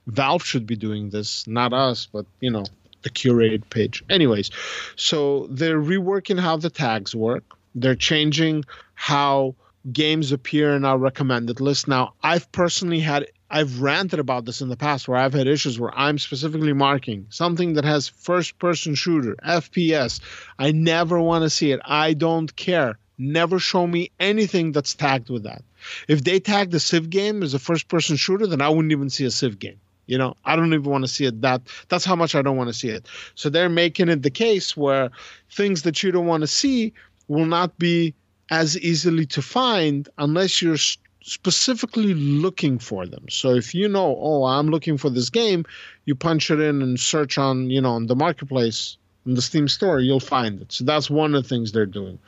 Valve 0.06 0.44
should 0.44 0.66
be 0.66 0.76
doing 0.76 1.10
this, 1.10 1.46
not 1.46 1.72
us, 1.72 2.06
but 2.06 2.26
you 2.40 2.50
know 2.50 2.64
the 3.02 3.10
curated 3.10 3.68
page. 3.70 4.04
Anyways, 4.10 4.50
so 4.96 5.46
they're 5.50 5.80
reworking 5.80 6.38
how 6.38 6.58
the 6.58 6.70
tags 6.70 7.14
work. 7.14 7.44
They're 7.74 7.94
changing 7.94 8.64
how 8.94 9.54
games 9.90 10.32
appear 10.32 10.76
in 10.76 10.84
our 10.84 10.98
recommended 10.98 11.60
list. 11.60 11.88
Now, 11.88 12.12
I've 12.22 12.50
personally 12.52 13.00
had 13.00 13.26
I've 13.50 13.80
ranted 13.80 14.20
about 14.20 14.44
this 14.44 14.60
in 14.60 14.68
the 14.68 14.76
past 14.76 15.08
where 15.08 15.18
I've 15.18 15.34
had 15.34 15.48
issues 15.48 15.78
where 15.78 15.92
I'm 15.98 16.18
specifically 16.18 16.72
marking 16.72 17.26
something 17.30 17.74
that 17.74 17.84
has 17.84 18.08
first 18.08 18.58
person 18.58 18.94
shooter, 18.94 19.34
FPS. 19.44 20.20
I 20.58 20.70
never 20.70 21.20
want 21.20 21.42
to 21.42 21.50
see 21.50 21.72
it. 21.72 21.80
I 21.84 22.14
don't 22.14 22.54
care. 22.54 22.98
Never 23.18 23.58
show 23.58 23.86
me 23.86 24.10
anything 24.20 24.72
that's 24.72 24.94
tagged 24.94 25.30
with 25.30 25.42
that. 25.42 25.62
If 26.08 26.24
they 26.24 26.40
tag 26.40 26.70
the 26.70 26.80
Civ 26.80 27.10
game 27.10 27.42
as 27.42 27.52
a 27.52 27.58
first 27.58 27.88
person 27.88 28.16
shooter, 28.16 28.46
then 28.46 28.60
I 28.60 28.68
wouldn't 28.68 28.92
even 28.92 29.10
see 29.10 29.24
a 29.24 29.30
Civ 29.30 29.58
game. 29.58 29.80
You 30.06 30.18
know, 30.18 30.36
I 30.44 30.56
don't 30.56 30.72
even 30.72 30.90
want 30.90 31.04
to 31.04 31.08
see 31.08 31.26
it. 31.26 31.40
That 31.42 31.62
that's 31.88 32.04
how 32.04 32.16
much 32.16 32.34
I 32.34 32.42
don't 32.42 32.56
want 32.56 32.68
to 32.68 32.74
see 32.74 32.88
it. 32.88 33.06
So 33.34 33.48
they're 33.48 33.68
making 33.68 34.08
it 34.08 34.22
the 34.22 34.30
case 34.30 34.76
where 34.76 35.10
things 35.50 35.82
that 35.82 36.02
you 36.02 36.10
don't 36.10 36.26
want 36.26 36.42
to 36.42 36.48
see 36.48 36.92
will 37.28 37.46
not 37.46 37.78
be 37.78 38.14
as 38.50 38.76
easily 38.78 39.24
to 39.26 39.42
find 39.42 40.08
unless 40.18 40.60
you're 40.60 40.76
specifically 41.22 42.14
looking 42.14 42.78
for 42.78 43.06
them. 43.06 43.26
So 43.28 43.54
if 43.54 43.74
you 43.74 43.88
know, 43.88 44.16
oh, 44.18 44.44
I'm 44.44 44.68
looking 44.68 44.98
for 44.98 45.10
this 45.10 45.30
game, 45.30 45.64
you 46.04 46.14
punch 46.14 46.50
it 46.50 46.60
in 46.60 46.82
and 46.82 46.98
search 46.98 47.38
on, 47.38 47.70
you 47.70 47.80
know, 47.80 47.92
on 47.92 48.06
the 48.06 48.16
marketplace 48.16 48.96
in 49.26 49.34
the 49.34 49.42
Steam 49.42 49.68
store, 49.68 50.00
you'll 50.00 50.20
find 50.20 50.60
it. 50.62 50.72
So 50.72 50.84
that's 50.84 51.10
one 51.10 51.34
of 51.34 51.42
the 51.42 51.48
things 51.48 51.72
they're 51.72 51.86
doing. 51.86 52.18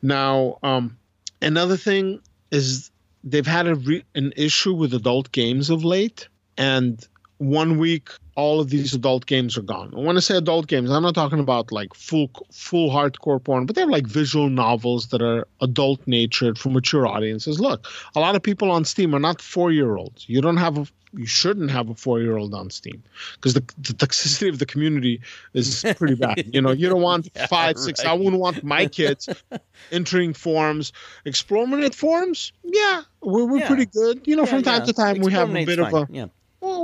Now, 0.00 0.58
um, 0.62 0.96
another 1.42 1.76
thing 1.76 2.20
is 2.50 2.90
they've 3.24 3.46
had 3.46 3.66
a 3.66 3.74
re- 3.74 4.04
an 4.14 4.32
issue 4.36 4.74
with 4.74 4.94
adult 4.94 5.32
games 5.32 5.70
of 5.70 5.84
late, 5.84 6.28
and 6.56 7.06
one 7.40 7.78
week 7.78 8.10
all 8.36 8.60
of 8.60 8.68
these 8.68 8.92
adult 8.92 9.24
games 9.24 9.56
are 9.56 9.62
gone. 9.62 9.90
When 9.92 10.16
I 10.16 10.20
say 10.20 10.36
adult 10.36 10.66
games, 10.66 10.90
I'm 10.90 11.02
not 11.02 11.14
talking 11.14 11.40
about 11.40 11.72
like 11.72 11.94
full 11.94 12.30
full 12.52 12.90
hardcore 12.90 13.42
porn, 13.42 13.64
but 13.64 13.76
they're 13.76 13.86
like 13.86 14.06
visual 14.06 14.50
novels 14.50 15.08
that 15.08 15.22
are 15.22 15.48
adult 15.62 16.06
natured 16.06 16.58
for 16.58 16.68
mature 16.68 17.06
audiences. 17.06 17.58
Look, 17.58 17.88
a 18.14 18.20
lot 18.20 18.36
of 18.36 18.42
people 18.42 18.70
on 18.70 18.84
Steam 18.84 19.14
are 19.14 19.18
not 19.18 19.40
four 19.40 19.72
year 19.72 19.96
olds. 19.96 20.28
You 20.28 20.42
don't 20.42 20.58
have 20.58 20.76
a 20.76 20.86
you 21.14 21.26
shouldn't 21.26 21.70
have 21.70 21.88
a 21.88 21.94
four 21.94 22.20
year 22.20 22.36
old 22.36 22.52
on 22.52 22.68
Steam 22.68 23.02
because 23.36 23.54
the, 23.54 23.60
the 23.78 23.94
toxicity 23.94 24.50
of 24.50 24.58
the 24.58 24.66
community 24.66 25.22
is 25.54 25.84
pretty 25.96 26.14
bad. 26.14 26.44
you 26.54 26.60
know, 26.60 26.72
you 26.72 26.90
don't 26.90 27.02
want 27.02 27.30
yeah, 27.34 27.46
five, 27.46 27.78
six. 27.78 28.04
Right. 28.04 28.10
I 28.10 28.14
wouldn't 28.14 28.38
want 28.38 28.62
my 28.62 28.86
kids 28.86 29.30
entering 29.90 30.34
forums, 30.34 30.92
Explorminate 31.24 31.94
forums. 31.94 32.52
Yeah, 32.62 33.02
we're, 33.22 33.46
we're 33.46 33.58
yeah. 33.60 33.66
pretty 33.66 33.86
good. 33.86 34.26
You 34.26 34.36
know, 34.36 34.44
yeah, 34.44 34.50
from 34.50 34.62
time 34.62 34.86
to 34.86 34.92
time 34.92 35.20
we 35.20 35.32
have 35.32 35.50
a 35.50 35.64
bit 35.64 35.78
fine. 35.78 35.94
of 35.94 36.10
a. 36.10 36.30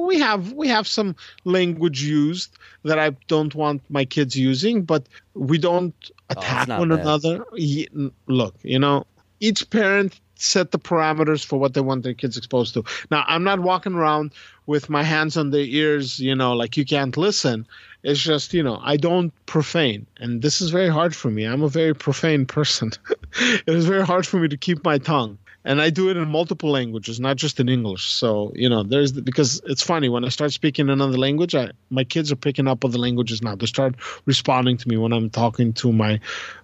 We 0.06 0.18
have 0.20 0.52
we 0.52 0.68
have 0.68 0.86
some 0.86 1.16
language 1.44 2.02
used 2.02 2.56
that 2.84 2.98
I 2.98 3.10
don't 3.28 3.54
want 3.54 3.82
my 3.88 4.04
kids 4.04 4.36
using, 4.36 4.82
but 4.82 5.08
we 5.34 5.58
don't 5.58 5.94
oh, 6.00 6.14
attack 6.30 6.68
oh, 6.70 6.78
one 6.78 6.88
bad. 6.90 7.00
another. 7.00 7.44
Look, 8.26 8.54
you 8.62 8.78
know, 8.78 9.06
each 9.40 9.68
parent 9.70 10.20
set 10.36 10.70
the 10.70 10.78
parameters 10.78 11.44
for 11.44 11.58
what 11.58 11.74
they 11.74 11.80
want 11.80 12.02
their 12.02 12.14
kids 12.14 12.36
exposed 12.36 12.74
to. 12.74 12.84
Now, 13.10 13.24
I'm 13.26 13.42
not 13.42 13.60
walking 13.60 13.94
around 13.94 14.32
with 14.66 14.90
my 14.90 15.02
hands 15.02 15.36
on 15.36 15.50
their 15.50 15.64
ears, 15.64 16.20
you 16.20 16.34
know, 16.34 16.52
like 16.52 16.76
you 16.76 16.84
can't 16.84 17.16
listen. 17.16 17.66
It's 18.02 18.20
just, 18.20 18.52
you 18.52 18.62
know, 18.62 18.78
I 18.82 18.96
don't 18.96 19.32
profane. 19.46 20.06
And 20.18 20.42
this 20.42 20.60
is 20.60 20.70
very 20.70 20.88
hard 20.88 21.16
for 21.16 21.30
me. 21.30 21.44
I'm 21.44 21.62
a 21.62 21.68
very 21.68 21.94
profane 21.94 22.46
person. 22.46 22.92
it 23.40 23.74
is 23.74 23.86
very 23.86 24.04
hard 24.04 24.26
for 24.26 24.38
me 24.38 24.48
to 24.48 24.56
keep 24.56 24.84
my 24.84 24.98
tongue 24.98 25.38
and 25.66 25.82
I 25.82 25.90
do 25.90 26.08
it 26.08 26.16
in 26.16 26.28
multiple 26.28 26.70
languages, 26.70 27.18
not 27.18 27.36
just 27.36 27.58
in 27.58 27.68
English. 27.68 28.06
So 28.06 28.52
you 28.54 28.68
know, 28.68 28.84
there's 28.84 29.12
the, 29.14 29.22
because 29.22 29.60
it's 29.66 29.82
funny 29.82 30.08
when 30.08 30.24
I 30.24 30.28
start 30.28 30.52
speaking 30.52 30.88
another 30.88 31.18
language, 31.18 31.54
I, 31.54 31.72
my 31.90 32.04
kids 32.04 32.30
are 32.30 32.36
picking 32.36 32.68
up 32.68 32.84
other 32.84 32.98
languages 32.98 33.42
now. 33.42 33.56
They 33.56 33.66
start 33.66 33.96
responding 34.24 34.78
to 34.78 34.88
me 34.88 34.96
when 34.96 35.12
I'm 35.12 35.28
talking 35.28 35.72
to 35.74 35.92
my 35.92 36.20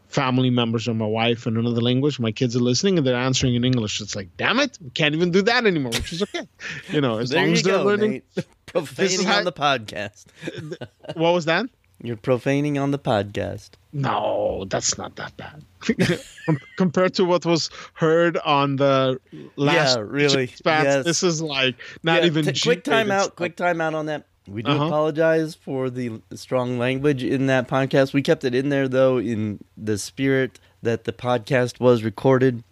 family 0.07 0.51
members 0.51 0.87
or 0.87 0.95
my 0.95 1.07
wife 1.07 1.47
in 1.47 1.57
another 1.57 1.81
language. 1.81 2.21
My 2.21 2.33
kids 2.33 2.55
are 2.55 2.61
listening 2.61 2.97
and 2.97 3.07
they're 3.07 3.17
answering 3.17 3.55
in 3.55 3.65
English. 3.65 4.01
It's 4.01 4.15
like, 4.15 4.29
damn 4.37 4.61
it, 4.61 4.79
we 4.81 4.91
can't 4.91 5.15
even 5.15 5.31
do 5.31 5.43
that 5.43 5.67
anymore, 5.67 5.93
which 5.93 6.13
is 6.13 6.23
okay. 6.23 6.47
You 6.91 7.01
know, 7.01 7.19
as 7.19 7.31
there 7.31 7.43
long 7.43 7.53
as 7.53 7.63
they're 7.63 7.79
go, 7.79 7.85
learning. 7.85 8.11
Nate. 8.11 8.47
Profaning 8.67 9.27
on 9.27 9.45
the 9.45 9.53
podcast. 9.53 10.27
what 11.15 11.33
was 11.33 11.47
that? 11.47 11.67
You're 12.05 12.17
profaning 12.17 12.79
on 12.79 12.91
the 12.91 12.99
podcast. 12.99 13.71
No, 13.93 14.65
that's 14.69 14.99
not 14.99 15.15
that 15.17 15.37
bad. 15.37 15.65
Compared 16.77 17.15
to 17.15 17.25
what 17.25 17.47
was 17.47 17.71
heard 17.95 18.37
on 18.39 18.77
the 18.77 19.21
last 19.55 19.97
yeah, 19.97 20.05
really. 20.05 20.49
Spats, 20.49 20.85
yes. 20.85 21.05
this 21.05 21.23
is 21.23 21.41
like 21.41 21.77
not 22.03 22.23
yeah, 22.23 22.27
even 22.27 22.45
t- 22.45 22.61
quick 22.61 22.83
time 22.83 23.13
out, 23.13 23.37
quick 23.37 23.55
time 23.55 23.81
out 23.81 23.95
on 23.95 24.07
that. 24.07 24.27
We 24.49 24.63
do 24.63 24.73
uh-huh. 24.73 24.87
apologize 24.87 25.55
for 25.55 25.91
the 25.91 26.21
strong 26.35 26.77
language 26.77 27.23
in 27.23 27.47
that 27.47 27.69
podcast. 27.69 28.13
We 28.13 28.23
kept 28.23 28.43
it 28.43 28.55
in 28.55 28.71
there 28.71 28.89
though 28.89 29.19
in 29.19 29.63
the 29.77 29.97
spirit 29.97 30.59
that 30.83 31.05
the 31.05 31.13
podcast 31.13 31.79
was 31.79 32.03
recorded. 32.03 32.65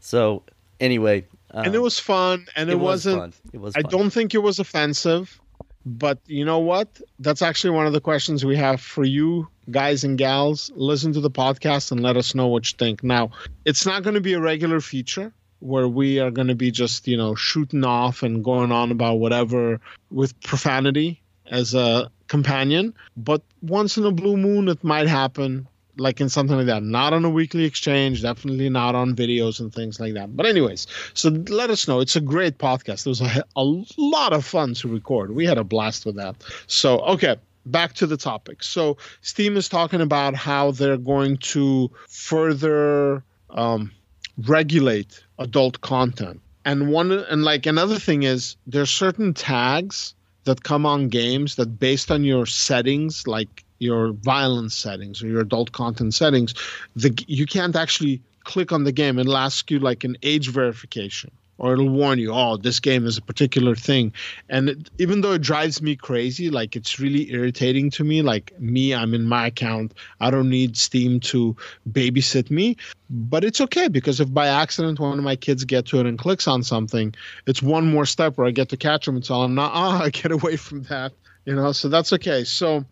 So 0.00 0.42
anyway, 0.78 1.24
um, 1.52 1.64
and 1.64 1.74
it 1.74 1.80
was 1.80 1.98
fun, 1.98 2.46
and 2.54 2.68
it, 2.68 2.74
it 2.74 2.80
wasn't. 2.80 3.18
Fun. 3.18 3.32
It 3.54 3.60
was. 3.60 3.74
I 3.74 3.82
don't 3.82 4.10
think 4.10 4.34
it 4.34 4.42
was 4.42 4.58
offensive. 4.58 5.40
But 5.86 6.18
you 6.26 6.44
know 6.44 6.58
what? 6.58 7.00
That's 7.20 7.42
actually 7.42 7.70
one 7.70 7.86
of 7.86 7.92
the 7.92 8.00
questions 8.00 8.44
we 8.44 8.56
have 8.56 8.80
for 8.80 9.04
you, 9.04 9.46
guys 9.70 10.02
and 10.02 10.18
gals. 10.18 10.72
Listen 10.74 11.12
to 11.12 11.20
the 11.20 11.30
podcast 11.30 11.92
and 11.92 12.02
let 12.02 12.16
us 12.16 12.34
know 12.34 12.48
what 12.48 12.70
you 12.70 12.76
think. 12.76 13.04
Now, 13.04 13.30
it's 13.64 13.86
not 13.86 14.02
going 14.02 14.14
to 14.14 14.20
be 14.20 14.32
a 14.32 14.40
regular 14.40 14.80
feature 14.80 15.32
where 15.60 15.86
we 15.86 16.18
are 16.18 16.32
going 16.32 16.48
to 16.48 16.56
be 16.56 16.72
just, 16.72 17.06
you 17.06 17.16
know, 17.16 17.36
shooting 17.36 17.84
off 17.84 18.24
and 18.24 18.42
going 18.42 18.72
on 18.72 18.90
about 18.90 19.14
whatever 19.14 19.80
with 20.10 20.38
profanity 20.40 21.22
as 21.46 21.72
a 21.72 22.10
companion. 22.26 22.92
But 23.16 23.42
once 23.62 23.96
in 23.96 24.04
a 24.04 24.10
blue 24.10 24.36
moon, 24.36 24.68
it 24.68 24.82
might 24.82 25.06
happen. 25.06 25.68
Like 25.96 26.20
in 26.20 26.28
something 26.28 26.56
like 26.56 26.66
that. 26.66 26.82
Not 26.82 27.12
on 27.12 27.24
a 27.24 27.30
weekly 27.30 27.64
exchange, 27.64 28.22
definitely 28.22 28.68
not 28.68 28.94
on 28.94 29.14
videos 29.14 29.60
and 29.60 29.72
things 29.72 29.98
like 30.00 30.14
that. 30.14 30.36
But 30.36 30.46
anyways, 30.46 30.86
so 31.14 31.30
let 31.48 31.70
us 31.70 31.88
know. 31.88 32.00
It's 32.00 32.16
a 32.16 32.20
great 32.20 32.58
podcast. 32.58 33.06
It 33.06 33.10
was 33.10 33.20
a, 33.20 33.44
a 33.56 33.64
lot 33.96 34.32
of 34.32 34.44
fun 34.44 34.74
to 34.74 34.88
record. 34.88 35.34
We 35.34 35.46
had 35.46 35.58
a 35.58 35.64
blast 35.64 36.06
with 36.06 36.16
that. 36.16 36.36
So 36.66 37.00
okay, 37.00 37.36
back 37.66 37.94
to 37.94 38.06
the 38.06 38.16
topic. 38.16 38.62
So 38.62 38.96
Steam 39.20 39.56
is 39.56 39.68
talking 39.68 40.00
about 40.00 40.34
how 40.34 40.70
they're 40.70 40.96
going 40.96 41.38
to 41.38 41.90
further 42.08 43.22
um, 43.50 43.92
regulate 44.38 45.24
adult 45.38 45.80
content. 45.80 46.40
And 46.64 46.90
one 46.90 47.12
and 47.12 47.44
like 47.44 47.66
another 47.66 47.98
thing 47.98 48.24
is 48.24 48.56
there's 48.66 48.90
certain 48.90 49.34
tags 49.34 50.14
that 50.44 50.62
come 50.62 50.86
on 50.86 51.08
games 51.08 51.56
that 51.56 51.78
based 51.78 52.10
on 52.10 52.24
your 52.24 52.46
settings, 52.46 53.26
like 53.26 53.64
your 53.78 54.12
violence 54.12 54.76
settings 54.76 55.22
or 55.22 55.28
your 55.28 55.40
adult 55.40 55.72
content 55.72 56.14
settings, 56.14 56.54
the 56.94 57.12
you 57.26 57.46
can't 57.46 57.76
actually 57.76 58.22
click 58.44 58.72
on 58.72 58.84
the 58.84 58.92
game. 58.92 59.18
It'll 59.18 59.36
ask 59.36 59.70
you 59.70 59.78
like 59.78 60.04
an 60.04 60.16
age 60.22 60.48
verification 60.50 61.30
or 61.58 61.72
it'll 61.72 61.88
warn 61.88 62.18
you, 62.18 62.32
oh, 62.32 62.56
this 62.56 62.80
game 62.80 63.06
is 63.06 63.16
a 63.16 63.22
particular 63.22 63.74
thing. 63.74 64.12
And 64.48 64.68
it, 64.68 64.90
even 64.98 65.20
though 65.20 65.32
it 65.32 65.42
drives 65.42 65.80
me 65.80 65.96
crazy, 65.96 66.50
like 66.50 66.76
it's 66.76 67.00
really 67.00 67.30
irritating 67.32 67.90
to 67.92 68.04
me. 68.04 68.22
Like 68.22 68.58
me, 68.60 68.94
I'm 68.94 69.14
in 69.14 69.24
my 69.24 69.46
account. 69.46 69.94
I 70.20 70.30
don't 70.30 70.50
need 70.50 70.76
Steam 70.76 71.20
to 71.20 71.56
babysit 71.90 72.50
me. 72.50 72.76
But 73.08 73.44
it's 73.44 73.60
okay 73.60 73.88
because 73.88 74.20
if 74.20 74.32
by 74.32 74.48
accident 74.48 75.00
one 75.00 75.18
of 75.18 75.24
my 75.24 75.36
kids 75.36 75.64
get 75.64 75.86
to 75.86 76.00
it 76.00 76.06
and 76.06 76.18
clicks 76.18 76.46
on 76.46 76.62
something, 76.62 77.14
it's 77.46 77.62
one 77.62 77.90
more 77.90 78.06
step 78.06 78.36
where 78.36 78.46
I 78.46 78.50
get 78.50 78.68
to 78.70 78.76
catch 78.76 79.06
them 79.06 79.16
and 79.16 79.24
tell 79.24 79.42
them, 79.42 79.54
nah, 79.54 79.70
ah, 79.72 80.02
I 80.04 80.10
get 80.10 80.32
away 80.32 80.56
from 80.56 80.82
that. 80.84 81.12
You 81.44 81.54
know, 81.54 81.72
so 81.72 81.88
that's 81.88 82.12
okay. 82.12 82.42
So 82.44 82.84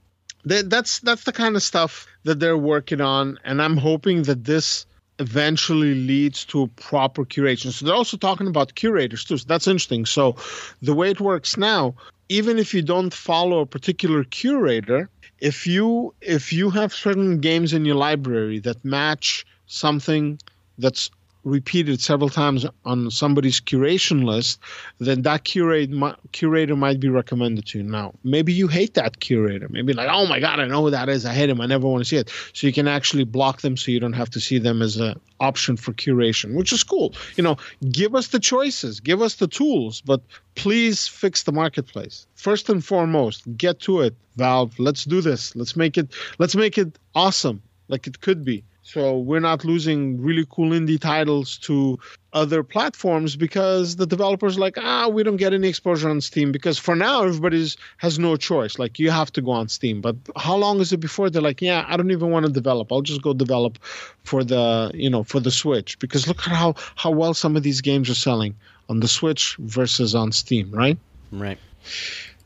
that's 0.45 1.01
that's 1.01 1.25
the 1.25 1.33
kind 1.33 1.57
of 1.57 1.63
stuff 1.63 2.07
that 2.25 2.41
they're 2.41 2.59
working 2.59 3.01
on, 3.01 3.39
and 3.45 3.63
I'm 3.63 3.77
hoping 3.77 4.23
that 4.25 4.45
this 4.45 4.87
eventually 5.19 5.95
leads 5.95 6.45
to 6.45 6.67
proper 6.77 7.25
curation. 7.25 7.71
So 7.71 7.87
they're 7.87 7.95
also 7.95 8.17
talking 8.17 8.49
about 8.49 8.75
curators 8.75 9.25
too. 9.25 9.39
So 9.39 9.45
that's 9.47 9.69
interesting. 9.69 10.07
So 10.07 10.37
the 10.83 10.95
way 10.95 11.11
it 11.11 11.21
works 11.21 11.57
now, 11.57 11.95
even 12.29 12.59
if 12.59 12.75
you 12.75 12.83
don't 12.83 13.13
follow 13.13 13.61
a 13.61 13.67
particular 13.67 14.25
curator, 14.25 15.09
if 15.41 15.67
you 15.67 16.15
if 16.21 16.53
you 16.53 16.71
have 16.71 16.93
certain 16.93 17.41
games 17.41 17.73
in 17.73 17.85
your 17.85 17.97
library 17.97 18.59
that 18.61 18.85
match 18.85 19.47
something 19.67 20.39
that's 20.79 21.11
repeated 21.45 22.01
several 22.01 22.29
times 22.29 22.67
on 22.85 23.11
somebody's 23.11 23.61
curation 23.61 24.25
list, 24.25 24.59
then 24.99 25.23
that 25.23 25.45
curate, 25.45 25.91
curator 26.33 26.75
might 26.77 26.99
be 26.99 27.09
recommended 27.09 27.67
to 27.67 27.79
you. 27.79 27.85
Now, 27.85 28.15
maybe 28.25 28.53
you 28.53 28.67
hate 28.67 28.95
that 28.95 29.21
curator. 29.21 29.69
Maybe 29.69 29.93
like, 29.93 30.09
oh 30.11 30.27
my 30.27 30.41
God, 30.41 30.61
I 30.61 30.67
know 30.67 30.83
who 30.83 30.91
that 30.91 31.09
is. 31.09 31.27
I 31.27 31.35
hate 31.35 31.51
him. 31.51 31.61
I 31.61 31.67
never 31.67 31.87
want 31.87 32.03
to 32.03 32.09
see 32.09 32.17
it. 32.17 32.31
So 32.53 32.67
you 32.67 32.73
can 32.73 32.89
actually 32.89 33.25
block 33.25 33.61
them 33.61 33.77
so 33.77 33.93
you 33.93 34.01
don't 34.01 34.15
have 34.15 34.31
to 34.31 34.41
see 34.41 34.59
them 34.59 34.83
as 34.83 34.97
an 34.97 35.21
option 35.41 35.77
for 35.77 35.93
curation, 35.93 36.55
which 36.55 36.73
is 36.73 36.83
cool. 36.83 37.15
You 37.37 37.45
know, 37.45 37.57
give 37.91 38.15
us 38.15 38.29
the 38.29 38.41
choices, 38.41 39.01
give 39.01 39.21
us 39.21 39.35
the 39.35 39.47
tools, 39.47 40.01
but 40.01 40.21
please 40.55 41.07
fix 41.07 41.43
the 41.43 41.53
marketplace. 41.53 42.27
First 42.35 42.69
and 42.69 42.85
foremost, 42.85 43.45
get 43.57 43.81
to 43.81 44.01
it, 44.01 44.15
Valve. 44.37 44.79
Let's 44.79 45.05
do 45.05 45.21
this. 45.21 45.55
Let's 45.55 45.77
make 45.77 45.97
it 45.99 46.09
let's 46.39 46.57
make 46.57 46.79
it 46.79 46.99
awesome 47.15 47.63
like 47.89 48.07
it 48.07 48.21
could 48.21 48.45
be. 48.45 48.65
So 48.83 49.19
we're 49.19 49.41
not 49.41 49.65
losing 49.65 50.21
really 50.21 50.47
cool 50.51 50.71
indie 50.71 51.01
titles 51.01 51.57
to 51.59 51.99
other 52.35 52.63
platforms 52.63 53.35
because 53.35 53.97
the 53.97 54.07
developers 54.07 54.59
like 54.59 54.77
ah 54.77 55.09
we 55.09 55.23
don't 55.23 55.39
get 55.39 55.55
any 55.55 55.69
exposure 55.69 56.11
on 56.11 56.21
Steam 56.21 56.53
because 56.53 56.79
for 56.79 56.95
now 56.95 57.25
everybody's 57.25 57.79
has 57.97 58.19
no 58.19 58.37
choice. 58.37 58.79
Like 58.79 58.99
you 58.99 59.11
have 59.11 59.33
to 59.33 59.41
go 59.41 59.53
on 59.53 59.69
Steam. 59.69 60.03
But 60.03 60.17
how 60.37 60.57
long 60.57 60.81
is 60.81 60.93
it 60.93 60.99
before 60.99 61.31
they're 61.31 61.41
like 61.41 61.63
yeah 61.63 61.87
I 61.89 61.97
don't 61.97 62.11
even 62.11 62.31
want 62.31 62.45
to 62.45 62.53
develop. 62.53 62.93
I'll 62.93 63.01
just 63.01 63.23
go 63.23 63.33
develop 63.33 63.79
for 64.23 64.45
the 64.45 64.91
you 64.93 65.09
know 65.09 65.25
for 65.25 65.41
the 65.41 65.51
Switch. 65.51 65.99
Because 65.99 66.29
look 66.29 66.47
at 66.47 66.53
how 66.53 66.75
how 66.95 67.11
well 67.11 67.33
some 67.33 67.57
of 67.57 67.63
these 67.63 67.81
games 67.81 68.11
are 68.11 68.15
selling 68.15 68.55
on 68.91 69.01
the 69.01 69.09
Switch 69.09 69.57
versus 69.61 70.15
on 70.15 70.31
Steam 70.31 70.71
right? 70.71 70.99
Right 71.33 71.59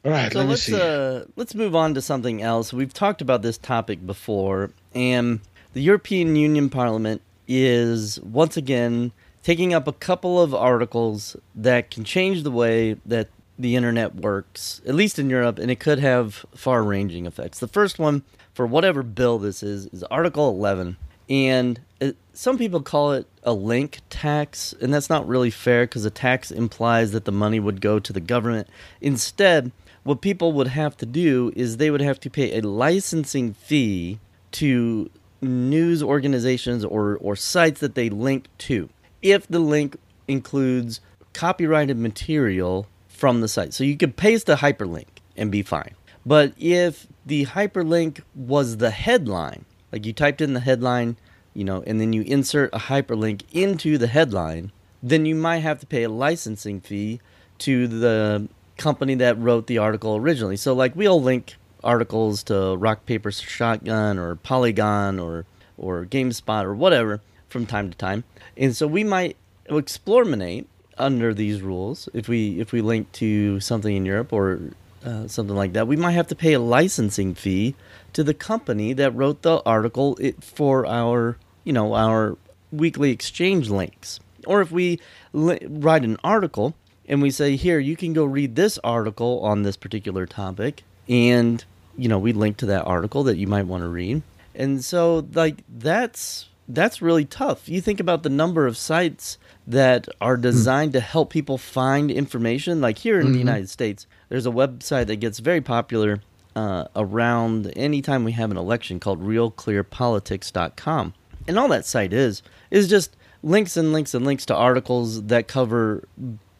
all 0.04 0.12
right 0.12 0.32
so 0.32 0.38
let 0.38 0.48
let's 0.48 0.72
uh 0.72 1.24
let's 1.36 1.54
move 1.54 1.74
on 1.74 1.94
to 1.94 2.00
something 2.00 2.40
else 2.42 2.72
we've 2.72 2.94
talked 2.94 3.20
about 3.20 3.42
this 3.42 3.58
topic 3.58 4.06
before 4.06 4.70
and 4.94 5.40
the 5.74 5.82
European 5.82 6.34
Union 6.34 6.70
Parliament 6.70 7.22
is 7.46 8.20
once 8.20 8.56
again 8.56 9.12
taking 9.42 9.72
up 9.72 9.86
a 9.86 9.92
couple 9.92 10.40
of 10.40 10.54
articles 10.54 11.36
that 11.54 11.90
can 11.90 12.04
change 12.04 12.42
the 12.42 12.50
way 12.50 12.94
that 13.06 13.28
the 13.58 13.76
internet 13.76 14.14
works, 14.14 14.80
at 14.86 14.94
least 14.94 15.18
in 15.18 15.30
Europe, 15.30 15.58
and 15.58 15.70
it 15.70 15.80
could 15.80 15.98
have 15.98 16.44
far 16.54 16.82
ranging 16.82 17.26
effects. 17.26 17.58
The 17.58 17.68
first 17.68 17.98
one, 17.98 18.22
for 18.54 18.66
whatever 18.66 19.02
bill 19.02 19.38
this 19.38 19.62
is, 19.62 19.86
is 19.86 20.02
Article 20.04 20.48
11. 20.50 20.96
And 21.28 21.80
it, 22.00 22.16
some 22.32 22.56
people 22.56 22.80
call 22.80 23.12
it 23.12 23.26
a 23.42 23.52
link 23.52 24.00
tax, 24.10 24.74
and 24.80 24.92
that's 24.92 25.10
not 25.10 25.28
really 25.28 25.50
fair 25.50 25.84
because 25.84 26.04
a 26.04 26.10
tax 26.10 26.50
implies 26.50 27.12
that 27.12 27.24
the 27.24 27.32
money 27.32 27.60
would 27.60 27.80
go 27.80 27.98
to 27.98 28.12
the 28.12 28.20
government. 28.20 28.68
Instead, 29.00 29.72
what 30.02 30.20
people 30.20 30.52
would 30.52 30.68
have 30.68 30.96
to 30.98 31.06
do 31.06 31.52
is 31.56 31.76
they 31.76 31.90
would 31.90 32.00
have 32.00 32.20
to 32.20 32.30
pay 32.30 32.58
a 32.58 32.62
licensing 32.62 33.54
fee 33.54 34.18
to 34.52 35.10
news 35.40 36.02
organizations 36.02 36.84
or, 36.84 37.16
or 37.16 37.36
sites 37.36 37.80
that 37.80 37.94
they 37.94 38.08
link 38.08 38.48
to 38.58 38.88
if 39.22 39.46
the 39.46 39.58
link 39.58 39.96
includes 40.26 41.00
copyrighted 41.32 41.96
material 41.96 42.86
from 43.08 43.40
the 43.40 43.48
site. 43.48 43.74
So 43.74 43.84
you 43.84 43.96
could 43.96 44.16
paste 44.16 44.48
a 44.48 44.56
hyperlink 44.56 45.06
and 45.36 45.50
be 45.50 45.62
fine. 45.62 45.94
But 46.24 46.52
if 46.58 47.06
the 47.24 47.46
hyperlink 47.46 48.22
was 48.34 48.78
the 48.78 48.90
headline, 48.90 49.64
like 49.92 50.04
you 50.04 50.12
typed 50.12 50.40
in 50.40 50.54
the 50.54 50.60
headline, 50.60 51.16
you 51.54 51.64
know, 51.64 51.82
and 51.86 52.00
then 52.00 52.12
you 52.12 52.22
insert 52.22 52.74
a 52.74 52.78
hyperlink 52.78 53.42
into 53.52 53.98
the 53.98 54.06
headline, 54.06 54.72
then 55.02 55.26
you 55.26 55.34
might 55.34 55.58
have 55.58 55.80
to 55.80 55.86
pay 55.86 56.02
a 56.02 56.08
licensing 56.08 56.80
fee 56.80 57.20
to 57.58 57.88
the 57.88 58.48
company 58.78 59.14
that 59.16 59.38
wrote 59.38 59.66
the 59.66 59.78
article 59.78 60.16
originally. 60.16 60.56
So 60.56 60.72
like 60.72 60.96
we'll 60.96 61.20
link 61.20 61.56
articles 61.84 62.42
to 62.44 62.76
Rock 62.76 63.04
Paper 63.04 63.30
Shotgun 63.30 64.18
or 64.18 64.36
Polygon 64.36 65.18
or 65.18 65.44
or 65.76 66.06
GameSpot 66.06 66.64
or 66.64 66.74
whatever 66.74 67.20
from 67.48 67.66
time 67.66 67.90
to 67.90 67.96
time, 67.96 68.24
and 68.56 68.74
so 68.74 68.86
we 68.86 69.04
might 69.04 69.36
explorminate 69.68 70.66
under 70.96 71.32
these 71.32 71.62
rules 71.62 72.08
if 72.12 72.28
we 72.28 72.60
if 72.60 72.72
we 72.72 72.80
link 72.80 73.10
to 73.12 73.60
something 73.60 73.94
in 73.94 74.04
Europe 74.04 74.32
or 74.32 74.60
uh, 75.04 75.28
something 75.28 75.56
like 75.56 75.72
that. 75.74 75.86
We 75.86 75.96
might 75.96 76.12
have 76.12 76.26
to 76.28 76.34
pay 76.34 76.54
a 76.54 76.60
licensing 76.60 77.34
fee 77.34 77.74
to 78.12 78.24
the 78.24 78.34
company 78.34 78.92
that 78.94 79.14
wrote 79.14 79.42
the 79.42 79.62
article 79.64 80.18
for 80.40 80.86
our 80.86 81.36
you 81.64 81.72
know 81.72 81.94
our 81.94 82.36
weekly 82.72 83.10
exchange 83.10 83.70
links, 83.70 84.20
or 84.46 84.60
if 84.60 84.70
we 84.70 85.00
li- 85.32 85.60
write 85.68 86.04
an 86.04 86.18
article 86.24 86.74
and 87.08 87.22
we 87.22 87.30
say 87.30 87.56
here 87.56 87.78
you 87.78 87.96
can 87.96 88.12
go 88.12 88.24
read 88.24 88.54
this 88.54 88.78
article 88.84 89.40
on 89.40 89.62
this 89.62 89.76
particular 89.76 90.26
topic 90.26 90.84
and 91.08 91.64
you 91.96 92.08
know 92.08 92.18
we 92.18 92.32
link 92.32 92.58
to 92.58 92.66
that 92.66 92.84
article 92.86 93.24
that 93.24 93.38
you 93.38 93.46
might 93.46 93.66
want 93.66 93.82
to 93.82 93.88
read 93.88 94.22
and 94.54 94.84
so 94.84 95.26
like 95.32 95.64
that's 95.68 96.48
that's 96.68 97.00
really 97.00 97.24
tough 97.24 97.68
you 97.68 97.80
think 97.80 97.98
about 97.98 98.22
the 98.22 98.28
number 98.28 98.66
of 98.66 98.76
sites 98.76 99.38
that 99.66 100.06
are 100.20 100.36
hmm. 100.36 100.42
designed 100.42 100.92
to 100.92 101.00
help 101.00 101.30
people 101.30 101.58
find 101.58 102.10
information 102.10 102.80
like 102.80 102.98
here 102.98 103.18
in 103.18 103.26
mm-hmm. 103.26 103.32
the 103.32 103.38
united 103.38 103.68
states 103.68 104.06
there's 104.28 104.46
a 104.46 104.50
website 104.50 105.06
that 105.06 105.16
gets 105.16 105.38
very 105.38 105.60
popular 105.60 106.20
uh, 106.54 106.86
around 106.96 107.72
anytime 107.76 108.24
we 108.24 108.32
have 108.32 108.50
an 108.50 108.56
election 108.56 108.98
called 108.98 109.22
realclearpolitics.com 109.22 111.14
and 111.46 111.58
all 111.58 111.68
that 111.68 111.86
site 111.86 112.12
is 112.12 112.42
is 112.70 112.88
just 112.88 113.16
links 113.42 113.76
and 113.76 113.92
links 113.92 114.12
and 114.12 114.24
links 114.24 114.44
to 114.44 114.54
articles 114.54 115.22
that 115.24 115.46
cover 115.46 116.02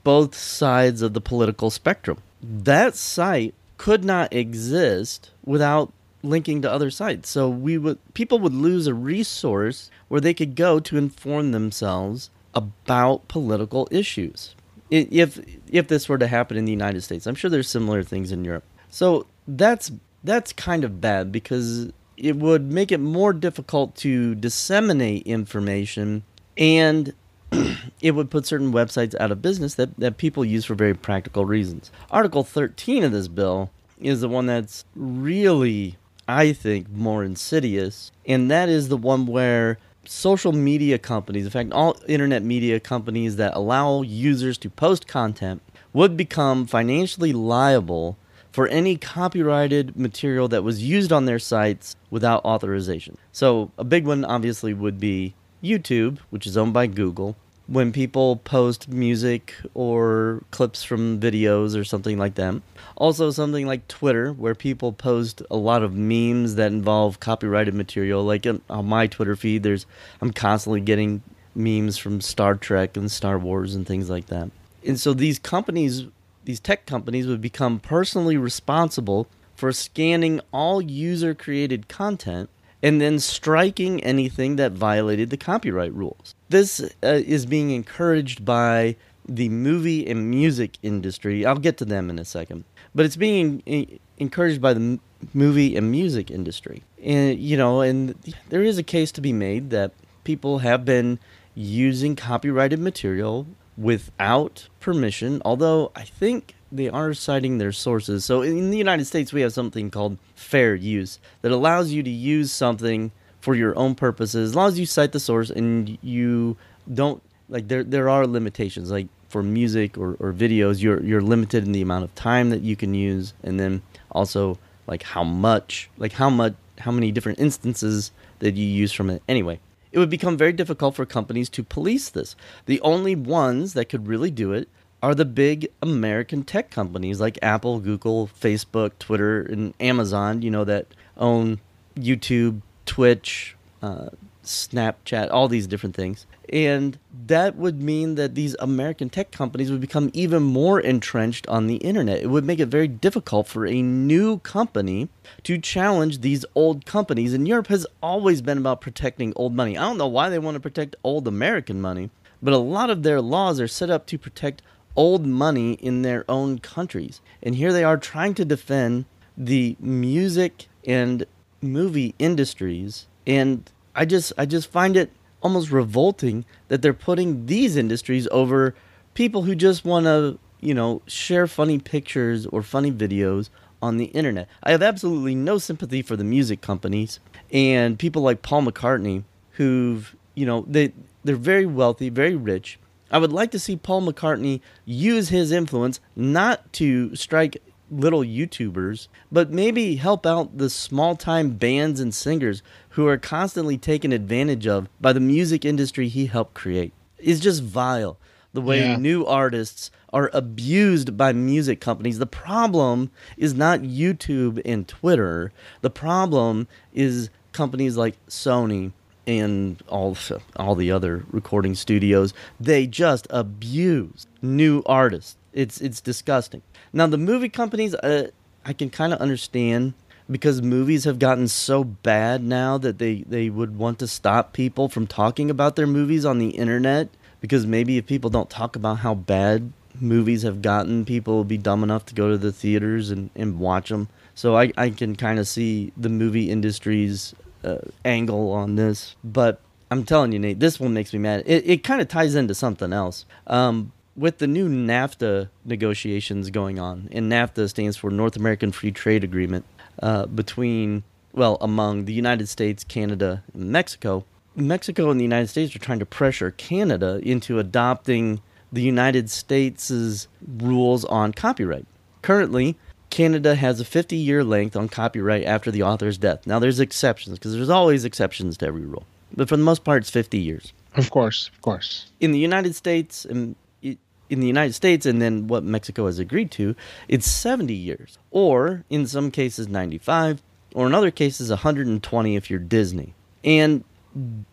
both 0.05 0.35
sides 0.35 1.03
of 1.03 1.13
the 1.13 1.21
political 1.21 1.71
spectrum 1.71 2.19
that 2.43 2.95
site 2.95 3.55
could 3.77 4.05
not 4.05 4.33
exist 4.33 5.31
without 5.45 5.93
linking 6.23 6.63
to 6.63 6.71
other 6.71 6.91
sites. 6.91 7.29
So 7.29 7.49
we 7.49 7.79
would 7.79 7.99
people 8.15 8.39
would 8.41 8.55
lose 8.55 8.87
a 8.87 8.95
resource 8.95 9.91
where 10.09 10.21
they 10.21 10.35
could 10.35 10.57
go 10.57 10.81
to 10.81 10.97
inform 10.97 11.53
themselves 11.53 12.31
about 12.55 13.29
political 13.29 13.89
issues. 13.91 14.55
If 14.91 15.41
if 15.69 15.89
this 15.89 16.09
were 16.09 16.19
to 16.19 16.27
happen 16.27 16.57
in 16.57 16.65
the 16.65 16.73
United 16.73 17.03
States, 17.03 17.27
I'm 17.27 17.35
sure 17.35 17.51
there's 17.51 17.69
similar 17.69 18.03
things 18.03 18.33
in 18.33 18.45
Europe. 18.45 18.65
So 18.91 19.27
that's 19.47 19.93
that's 20.25 20.53
kind 20.53 20.83
of 20.83 21.01
bad 21.01 21.31
because 21.31 21.93
it 22.17 22.37
would 22.37 22.73
make 22.73 22.91
it 22.91 22.99
more 22.99 23.33
difficult 23.33 23.95
to 23.97 24.35
disseminate 24.35 25.25
information 25.25 26.25
and 26.57 27.15
it 28.01 28.13
would 28.13 28.31
put 28.31 28.47
certain 28.47 28.73
websites 28.73 29.15
out 29.21 29.31
of 29.31 29.43
business 29.43 29.75
that, 29.75 29.97
that 29.99 30.19
people 30.19 30.45
use 30.45 30.65
for 30.65 30.75
very 30.75 30.95
practical 30.95 31.45
reasons. 31.45 31.91
Article 32.11 32.45
13 32.45 33.05
of 33.05 33.13
this 33.13 33.29
bill 33.29 33.71
is 34.01 34.21
the 34.21 34.29
one 34.29 34.47
that's 34.47 34.85
really, 34.95 35.97
I 36.27 36.53
think, 36.53 36.91
more 36.91 37.25
insidious, 37.25 38.13
and 38.27 38.51
that 38.51 38.69
is 38.69 38.89
the 38.89 38.97
one 38.97 39.27
where 39.27 39.79
social 40.05 40.53
media 40.53 40.99
companies, 40.99 41.45
in 41.45 41.51
fact, 41.51 41.73
all 41.73 41.97
internet 42.07 42.43
media 42.43 42.81
companies 42.81 43.37
that 43.37 43.55
allow 43.55 44.03
users 44.03 44.57
to 44.59 44.71
post 44.71 45.07
content, 45.07 45.63
would 45.93 46.17
become 46.17 46.67
financially 46.67 47.33
liable 47.33 48.17
for 48.53 48.69
any 48.69 48.97
copyrighted 48.97 49.97
material 49.97 50.49
that 50.49 50.65
was 50.65 50.83
used 50.83 51.13
on 51.13 51.27
their 51.27 51.39
sites 51.39 51.97
without 52.11 52.45
authorization. 52.45 53.17
So, 53.33 53.71
a 53.79 53.85
big 53.85 54.07
one 54.07 54.25
obviously 54.25 54.73
would 54.75 54.99
be 54.99 55.35
YouTube, 55.63 56.19
which 56.31 56.47
is 56.47 56.57
owned 56.57 56.73
by 56.73 56.87
Google. 56.87 57.37
When 57.67 57.93
people 57.93 58.37
post 58.37 58.89
music 58.89 59.55
or 59.75 60.43
clips 60.51 60.83
from 60.83 61.21
videos 61.21 61.79
or 61.79 61.85
something 61.85 62.17
like 62.17 62.35
that. 62.37 62.63
Also, 62.97 63.31
something 63.31 63.67
like 63.67 63.87
Twitter, 63.89 64.33
where 64.33 64.55
people 64.55 64.93
post 64.93 65.43
a 65.51 65.57
lot 65.57 65.83
of 65.83 65.95
memes 65.95 66.55
that 66.55 66.73
involve 66.73 67.21
copyrighted 67.21 67.75
material. 67.75 68.25
Like 68.25 68.47
on, 68.47 68.63
my 68.87 69.07
Twitter 69.07 69.37
feed, 69.37 69.65
there's 69.65 69.85
I'm 70.23 70.33
constantly 70.33 70.81
getting 70.81 71.23
memes 71.55 71.99
from 71.99 72.23
Star 72.23 72.55
Trek 72.55 72.97
and 72.97 73.11
Star 73.11 73.39
Wars 73.39 73.75
and 73.75 73.87
things 73.87 74.09
like 74.09 74.27
that. 74.27 74.51
And 74.85 74.99
so 74.99 75.13
these 75.13 75.39
companies, 75.39 76.07
these 76.45 76.61
tech 76.61 76.87
companies, 76.87 77.27
would 77.27 77.43
become 77.43 77.81
personally 77.81 78.39
responsible 78.39 79.27
for 79.55 79.73
scanning 79.73 80.41
all 80.53 80.81
user 80.81 81.35
created 81.35 81.89
content 81.89 82.49
and 82.83 83.01
then 83.01 83.19
striking 83.19 84.03
anything 84.05 84.57
that 84.57 84.73
violated 84.73 85.31
the 85.31 85.37
copyright 85.37 85.93
rules. 85.93 86.35
This 86.49 86.81
uh, 86.81 87.07
is 87.07 87.47
being 87.47 87.71
encouraged 87.71 88.45
by 88.45 88.97
the 89.29 89.49
movie 89.49 90.07
and 90.07 90.31
music 90.31 90.79
industry. 90.83 91.45
I'll 91.45 91.57
get 91.57 91.77
to 91.79 91.85
them 91.85 92.09
in 92.09 92.19
a 92.19 92.25
second. 92.25 92.65
But 92.95 93.05
it's 93.05 93.17
being 93.17 93.63
in- 93.67 93.99
encouraged 94.17 94.61
by 94.61 94.75
the 94.75 94.99
movie 95.35 95.77
and 95.77 95.91
music 95.91 96.31
industry. 96.31 96.83
And 97.03 97.39
you 97.39 97.57
know, 97.57 97.81
and 97.81 98.15
there 98.49 98.63
is 98.63 98.79
a 98.79 98.83
case 98.83 99.13
to 99.13 99.21
be 99.21 99.33
made 99.33 99.71
that 99.71 99.93
people 100.25 100.59
have 100.59 100.85
been 100.85 101.19
using 101.55 102.17
copyrighted 102.17 102.79
material 102.79 103.47
without 103.77 104.69
permission, 104.81 105.41
although 105.45 105.93
I 105.95 106.03
think 106.03 106.55
they 106.71 106.89
are 106.89 107.15
citing 107.15 107.59
their 107.59 107.73
sources. 107.73 108.25
So 108.25 108.43
in 108.43 108.71
the 108.71 108.79
United 108.79 109.07
States, 109.07 109.33
we 109.33 109.41
have 109.41 109.53
something 109.53 109.91
called 109.91 110.19
fair 110.35 110.75
use 110.75 111.19
that 111.43 111.53
allows 111.53 111.93
you 111.93 112.03
to 112.03 112.11
use 112.11 112.53
something 112.53 113.11
for 113.41 113.55
your 113.55 113.77
own 113.79 113.95
purposes, 113.95 114.51
as 114.51 114.57
long 114.57 114.69
as 114.69 114.79
you 114.79 114.87
cite 114.87 115.13
the 115.13 115.21
source 115.21 115.51
and 115.51 115.97
you 116.03 116.57
don't 116.93 117.23
like 117.49 117.69
there 117.69 117.85
there 117.85 118.09
are 118.09 118.27
limitations. 118.27 118.91
Like 118.91 119.09
for 119.29 119.43
music 119.43 119.97
or, 119.97 120.17
or 120.19 120.33
videos 120.33 120.83
you're 120.83 121.03
you're 121.03 121.21
limited 121.21 121.65
in 121.65 121.73
the 121.73 121.83
amount 121.83 122.05
of 122.05 122.15
time 122.15 122.51
that 122.51 122.63
you 122.63 122.75
can 122.77 122.95
use 122.95 123.35
and 123.43 123.61
then 123.61 123.83
also 124.11 124.59
like 124.87 125.03
how 125.03 125.23
much 125.23 125.91
like 125.99 126.13
how 126.13 126.31
much 126.31 126.55
how 126.79 126.91
many 126.91 127.13
different 127.13 127.39
instances 127.39 128.11
that 128.39 128.55
you 128.55 128.67
use 128.67 128.93
from 128.93 129.11
it. 129.11 129.23
Anyway 129.29 129.61
it 129.93 129.99
would 129.99 130.11
become 130.11 130.37
very 130.37 130.53
difficult 130.53 130.95
for 130.95 131.07
companies 131.07 131.49
to 131.49 131.63
police 131.63 132.11
this. 132.11 132.37
The 132.67 132.81
only 132.83 133.15
ones 133.15 133.73
that 133.75 133.89
could 133.89 134.07
really 134.07 134.31
do 134.31 134.53
it 134.53 134.69
are 135.03 135.15
the 135.15 135.25
big 135.25 135.69
American 135.83 136.43
tech 136.43 136.71
companies 136.71 137.21
like 137.21 137.39
Apple, 137.43 137.81
Google, 137.81 138.29
Facebook, 138.41 138.93
Twitter, 138.99 139.43
and 139.43 139.75
Amazon, 139.81 140.43
you 140.43 140.51
know, 140.51 140.65
that 140.65 140.87
own 141.17 141.61
YouTube, 141.97 142.63
Twitch, 142.87 143.57
uh, 143.83 144.09
Snapchat, 144.45 145.31
all 145.31 145.47
these 145.47 145.67
different 145.67 145.95
things. 145.95 146.27
And 146.51 146.99
that 147.27 147.57
would 147.57 147.83
mean 147.83 148.15
that 148.15 148.35
these 148.35 148.57
American 148.59 149.11
tech 149.11 149.31
companies 149.31 149.71
would 149.71 149.83
become 149.83 150.11
even 150.15 150.43
more 150.43 150.81
entrenched 150.81 151.47
on 151.49 151.67
the 151.67 151.77
internet. 151.77 152.23
It 152.23 152.29
would 152.29 152.45
make 152.45 152.59
it 152.59 152.67
very 152.67 152.89
difficult 152.89 153.47
for 153.47 153.67
a 153.67 153.83
new 153.83 154.39
company 154.39 155.11
to 155.43 155.59
challenge 155.59 156.21
these 156.23 156.47
old 156.55 156.87
companies. 156.87 157.35
And 157.35 157.47
Europe 157.47 157.67
has 157.67 157.87
always 158.03 158.41
been 158.41 158.59
about 158.59 158.81
protecting 158.81 159.35
old 159.37 159.55
money. 159.55 159.77
I 159.77 159.83
don't 159.83 159.99
know 159.99 160.09
why 160.09 160.31
they 160.31 160.39
want 160.39 160.55
to 160.55 160.61
protect 160.61 160.97
old 161.05 161.29
American 161.29 161.83
money, 161.83 162.09
but 162.41 162.55
a 162.55 162.59
lot 162.59 162.89
of 162.89 163.03
their 163.03 163.21
laws 163.21 163.61
are 163.61 163.69
set 163.69 163.91
up 163.91 164.07
to 164.07 164.19
protect 164.19 164.63
old 164.99 165.25
money 165.25 165.75
in 165.75 166.03
their 166.03 166.25
own 166.29 166.59
countries. 166.59 167.21
And 167.43 167.55
here 167.55 167.73
they 167.73 167.85
are 167.85 167.97
trying 167.97 168.35
to 168.35 168.45
defend 168.45 169.05
the 169.37 169.77
music 169.79 170.67
and 170.85 171.25
movie 171.63 172.15
industries 172.19 173.07
and 173.27 173.71
I 173.95 174.05
just 174.05 174.33
I 174.37 174.47
just 174.47 174.71
find 174.71 174.97
it 174.97 175.13
almost 175.43 175.71
revolting 175.71 176.45
that 176.69 176.83
they're 176.83 176.93
putting 176.95 177.47
these 177.47 177.77
industries 177.77 178.27
over 178.31 178.75
people 179.15 179.43
who 179.43 179.55
just 179.55 179.85
want 179.85 180.07
to, 180.07 180.39
you 180.61 180.75
know, 180.75 181.03
share 181.07 181.47
funny 181.47 181.79
pictures 181.79 182.47
or 182.47 182.63
funny 182.63 182.91
videos 182.91 183.51
on 183.81 183.97
the 183.97 184.07
internet. 184.07 184.49
I 184.63 184.73
have 184.73 184.83
absolutely 184.83 185.35
no 185.35 185.59
sympathy 185.59 186.03
for 186.03 186.17
the 186.17 186.25
music 186.25 186.61
companies 186.61 187.21
and 187.53 187.99
people 187.99 188.23
like 188.23 188.43
Paul 188.43 188.63
McCartney 188.63 189.25
who've, 189.53 190.15
you 190.35 190.47
know, 190.47 190.65
they 190.69 190.93
they're 191.23 191.37
very 191.37 191.67
wealthy, 191.67 192.09
very 192.09 192.35
rich. 192.35 192.79
I 193.11 193.19
would 193.19 193.33
like 193.33 193.51
to 193.53 193.59
see 193.59 193.77
Paul 193.77 194.03
McCartney 194.03 194.61
use 194.85 195.29
his 195.31 195.51
influence 195.53 196.01
not 196.15 196.73
to 196.75 197.15
strike 197.17 197.63
little 197.91 198.21
YouTubers, 198.21 199.09
but 199.33 199.51
maybe 199.51 199.97
help 199.97 200.27
out 200.27 200.59
the 200.59 200.69
small 200.69 201.17
time 201.17 201.51
bands 201.53 202.01
and 202.01 202.15
singers 202.15 202.63
who 202.91 203.07
are 203.07 203.17
constantly 203.17 203.79
taken 203.79 204.13
advantage 204.13 204.67
of 204.67 204.89
by 205.01 205.13
the 205.13 205.21
music 205.21 205.65
industry 205.65 206.09
he 206.09 206.27
helped 206.27 206.53
create. 206.55 206.93
It's 207.19 207.41
just 207.41 207.63
vile 207.63 208.19
the 208.53 208.61
way 208.61 208.81
Yeah. 208.81 208.97
new 208.97 209.25
artists 209.25 209.91
are 210.13 210.31
abused 210.35 211.17
by 211.17 211.33
music 211.33 211.81
companies. 211.81 212.19
The 212.19 212.27
problem 212.27 213.11
is 213.37 213.55
not 213.55 213.81
YouTube 213.81 214.61
and 214.65 214.87
Twitter. 214.87 215.53
The 215.81 215.91
problem 215.91 216.69
is 216.93 217.31
companies 217.53 217.97
like 217.97 218.17
Sony 218.29 218.93
and 219.29 219.81
all 219.89 220.17
all 220.57 220.75
the 220.75 220.91
other 220.91 221.25
recording 221.31 221.75
studios. 221.75 222.33
They 222.59 222.87
just 222.87 223.27
abuse 223.31 224.27
new 224.41 224.83
artists. 224.87 225.37
It's 225.53 225.81
it's 225.81 226.01
disgusting. 226.01 226.63
Now 226.93 227.07
the 227.07 227.19
movie 227.19 227.51
companies, 227.51 227.95
uh, 227.95 228.31
I 228.65 228.73
can 228.73 228.91
kind 228.91 229.13
of 229.13 229.21
understand 229.21 229.93
because 230.31 230.63
movies 230.63 231.05
have 231.05 231.19
gotten 231.19 231.47
so 231.49 231.85
bad 231.85 232.43
now 232.43 232.79
that 232.79 232.99
they 232.99 233.23
they 233.23 233.51
would 233.51 233.77
want 233.77 233.99
to 233.99 234.09
stop 234.09 234.53
people 234.53 234.89
from 234.89 235.07
talking 235.07 235.51
about 235.51 235.77
their 235.77 235.87
movies 235.87 236.25
on 236.25 236.39
the 236.39 236.51
internet 236.51 237.09
because 237.41 237.67
maybe 237.67 237.99
if 237.99 238.07
people 238.07 238.31
don't 238.31 238.51
talk 238.51 238.77
about 238.77 238.99
how 238.99 239.15
bad 239.15 239.73
movies 240.01 240.43
have 240.43 240.63
gotten, 240.63 241.05
people 241.05 241.35
will 241.35 241.45
be 241.45 241.59
dumb 241.59 241.83
enough 241.83 242.07
to 242.07 242.15
go 242.15 242.31
to 242.31 242.39
the 242.39 242.53
theaters 242.53 243.11
and, 243.11 243.31
and 243.35 243.59
watch 243.59 243.89
them. 243.89 244.09
So 244.35 244.57
I, 244.57 244.73
I 244.77 244.91
can 244.91 245.17
kind 245.17 245.39
of 245.39 245.49
see 245.49 245.93
the 245.97 246.09
movie 246.09 246.51
industry's 246.51 247.35
uh, 247.69 247.79
angle 248.05 248.53
on 248.53 248.77
this. 248.77 249.17
But 249.23 249.61
I'm 249.91 250.05
telling 250.05 250.33
you, 250.33 250.39
Nate, 250.39 250.61
this 250.61 250.79
one 250.81 250.95
makes 250.95 251.13
me 251.13 251.19
mad. 251.19 251.43
It, 251.47 251.69
it 251.69 251.85
kind 251.85 252.01
of 252.01 252.09
ties 252.09 252.35
into 252.35 252.55
something 252.55 252.93
else. 252.93 253.25
Um, 253.47 253.93
with 254.17 254.39
the 254.39 254.47
new 254.47 254.69
NAFTA 254.69 255.49
negotiations 255.65 256.51
going 256.51 256.79
on, 256.79 257.09
and 257.13 257.31
NAFTA 257.31 257.69
stands 257.71 257.97
for 257.97 258.11
North 258.11 258.37
American 258.37 258.73
Free 258.73 258.91
Trade 258.91 259.23
Agreement 259.23 259.65
uh, 260.03 260.27
between, 260.27 261.05
well, 261.33 261.57
among 261.61 262.07
the 262.07 262.13
United 262.13 262.49
States, 262.49 262.83
Canada, 262.85 263.45
and 263.55 263.71
Mexico. 263.71 264.25
Mexico 264.57 265.11
and 265.11 265.21
the 265.21 265.25
United 265.25 265.47
States 265.47 265.75
are 265.77 265.79
trying 265.79 266.01
to 266.01 266.07
pressure 266.07 266.51
Canada 266.51 267.21
into 267.23 267.61
adopting 267.61 268.41
the 268.73 268.83
United 268.83 269.31
States' 269.31 270.27
rules 270.47 271.05
on 271.05 271.33
copyright. 271.33 271.87
Currently, 272.23 272.77
Canada 273.11 273.55
has 273.55 273.81
a 273.81 273.85
50 273.85 274.17
year 274.17 274.45
length 274.45 274.77
on 274.77 274.89
copyright 274.89 275.45
after 275.45 275.71
the 275.71 275.83
author's 275.83 276.19
death. 276.19 276.47
Now, 276.47 276.59
there's 276.59 276.81
exceptions 276.81 277.39
because 277.39 277.55
there's 277.55 277.71
always 277.71 278.05
exceptions 278.05 278.57
to 278.59 278.67
every 278.67 278.85
rule, 278.85 279.07
but 279.35 279.49
for 279.49 279.57
the 279.57 279.63
most 279.63 279.85
part, 279.85 280.03
it's 280.03 280.11
50 280.11 280.39
years. 280.39 280.73
Of 280.95 281.11
course, 281.11 281.51
of 281.55 281.63
course. 281.63 282.11
In 282.21 282.33
the 282.33 282.39
United 282.39 282.75
States, 282.75 283.27
um, 283.31 283.55
and 283.83 283.99
in 284.31 284.41
the 284.41 284.47
United 284.47 284.75
States, 284.75 285.07
and 285.07 285.21
then 285.23 285.47
what 285.47 285.65
Mexico 285.65 286.07
has 286.07 286.19
agreed 286.19 286.51
to, 286.53 286.75
it's 287.09 287.27
70 287.27 287.73
years, 287.73 288.19
or 288.31 288.85
in 288.91 289.07
some 289.07 289.31
cases 289.31 289.69
95, 289.69 290.43
or 290.75 290.87
in 290.87 290.95
other 290.95 291.11
cases 291.11 291.51
120 291.51 292.37
if 292.37 292.51
you're 292.51 292.59
Disney. 292.59 293.15
And 293.43 293.85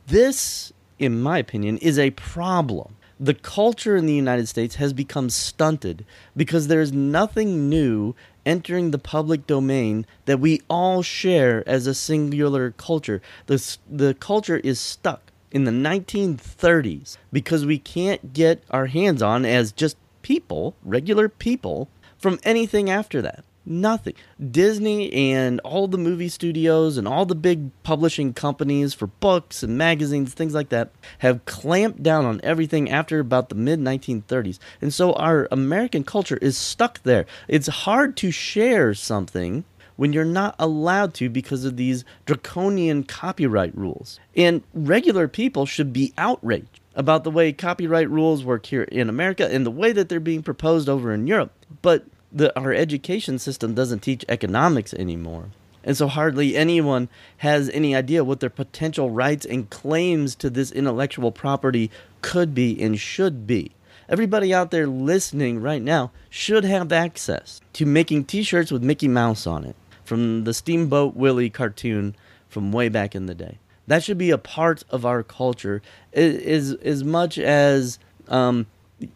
this, 0.07 0.71
in 0.99 1.21
my 1.21 1.39
opinion, 1.39 1.77
is 1.79 1.99
a 1.99 2.11
problem. 2.11 2.95
The 3.19 3.33
culture 3.33 3.95
in 3.95 4.05
the 4.05 4.13
United 4.13 4.47
States 4.47 4.75
has 4.75 4.93
become 4.93 5.29
stunted 5.29 6.05
because 6.35 6.67
there's 6.67 6.91
nothing 6.91 7.69
new 7.69 8.13
entering 8.45 8.91
the 8.91 8.99
public 8.99 9.47
domain 9.47 10.05
that 10.25 10.39
we 10.39 10.61
all 10.69 11.01
share 11.01 11.67
as 11.67 11.87
a 11.87 11.93
singular 11.93 12.71
culture. 12.71 13.21
The, 13.47 13.77
the 13.89 14.13
culture 14.13 14.57
is 14.57 14.79
stuck 14.79 15.31
in 15.51 15.63
the 15.63 15.71
1930s 15.71 17.17
because 17.31 17.65
we 17.65 17.79
can't 17.79 18.33
get 18.33 18.63
our 18.69 18.87
hands 18.87 19.21
on 19.21 19.45
as 19.45 19.71
just 19.71 19.97
people, 20.21 20.75
regular 20.83 21.29
people, 21.29 21.89
from 22.17 22.39
anything 22.43 22.89
after 22.89 23.21
that. 23.21 23.45
Nothing. 23.65 24.13
Disney 24.51 25.11
and 25.11 25.59
all 25.61 25.87
the 25.87 25.97
movie 25.97 26.29
studios 26.29 26.97
and 26.97 27.07
all 27.07 27.25
the 27.25 27.35
big 27.35 27.71
publishing 27.81 28.33
companies 28.33 28.93
for 28.93 29.07
books 29.07 29.63
and 29.63 29.77
magazines, 29.77 30.33
things 30.33 30.53
like 30.53 30.69
that, 30.69 30.91
have 31.19 31.45
clamped 31.45 32.03
down 32.03 32.25
on 32.25 32.39
everything 32.43 32.91
after 32.91 33.19
about 33.19 33.49
the 33.49 33.55
mid 33.55 33.79
1930s. 33.79 34.59
And 34.81 34.93
so 34.93 35.13
our 35.13 35.47
American 35.51 36.03
culture 36.03 36.37
is 36.37 36.57
stuck 36.57 37.01
there. 37.03 37.25
It's 37.47 37.67
hard 37.67 38.15
to 38.17 38.29
share 38.29 38.93
something 38.93 39.65
when 39.95 40.13
you're 40.13 40.25
not 40.25 40.55
allowed 40.59 41.13
to 41.15 41.29
because 41.29 41.65
of 41.65 41.77
these 41.77 42.03
draconian 42.25 43.03
copyright 43.03 43.75
rules. 43.75 44.19
And 44.35 44.61
regular 44.73 45.27
people 45.27 45.65
should 45.65 45.93
be 45.93 46.13
outraged 46.17 46.81
about 46.95 47.23
the 47.23 47.31
way 47.31 47.51
copyright 47.51 48.09
rules 48.09 48.43
work 48.43 48.65
here 48.65 48.83
in 48.83 49.09
America 49.09 49.47
and 49.51 49.65
the 49.65 49.71
way 49.71 49.91
that 49.91 50.09
they're 50.09 50.19
being 50.19 50.43
proposed 50.43 50.87
over 50.87 51.13
in 51.13 51.27
Europe. 51.27 51.51
But 51.81 52.05
the 52.35 52.57
our 52.59 52.73
education 52.73 53.39
system 53.39 53.73
doesn't 53.73 53.99
teach 53.99 54.25
economics 54.27 54.93
anymore. 54.93 55.45
And 55.85 55.95
so 55.95 56.07
hardly 56.07 56.57
anyone 56.57 57.09
has 57.37 57.69
any 57.69 57.95
idea 57.95 58.23
what 58.23 58.39
their 58.39 58.49
potential 58.49 59.09
rights 59.09 59.45
and 59.45 59.69
claims 59.69 60.35
to 60.35 60.49
this 60.49 60.71
intellectual 60.71 61.31
property 61.31 61.89
could 62.21 62.53
be 62.53 62.81
and 62.81 62.99
should 62.99 63.47
be. 63.47 63.71
Everybody 64.09 64.53
out 64.53 64.71
there 64.71 64.87
listening 64.87 65.61
right 65.61 65.81
now 65.81 66.11
should 66.29 66.63
have 66.63 66.91
access 66.91 67.61
to 67.73 67.85
making 67.85 68.25
t 68.25 68.43
shirts 68.43 68.71
with 68.71 68.83
Mickey 68.83 69.07
Mouse 69.07 69.47
on 69.47 69.63
it 69.63 69.75
from 70.03 70.43
the 70.43 70.53
Steamboat 70.53 71.15
Willie 71.15 71.49
cartoon 71.49 72.15
from 72.49 72.71
way 72.71 72.89
back 72.89 73.15
in 73.15 73.27
the 73.27 73.35
day. 73.35 73.59
That 73.87 74.03
should 74.03 74.17
be 74.17 74.31
a 74.31 74.37
part 74.37 74.83
of 74.89 75.05
our 75.05 75.23
culture 75.23 75.81
as, 76.13 76.73
as 76.73 77.03
much 77.03 77.37
as 77.37 77.99
um, 78.27 78.65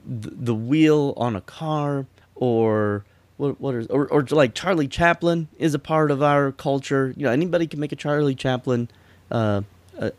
the 0.05 0.55
wheel 0.55 1.13
on 1.17 1.35
a 1.35 1.41
car 1.41 2.05
or 2.35 3.03
what 3.39 3.59
what 3.61 3.73
is 3.75 3.87
or, 3.87 4.07
or 4.07 4.21
like 4.31 4.53
Charlie 4.53 4.87
Chaplin 4.87 5.47
is 5.57 5.73
a 5.73 5.79
part 5.79 6.11
of 6.11 6.21
our 6.21 6.51
culture. 6.51 7.13
You 7.15 7.23
know, 7.23 7.31
anybody 7.31 7.67
can 7.67 7.79
make 7.79 7.93
a 7.93 7.95
Charlie 7.95 8.35
Chaplin 8.35 8.89
uh, 9.31 9.61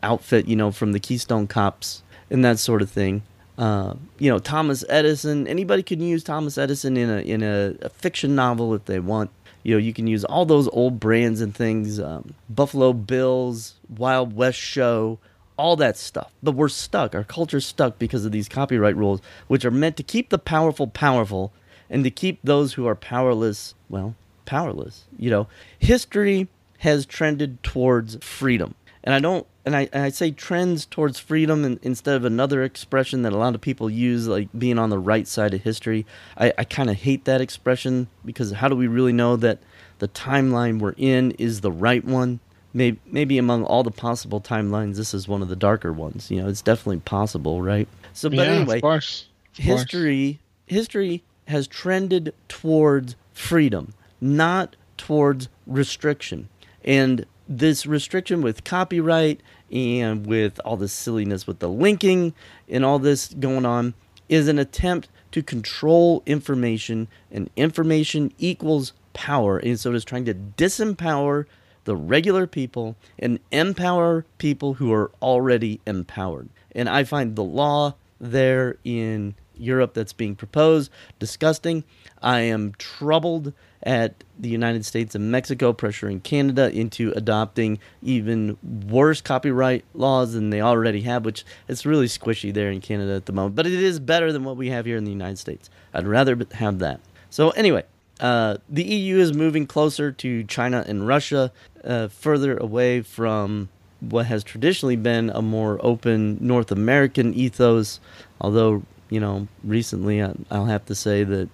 outfit. 0.01 0.47
You 0.47 0.55
know, 0.55 0.71
from 0.71 0.91
the 0.91 0.99
Keystone 0.99 1.45
Cops 1.45 2.01
and 2.31 2.43
that 2.43 2.57
sort 2.57 2.81
of 2.81 2.89
thing. 2.89 3.21
Uh, 3.57 3.93
you 4.17 4.31
know, 4.31 4.39
Thomas 4.39 4.83
Edison. 4.89 5.47
Anybody 5.47 5.83
can 5.83 6.01
use 6.01 6.23
Thomas 6.23 6.57
Edison 6.57 6.97
in 6.97 7.09
a 7.11 7.19
in 7.19 7.43
a, 7.43 7.75
a, 7.83 7.89
fiction 7.89 8.33
novel 8.33 8.73
if 8.73 8.85
they 8.85 8.99
want. 8.99 9.29
You 9.61 9.75
know, 9.75 9.77
you 9.77 9.93
can 9.93 10.07
use 10.07 10.25
all 10.25 10.47
those 10.47 10.67
old 10.69 10.99
brands 10.99 11.41
and 11.41 11.53
things. 11.53 11.99
Um, 11.99 12.33
Buffalo 12.49 12.91
Bills, 12.91 13.75
Wild 13.87 14.33
West 14.33 14.57
Show, 14.57 15.19
all 15.57 15.75
that 15.75 15.95
stuff. 15.95 16.31
But 16.41 16.53
we're 16.53 16.69
stuck. 16.69 17.13
Our 17.13 17.23
culture's 17.23 17.67
stuck 17.67 17.99
because 17.99 18.25
of 18.25 18.31
these 18.31 18.49
copyright 18.49 18.97
rules, 18.97 19.21
which 19.47 19.63
are 19.63 19.69
meant 19.69 19.95
to 19.97 20.03
keep 20.03 20.29
the 20.29 20.39
powerful 20.39 20.87
powerful 20.87 21.53
and 21.91 22.03
to 22.05 22.09
keep 22.09 22.39
those 22.43 22.73
who 22.73 22.87
are 22.87 22.95
powerless, 22.95 23.75
well, 23.89 24.15
powerless. 24.45 25.03
You 25.19 25.29
know, 25.29 25.47
history 25.77 26.47
has 26.79 27.05
trended 27.05 27.61
towards 27.61 28.15
freedom. 28.23 28.73
And 29.03 29.13
I 29.13 29.19
don't, 29.19 29.45
and 29.65 29.75
I, 29.75 29.89
and 29.91 30.03
I 30.03 30.09
say 30.09 30.31
trends 30.31 30.85
towards 30.85 31.19
freedom 31.19 31.65
in, 31.65 31.79
instead 31.83 32.15
of 32.15 32.23
another 32.23 32.63
expression 32.63 33.23
that 33.23 33.33
a 33.33 33.37
lot 33.37 33.53
of 33.53 33.61
people 33.61 33.89
use, 33.89 34.27
like 34.27 34.47
being 34.57 34.79
on 34.79 34.89
the 34.89 34.97
right 34.97 35.27
side 35.27 35.53
of 35.53 35.61
history. 35.61 36.05
I, 36.37 36.53
I 36.57 36.63
kind 36.63 36.89
of 36.89 36.95
hate 36.95 37.25
that 37.25 37.41
expression 37.41 38.07
because 38.23 38.51
how 38.51 38.69
do 38.69 38.75
we 38.75 38.87
really 38.87 39.13
know 39.13 39.35
that 39.35 39.59
the 39.99 40.07
timeline 40.07 40.79
we're 40.79 40.95
in 40.97 41.31
is 41.31 41.61
the 41.61 41.71
right 41.71 42.05
one? 42.05 42.39
Maybe, 42.73 42.99
maybe 43.05 43.37
among 43.37 43.65
all 43.65 43.83
the 43.83 43.91
possible 43.91 44.39
timelines, 44.39 44.95
this 44.95 45.13
is 45.13 45.27
one 45.27 45.41
of 45.41 45.49
the 45.49 45.57
darker 45.57 45.91
ones. 45.91 46.31
You 46.31 46.41
know, 46.41 46.47
it's 46.47 46.61
definitely 46.61 47.01
possible, 47.01 47.61
right? 47.61 47.87
So, 48.13 48.29
but 48.29 48.37
yeah, 48.37 48.43
anyway, 48.43 48.77
of 48.77 48.81
course. 48.81 49.27
Of 49.57 49.63
history, 49.65 50.39
course. 50.67 50.77
history 50.77 51.23
has 51.51 51.67
trended 51.67 52.33
towards 52.47 53.15
freedom, 53.33 53.93
not 54.19 54.75
towards 54.97 55.47
restriction. 55.67 56.49
And 56.83 57.25
this 57.47 57.85
restriction 57.85 58.41
with 58.41 58.63
copyright 58.63 59.41
and 59.71 60.25
with 60.25 60.59
all 60.65 60.77
this 60.77 60.93
silliness 60.93 61.45
with 61.45 61.59
the 61.59 61.69
linking 61.69 62.33
and 62.67 62.83
all 62.83 62.99
this 62.99 63.33
going 63.33 63.65
on 63.65 63.93
is 64.29 64.47
an 64.47 64.57
attempt 64.57 65.09
to 65.31 65.43
control 65.43 66.23
information, 66.25 67.07
and 67.31 67.49
information 67.55 68.33
equals 68.37 68.93
power. 69.13 69.57
And 69.57 69.79
so 69.79 69.91
it 69.91 69.95
is 69.95 70.05
trying 70.05 70.25
to 70.25 70.33
disempower 70.33 71.45
the 71.83 71.95
regular 71.95 72.47
people 72.47 72.95
and 73.17 73.39
empower 73.51 74.25
people 74.37 74.75
who 74.75 74.93
are 74.93 75.11
already 75.21 75.79
empowered. 75.85 76.49
And 76.73 76.87
I 76.89 77.03
find 77.03 77.35
the 77.35 77.43
law 77.43 77.95
there 78.19 78.77
in 78.83 79.35
Europe 79.61 79.93
that's 79.93 80.13
being 80.13 80.35
proposed. 80.35 80.91
Disgusting. 81.19 81.83
I 82.21 82.41
am 82.41 82.73
troubled 82.77 83.53
at 83.83 84.23
the 84.37 84.49
United 84.49 84.85
States 84.85 85.15
and 85.15 85.31
Mexico 85.31 85.73
pressuring 85.73 86.21
Canada 86.21 86.71
into 86.71 87.11
adopting 87.15 87.79
even 88.03 88.57
worse 88.87 89.21
copyright 89.21 89.83
laws 89.93 90.33
than 90.33 90.49
they 90.49 90.61
already 90.61 91.01
have, 91.01 91.25
which 91.25 91.43
it's 91.67 91.85
really 91.85 92.07
squishy 92.07 92.53
there 92.53 92.71
in 92.71 92.81
Canada 92.81 93.15
at 93.15 93.25
the 93.25 93.33
moment. 93.33 93.55
But 93.55 93.65
it 93.65 93.73
is 93.73 93.99
better 93.99 94.31
than 94.31 94.43
what 94.43 94.57
we 94.57 94.69
have 94.69 94.85
here 94.85 94.97
in 94.97 95.03
the 95.03 95.11
United 95.11 95.39
States. 95.39 95.69
I'd 95.93 96.07
rather 96.07 96.37
have 96.53 96.79
that. 96.79 96.99
So, 97.29 97.49
anyway, 97.51 97.83
uh, 98.19 98.57
the 98.69 98.83
EU 98.83 99.17
is 99.17 99.33
moving 99.33 99.65
closer 99.65 100.11
to 100.11 100.43
China 100.43 100.85
and 100.87 101.07
Russia, 101.07 101.51
uh, 101.83 102.07
further 102.07 102.57
away 102.57 103.01
from 103.01 103.69
what 103.99 104.25
has 104.25 104.43
traditionally 104.43 104.95
been 104.95 105.29
a 105.29 105.41
more 105.41 105.79
open 105.81 106.37
North 106.39 106.71
American 106.71 107.33
ethos, 107.33 107.99
although 108.39 108.83
you 109.11 109.19
know, 109.19 109.47
recently 109.63 110.23
I, 110.23 110.33
will 110.49 110.65
have 110.65 110.85
to 110.85 110.95
say 110.95 111.23
that 111.23 111.49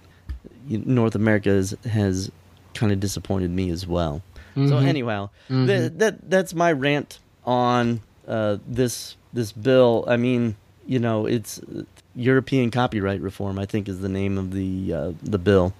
North 0.70 1.16
America 1.16 1.50
is, 1.50 1.76
has 1.84 2.32
kind 2.74 2.92
of 2.94 3.00
disappointed 3.02 3.52
me 3.52 3.72
as 3.72 3.86
well. 3.86 4.22
Mm-hmm. 4.56 4.70
So 4.70 4.78
anyhow, 4.78 5.30
mm-hmm. 5.50 5.66
that 5.66 6.00
that 6.00 6.30
that's 6.30 6.54
my 6.54 6.72
rant 6.72 7.20
on 7.46 8.02
uh, 8.28 8.58
this 8.66 9.18
this 9.34 9.52
bill. 9.52 10.06
I 10.08 10.18
mean, 10.18 10.56
you 10.86 11.00
know, 11.00 11.26
it's 11.26 11.60
European 12.16 12.72
copyright 12.72 13.22
reform. 13.22 13.60
I 13.60 13.66
think 13.66 13.90
is 13.90 14.00
the 14.00 14.10
name 14.10 14.38
of 14.38 14.52
the 14.52 14.94
uh, 14.94 15.12
the 15.22 15.40
bill. 15.40 15.74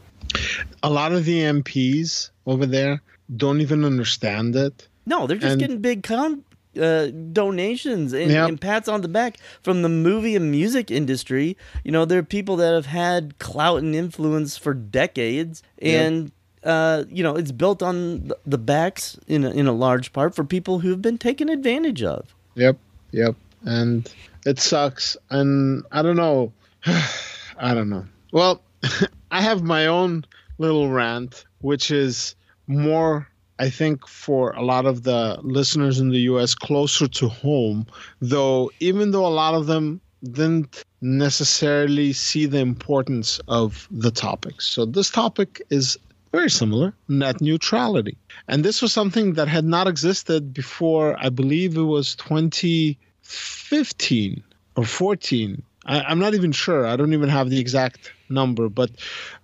A 0.84 0.90
lot 0.90 1.14
of 1.14 1.26
the 1.26 1.40
MPs 1.42 2.32
over 2.46 2.66
there 2.66 3.02
don't 3.36 3.62
even 3.62 3.86
understand 3.86 4.56
it. 4.56 4.88
No, 5.06 5.26
they're 5.26 5.38
just 5.38 5.54
and, 5.54 5.60
getting 5.60 5.80
big 5.80 6.04
con- 6.04 6.44
uh, 6.78 7.12
donations 7.32 8.14
and, 8.14 8.32
yep. 8.32 8.50
and, 8.50 8.60
pats 8.60 8.88
on 8.88 9.02
the 9.02 9.08
back 9.08 9.38
from 9.62 9.82
the 9.82 9.90
movie 9.90 10.36
and 10.36 10.52
music 10.52 10.92
industry. 10.92 11.58
You 11.84 11.92
know, 11.92 12.06
there 12.06 12.20
are 12.20 12.24
people 12.24 12.56
that 12.58 12.74
have 12.74 12.86
had 12.86 13.38
clout 13.40 13.80
and 13.80 13.96
influence 13.96 14.58
for 14.58 14.74
decades, 14.74 15.64
and 15.82 16.32
yep. 16.64 16.64
uh, 16.64 17.04
you 17.10 17.24
know, 17.24 17.36
it's 17.36 17.52
built 17.52 17.82
on 17.82 18.32
the 18.46 18.58
backs 18.58 19.18
in 19.28 19.44
a, 19.44 19.52
in 19.52 19.68
a 19.68 19.74
large 19.74 20.14
part 20.14 20.36
for 20.36 20.44
people 20.44 20.80
who've 20.80 21.02
been 21.02 21.18
taken 21.18 21.50
advantage 21.50 22.04
of. 22.04 22.36
Yep, 22.56 22.78
yep, 23.12 23.36
and 23.64 24.12
it 24.46 24.60
sucks. 24.60 25.18
And 25.30 25.84
I 25.92 26.02
don't 26.02 26.18
know, 26.18 26.54
I 26.86 27.74
don't 27.74 27.90
know. 27.90 28.06
Well, 28.32 28.62
I 29.32 29.42
have 29.42 29.64
my 29.64 29.88
own 29.88 30.26
little 30.58 30.90
rant, 30.90 31.46
which 31.62 31.92
is 31.92 32.36
more 32.68 33.28
I 33.60 33.70
think 33.70 34.08
for 34.08 34.52
a 34.52 34.64
lot 34.64 34.86
of 34.86 35.04
the 35.04 35.40
listeners 35.42 36.00
in 36.00 36.10
the 36.10 36.20
US 36.32 36.54
closer 36.54 37.08
to 37.08 37.28
home, 37.28 37.88
though, 38.22 38.72
even 38.80 39.12
though 39.12 39.26
a 39.26 39.40
lot 39.44 39.56
of 39.56 39.68
them 39.68 40.00
didn't 40.24 40.84
necessarily 41.02 42.14
see 42.14 42.46
the 42.46 42.60
importance 42.60 43.40
of 43.48 43.88
the 43.92 44.12
topic. 44.12 44.62
So, 44.62 44.86
this 44.86 45.10
topic 45.10 45.62
is 45.70 45.98
very 46.32 46.50
similar 46.50 46.94
net 47.08 47.40
neutrality. 47.42 48.18
And 48.48 48.64
this 48.64 48.82
was 48.82 48.94
something 48.94 49.34
that 49.34 49.48
had 49.48 49.66
not 49.66 49.88
existed 49.88 50.54
before, 50.54 51.16
I 51.20 51.30
believe 51.30 51.78
it 51.78 51.82
was 51.82 52.16
2015 52.16 54.44
or 54.76 54.86
14. 54.86 55.64
I, 55.86 56.12
am 56.12 56.20
not 56.20 56.34
even 56.34 56.52
sure. 56.52 56.86
I 56.86 56.98
don't 56.98 57.14
even 57.14 57.30
have 57.30 57.50
the 57.50 57.60
exact 57.60 58.12
number, 58.30 58.70
but 58.70 58.92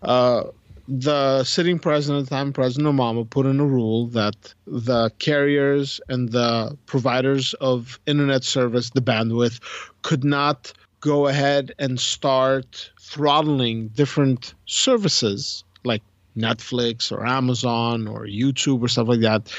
uh, 0.01 0.43
the 0.87 1.43
sitting 1.43 1.79
president 1.79 2.27
time, 2.27 2.51
President 2.51 2.93
Obama, 2.95 3.29
put 3.29 3.45
in 3.45 3.59
a 3.59 3.65
rule 3.65 4.07
that 4.07 4.53
the 4.67 5.11
carriers 5.19 6.01
and 6.09 6.31
the 6.31 6.77
providers 6.85 7.53
of 7.55 7.99
internet 8.05 8.43
service, 8.43 8.89
the 8.89 9.01
bandwidth, 9.01 9.59
could 10.01 10.23
not 10.23 10.73
go 10.99 11.27
ahead 11.27 11.73
and 11.79 11.99
start 11.99 12.91
throttling 12.99 13.89
different 13.89 14.53
services 14.65 15.63
like 15.83 16.01
Netflix 16.37 17.11
or 17.11 17.25
Amazon 17.25 18.07
or 18.07 18.25
YouTube 18.25 18.81
or 18.81 18.87
stuff 18.87 19.07
like 19.07 19.21
that 19.21 19.53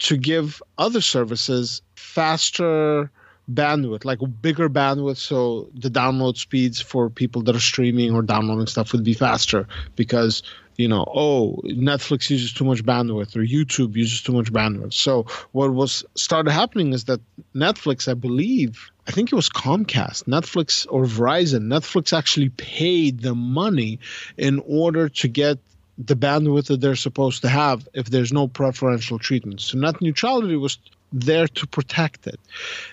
to 0.00 0.16
give 0.16 0.62
other 0.78 1.00
services 1.00 1.82
faster 1.96 3.10
bandwidth, 3.52 4.04
like 4.04 4.18
bigger 4.42 4.68
bandwidth, 4.68 5.16
so 5.16 5.68
the 5.74 5.90
download 5.90 6.36
speeds 6.36 6.80
for 6.80 7.08
people 7.10 7.42
that 7.42 7.56
are 7.56 7.60
streaming 7.60 8.14
or 8.14 8.22
downloading 8.22 8.66
stuff 8.66 8.92
would 8.92 9.04
be 9.04 9.14
faster 9.14 9.66
because 9.96 10.42
you 10.78 10.86
know, 10.86 11.04
oh, 11.12 11.60
Netflix 11.64 12.30
uses 12.30 12.52
too 12.52 12.64
much 12.64 12.84
bandwidth 12.84 13.34
or 13.34 13.40
YouTube 13.40 13.96
uses 13.96 14.22
too 14.22 14.32
much 14.32 14.52
bandwidth. 14.52 14.94
So 14.94 15.24
what 15.50 15.74
was 15.74 16.04
started 16.14 16.52
happening 16.52 16.92
is 16.92 17.04
that 17.06 17.20
Netflix, 17.52 18.08
I 18.08 18.14
believe, 18.14 18.88
I 19.08 19.10
think 19.10 19.32
it 19.32 19.34
was 19.34 19.50
Comcast, 19.50 20.24
Netflix 20.24 20.86
or 20.88 21.02
Verizon, 21.02 21.62
Netflix 21.62 22.16
actually 22.16 22.50
paid 22.50 23.22
the 23.22 23.34
money 23.34 23.98
in 24.36 24.60
order 24.60 25.08
to 25.08 25.26
get 25.26 25.58
the 25.98 26.14
bandwidth 26.14 26.68
that 26.68 26.80
they're 26.80 26.94
supposed 26.94 27.42
to 27.42 27.48
have 27.48 27.88
if 27.92 28.08
there's 28.08 28.32
no 28.32 28.46
preferential 28.46 29.18
treatment. 29.18 29.60
So 29.60 29.78
net 29.78 30.00
neutrality 30.00 30.56
was 30.56 30.78
there 31.12 31.48
to 31.48 31.66
protect 31.66 32.26
it. 32.26 32.40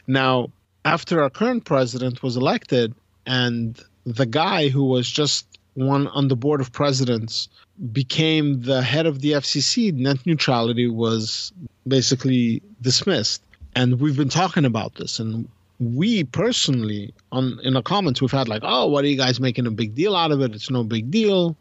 Now, 0.08 0.50
after 0.84 1.22
our 1.22 1.30
current 1.30 1.66
president 1.66 2.24
was 2.24 2.38
elected, 2.38 2.94
and 3.26 3.82
the 4.06 4.26
guy 4.26 4.70
who 4.70 4.84
was 4.86 5.10
just 5.10 5.48
one 5.74 6.08
on 6.08 6.28
the 6.28 6.36
board 6.36 6.62
of 6.62 6.72
presidents 6.72 7.50
became 7.92 8.62
the 8.62 8.82
head 8.82 9.06
of 9.06 9.20
the 9.20 9.34
FCC, 9.34 9.94
net 9.94 10.26
neutrality 10.26 10.88
was 10.88 11.52
basically 11.88 12.62
dismissed. 12.82 13.42
And 13.76 14.00
we've 14.00 14.16
been 14.16 14.30
talking 14.30 14.64
about 14.64 14.96
this, 14.96 15.20
and 15.20 15.48
we 15.80 16.24
personally 16.24 17.14
on 17.34 17.60
in 17.64 17.74
the 17.74 17.82
comments 17.82 18.22
we've 18.22 18.32
had 18.32 18.48
like 18.48 18.62
oh 18.64 18.88
what 18.88 19.04
are 19.04 19.08
you 19.08 19.18
guys 19.18 19.42
making 19.42 19.68
a 19.68 19.72
big 19.72 19.94
deal 19.94 20.16
out 20.16 20.32
of 20.32 20.42
it 20.42 20.56
it's 20.56 20.70
no 20.70 20.84
big 20.84 21.12
deal 21.12 21.56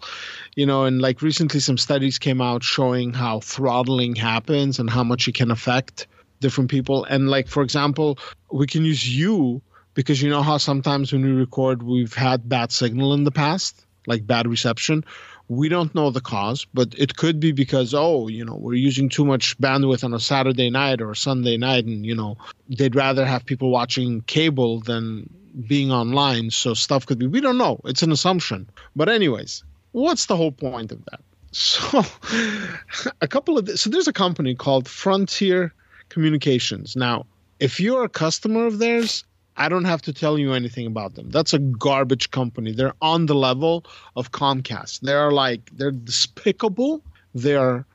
you 0.54 0.64
know 0.64 0.84
and 0.84 1.02
like 1.02 1.20
recently 1.20 1.58
some 1.58 1.76
studies 1.76 2.16
came 2.16 2.40
out 2.40 2.62
showing 2.62 3.12
how 3.12 3.40
throttling 3.40 4.14
happens 4.14 4.78
and 4.78 4.88
how 4.88 5.02
much 5.02 5.26
it 5.26 5.34
can 5.34 5.50
affect 5.50 6.06
different 6.44 6.70
people 6.70 7.04
and 7.04 7.28
like 7.28 7.48
for 7.48 7.62
example 7.62 8.18
we 8.50 8.66
can 8.66 8.84
use 8.84 9.04
you 9.22 9.60
because 9.94 10.22
you 10.22 10.30
know 10.30 10.42
how 10.42 10.58
sometimes 10.58 11.12
when 11.12 11.24
we 11.24 11.32
record 11.32 11.82
we've 11.82 12.14
had 12.14 12.48
bad 12.48 12.70
signal 12.70 13.14
in 13.14 13.24
the 13.24 13.36
past 13.44 13.86
like 14.06 14.26
bad 14.26 14.46
reception 14.46 15.04
we 15.48 15.68
don't 15.68 15.94
know 15.94 16.10
the 16.10 16.20
cause, 16.20 16.66
but 16.72 16.94
it 16.96 17.16
could 17.16 17.38
be 17.38 17.52
because 17.52 17.94
oh, 17.94 18.28
you 18.28 18.44
know, 18.44 18.54
we're 18.54 18.74
using 18.74 19.08
too 19.08 19.24
much 19.24 19.58
bandwidth 19.58 20.04
on 20.04 20.14
a 20.14 20.20
Saturday 20.20 20.70
night 20.70 21.00
or 21.00 21.10
a 21.10 21.16
Sunday 21.16 21.56
night, 21.56 21.84
and 21.84 22.06
you 22.06 22.14
know, 22.14 22.36
they'd 22.68 22.94
rather 22.94 23.26
have 23.26 23.44
people 23.44 23.70
watching 23.70 24.22
cable 24.22 24.80
than 24.80 25.28
being 25.66 25.92
online. 25.92 26.50
So 26.50 26.74
stuff 26.74 27.06
could 27.06 27.18
be. 27.18 27.26
We 27.26 27.40
don't 27.40 27.58
know. 27.58 27.80
It's 27.84 28.02
an 28.02 28.12
assumption. 28.12 28.68
But 28.96 29.08
anyways, 29.08 29.64
what's 29.92 30.26
the 30.26 30.36
whole 30.36 30.52
point 30.52 30.92
of 30.92 31.04
that? 31.06 31.20
So 31.54 32.02
a 33.20 33.28
couple 33.28 33.58
of 33.58 33.68
so 33.78 33.88
there's 33.88 34.08
a 34.08 34.12
company 34.12 34.56
called 34.56 34.88
Frontier 34.88 35.72
Communications. 36.08 36.96
Now, 36.96 37.26
if 37.60 37.80
you're 37.80 38.04
a 38.04 38.08
customer 38.08 38.66
of 38.66 38.78
theirs, 38.78 39.24
I 39.56 39.68
don't 39.68 39.84
have 39.84 40.02
to 40.02 40.12
tell 40.12 40.38
you 40.38 40.52
anything 40.52 40.86
about 40.86 41.14
them. 41.14 41.30
That's 41.30 41.52
a 41.52 41.58
garbage 41.58 42.30
company. 42.30 42.72
They're 42.72 42.94
on 43.00 43.26
the 43.26 43.34
level 43.34 43.84
of 44.16 44.32
Comcast. 44.32 45.00
They're 45.00 45.30
like 45.30 45.70
they're 45.72 45.92
despicable. 45.92 47.02
They're 47.34 47.86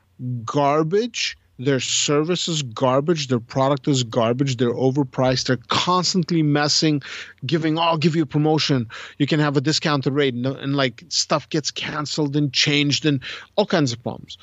garbage. 0.44 1.36
Their 1.58 1.80
service 1.80 2.48
is 2.48 2.62
garbage. 2.62 3.28
Their 3.28 3.40
product 3.40 3.86
is 3.86 4.02
garbage. 4.02 4.56
They're 4.56 4.72
overpriced. 4.72 5.48
They're 5.48 5.58
constantly 5.68 6.42
messing, 6.42 7.02
giving, 7.44 7.78
oh, 7.78 7.82
I'll 7.82 7.98
give 7.98 8.16
you 8.16 8.22
a 8.22 8.26
promotion. 8.26 8.88
You 9.18 9.26
can 9.26 9.40
have 9.40 9.58
a 9.58 9.60
discounted 9.60 10.14
rate. 10.14 10.32
And, 10.32 10.46
and 10.46 10.74
like 10.74 11.04
stuff 11.08 11.46
gets 11.50 11.70
canceled 11.70 12.34
and 12.34 12.50
changed 12.50 13.04
and 13.04 13.20
all 13.56 13.66
kinds 13.66 13.92
of 13.92 14.02
problems. 14.02 14.38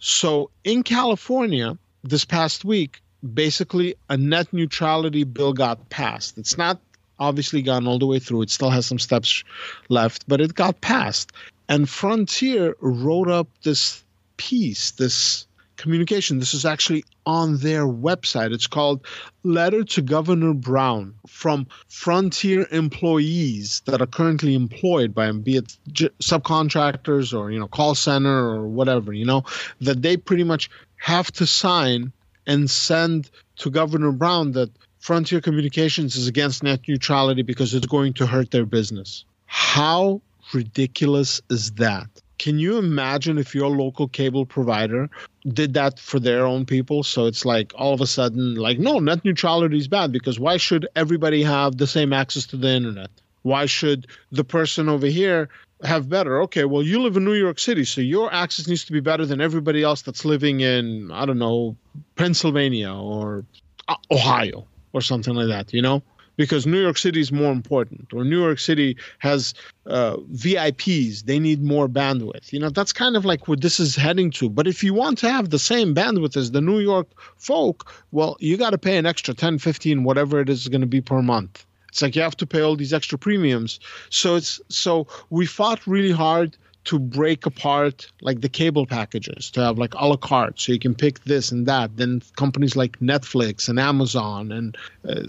So 0.00 0.50
in 0.64 0.82
California, 0.82 1.78
this 2.02 2.24
past 2.24 2.64
week, 2.64 3.00
basically 3.34 3.96
a 4.08 4.16
net 4.16 4.52
neutrality 4.52 5.24
bill 5.24 5.52
got 5.52 5.88
passed. 5.90 6.38
It's 6.38 6.56
not 6.56 6.80
obviously 7.18 7.62
gone 7.62 7.86
all 7.86 7.98
the 7.98 8.06
way 8.06 8.18
through. 8.18 8.42
It 8.42 8.50
still 8.50 8.70
has 8.70 8.86
some 8.86 8.98
steps 8.98 9.42
left, 9.88 10.28
but 10.28 10.40
it 10.40 10.54
got 10.54 10.80
passed. 10.80 11.32
And 11.68 11.88
Frontier 11.88 12.76
wrote 12.80 13.28
up 13.28 13.48
this 13.62 14.04
piece, 14.36 14.92
this 14.92 15.46
communication. 15.76 16.38
This 16.38 16.54
is 16.54 16.64
actually 16.64 17.04
on 17.24 17.58
their 17.58 17.86
website. 17.86 18.52
It's 18.52 18.66
called 18.66 19.04
Letter 19.42 19.84
to 19.84 20.02
Governor 20.02 20.54
Brown 20.54 21.14
from 21.26 21.66
Frontier 21.88 22.66
employees 22.70 23.82
that 23.86 24.00
are 24.00 24.06
currently 24.06 24.54
employed 24.54 25.14
by 25.14 25.26
them, 25.26 25.42
be 25.42 25.56
it 25.56 25.76
subcontractors 26.22 27.38
or, 27.38 27.50
you 27.50 27.58
know, 27.58 27.68
call 27.68 27.94
center 27.94 28.48
or 28.48 28.68
whatever, 28.68 29.12
you 29.12 29.24
know, 29.24 29.44
that 29.80 30.02
they 30.02 30.16
pretty 30.16 30.44
much 30.44 30.70
have 30.96 31.30
to 31.32 31.46
sign 31.46 32.12
and 32.46 32.70
send 32.70 33.30
to 33.56 33.70
Governor 33.70 34.12
Brown 34.12 34.52
that 34.52 34.70
Frontier 34.98 35.40
Communications 35.40 36.16
is 36.16 36.26
against 36.26 36.62
net 36.62 36.80
neutrality 36.88 37.42
because 37.42 37.74
it's 37.74 37.86
going 37.86 38.14
to 38.14 38.26
hurt 38.26 38.50
their 38.50 38.66
business. 38.66 39.24
How 39.46 40.20
ridiculous 40.52 41.40
is 41.50 41.72
that? 41.72 42.08
Can 42.38 42.58
you 42.58 42.76
imagine 42.76 43.38
if 43.38 43.54
your 43.54 43.70
local 43.70 44.08
cable 44.08 44.44
provider 44.44 45.08
did 45.46 45.74
that 45.74 45.98
for 45.98 46.20
their 46.20 46.44
own 46.44 46.66
people? 46.66 47.02
So 47.02 47.26
it's 47.26 47.44
like 47.44 47.72
all 47.74 47.94
of 47.94 48.00
a 48.00 48.06
sudden, 48.06 48.56
like, 48.56 48.78
no, 48.78 48.98
net 48.98 49.24
neutrality 49.24 49.78
is 49.78 49.88
bad 49.88 50.12
because 50.12 50.38
why 50.38 50.58
should 50.58 50.86
everybody 50.94 51.42
have 51.42 51.78
the 51.78 51.86
same 51.86 52.12
access 52.12 52.46
to 52.48 52.56
the 52.56 52.68
internet? 52.68 53.10
Why 53.42 53.66
should 53.66 54.08
the 54.32 54.44
person 54.44 54.88
over 54.88 55.06
here 55.06 55.48
have 55.82 56.08
better. 56.08 56.42
Okay, 56.42 56.64
well, 56.64 56.82
you 56.82 57.02
live 57.02 57.16
in 57.16 57.24
New 57.24 57.34
York 57.34 57.58
City, 57.58 57.84
so 57.84 58.00
your 58.00 58.32
access 58.32 58.66
needs 58.66 58.84
to 58.86 58.92
be 58.92 59.00
better 59.00 59.26
than 59.26 59.40
everybody 59.40 59.82
else 59.82 60.02
that's 60.02 60.24
living 60.24 60.60
in, 60.60 61.10
I 61.12 61.26
don't 61.26 61.38
know, 61.38 61.76
Pennsylvania 62.16 62.92
or 62.92 63.44
uh, 63.88 63.96
Ohio 64.10 64.66
or 64.92 65.00
something 65.00 65.34
like 65.34 65.48
that, 65.48 65.72
you 65.72 65.82
know? 65.82 66.02
Because 66.36 66.66
New 66.66 66.80
York 66.80 66.98
City 66.98 67.18
is 67.18 67.32
more 67.32 67.50
important, 67.50 68.12
or 68.12 68.22
New 68.22 68.42
York 68.42 68.58
City 68.58 68.94
has 69.20 69.54
uh, 69.86 70.18
VIPs, 70.34 71.24
they 71.24 71.38
need 71.38 71.62
more 71.62 71.88
bandwidth. 71.88 72.52
You 72.52 72.60
know, 72.60 72.68
that's 72.68 72.92
kind 72.92 73.16
of 73.16 73.24
like 73.24 73.48
what 73.48 73.62
this 73.62 73.80
is 73.80 73.96
heading 73.96 74.30
to. 74.32 74.50
But 74.50 74.66
if 74.66 74.84
you 74.84 74.92
want 74.92 75.16
to 75.18 75.30
have 75.30 75.48
the 75.48 75.58
same 75.58 75.94
bandwidth 75.94 76.36
as 76.36 76.50
the 76.50 76.60
New 76.60 76.80
York 76.80 77.08
folk, 77.38 77.90
well, 78.12 78.36
you 78.38 78.58
got 78.58 78.70
to 78.70 78.78
pay 78.78 78.98
an 78.98 79.06
extra 79.06 79.32
10, 79.32 79.58
15, 79.58 80.04
whatever 80.04 80.38
it 80.38 80.50
is 80.50 80.68
going 80.68 80.82
to 80.82 80.86
be 80.86 81.00
per 81.00 81.22
month. 81.22 81.64
It's 81.88 82.02
like 82.02 82.14
you 82.14 82.20
have 82.20 82.36
to 82.36 82.46
pay 82.46 82.60
all 82.60 82.76
these 82.76 82.92
extra 82.92 83.16
premiums. 83.16 83.80
So 84.10 84.36
it's 84.36 84.60
so 84.68 85.06
we 85.30 85.46
fought 85.46 85.86
really 85.86 86.12
hard 86.12 86.58
to 86.86 86.98
break 86.98 87.46
apart 87.46 88.10
like 88.20 88.40
the 88.40 88.48
cable 88.48 88.86
packages 88.86 89.50
to 89.50 89.60
have 89.60 89.78
like 89.78 89.94
a 89.94 90.06
la 90.06 90.16
carte. 90.16 90.58
So 90.60 90.72
you 90.72 90.78
can 90.78 90.94
pick 90.94 91.24
this 91.24 91.52
and 91.52 91.66
that. 91.66 91.96
Then 91.96 92.22
companies 92.36 92.76
like 92.76 92.98
netflix 93.00 93.68
and 93.68 93.78
amazon 93.78 94.52
and 94.52 94.76
uh, 95.08 95.22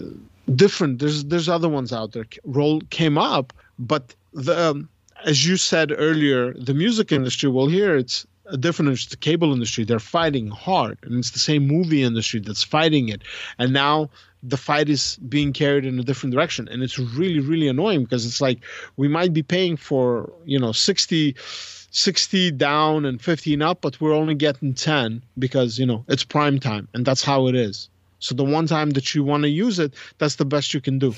different 0.54 0.98
there's 0.98 1.24
there's 1.24 1.48
other 1.48 1.68
ones 1.68 1.92
out 1.92 2.12
there 2.12 2.26
roll 2.44 2.80
came 2.90 3.18
up. 3.18 3.52
But 3.78 4.14
the 4.32 4.70
um, 4.70 4.88
as 5.24 5.46
you 5.46 5.56
said 5.56 5.92
earlier 5.96 6.54
the 6.54 6.74
music 6.74 7.12
industry 7.12 7.48
well 7.50 7.66
here 7.66 7.96
it's 7.96 8.26
a 8.48 8.56
different 8.56 8.92
it's 8.92 9.06
the 9.06 9.16
cable 9.16 9.52
industry. 9.52 9.84
They're 9.84 9.98
fighting 9.98 10.48
hard. 10.48 10.98
And 11.02 11.18
it's 11.18 11.32
the 11.32 11.38
same 11.38 11.66
movie 11.66 12.02
industry 12.02 12.40
that's 12.40 12.64
fighting 12.64 13.08
it. 13.08 13.22
And 13.58 13.72
now 13.72 14.10
the 14.42 14.56
fight 14.56 14.88
is 14.88 15.16
being 15.28 15.52
carried 15.52 15.84
in 15.84 15.98
a 15.98 16.02
different 16.02 16.34
direction. 16.34 16.68
And 16.68 16.82
it's 16.82 16.98
really 16.98 17.40
really 17.40 17.68
annoying 17.68 18.04
because 18.04 18.26
it's 18.26 18.40
like 18.40 18.60
we 18.96 19.08
might 19.08 19.32
be 19.32 19.42
paying 19.42 19.76
for 19.76 20.32
you 20.44 20.58
know 20.58 20.72
60 20.72 21.36
60 21.90 22.50
down 22.52 23.06
and 23.06 23.20
15 23.20 23.62
up 23.62 23.80
but 23.80 23.98
we're 23.98 24.12
only 24.12 24.34
getting 24.34 24.74
10 24.74 25.22
because 25.38 25.78
you 25.78 25.86
know 25.86 26.04
it's 26.08 26.22
prime 26.22 26.58
time 26.58 26.86
and 26.94 27.04
that's 27.04 27.22
how 27.22 27.46
it 27.48 27.54
is. 27.54 27.88
So 28.20 28.34
the 28.34 28.44
one 28.44 28.66
time 28.66 28.90
that 28.90 29.14
you 29.14 29.24
want 29.24 29.44
to 29.44 29.48
use 29.48 29.78
it 29.78 29.94
that's 30.18 30.36
the 30.36 30.44
best 30.44 30.74
you 30.74 30.80
can 30.80 30.98
do. 30.98 31.14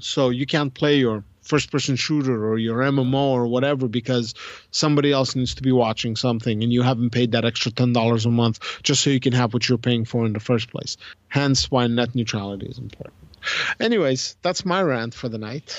So 0.00 0.30
you 0.30 0.46
can't 0.46 0.72
play 0.72 0.96
your 0.96 1.24
first 1.44 1.70
person 1.70 1.96
shooter 1.96 2.46
or 2.46 2.58
your 2.58 2.78
MMO 2.78 3.14
or 3.14 3.46
whatever 3.46 3.86
because 3.86 4.34
somebody 4.70 5.12
else 5.12 5.36
needs 5.36 5.54
to 5.54 5.62
be 5.62 5.72
watching 5.72 6.16
something 6.16 6.62
and 6.62 6.72
you 6.72 6.82
haven't 6.82 7.10
paid 7.10 7.32
that 7.32 7.44
extra 7.44 7.70
$10 7.70 8.26
a 8.26 8.30
month 8.30 8.60
just 8.82 9.02
so 9.02 9.10
you 9.10 9.20
can 9.20 9.32
have 9.32 9.52
what 9.52 9.68
you're 9.68 9.78
paying 9.78 10.04
for 10.04 10.26
in 10.26 10.32
the 10.32 10.40
first 10.40 10.70
place. 10.70 10.96
Hence 11.28 11.70
why 11.70 11.86
net 11.86 12.14
neutrality 12.14 12.66
is 12.66 12.78
important. 12.78 13.14
Anyways, 13.78 14.36
that's 14.42 14.64
my 14.64 14.82
rant 14.82 15.14
for 15.14 15.28
the 15.28 15.38
night. 15.38 15.70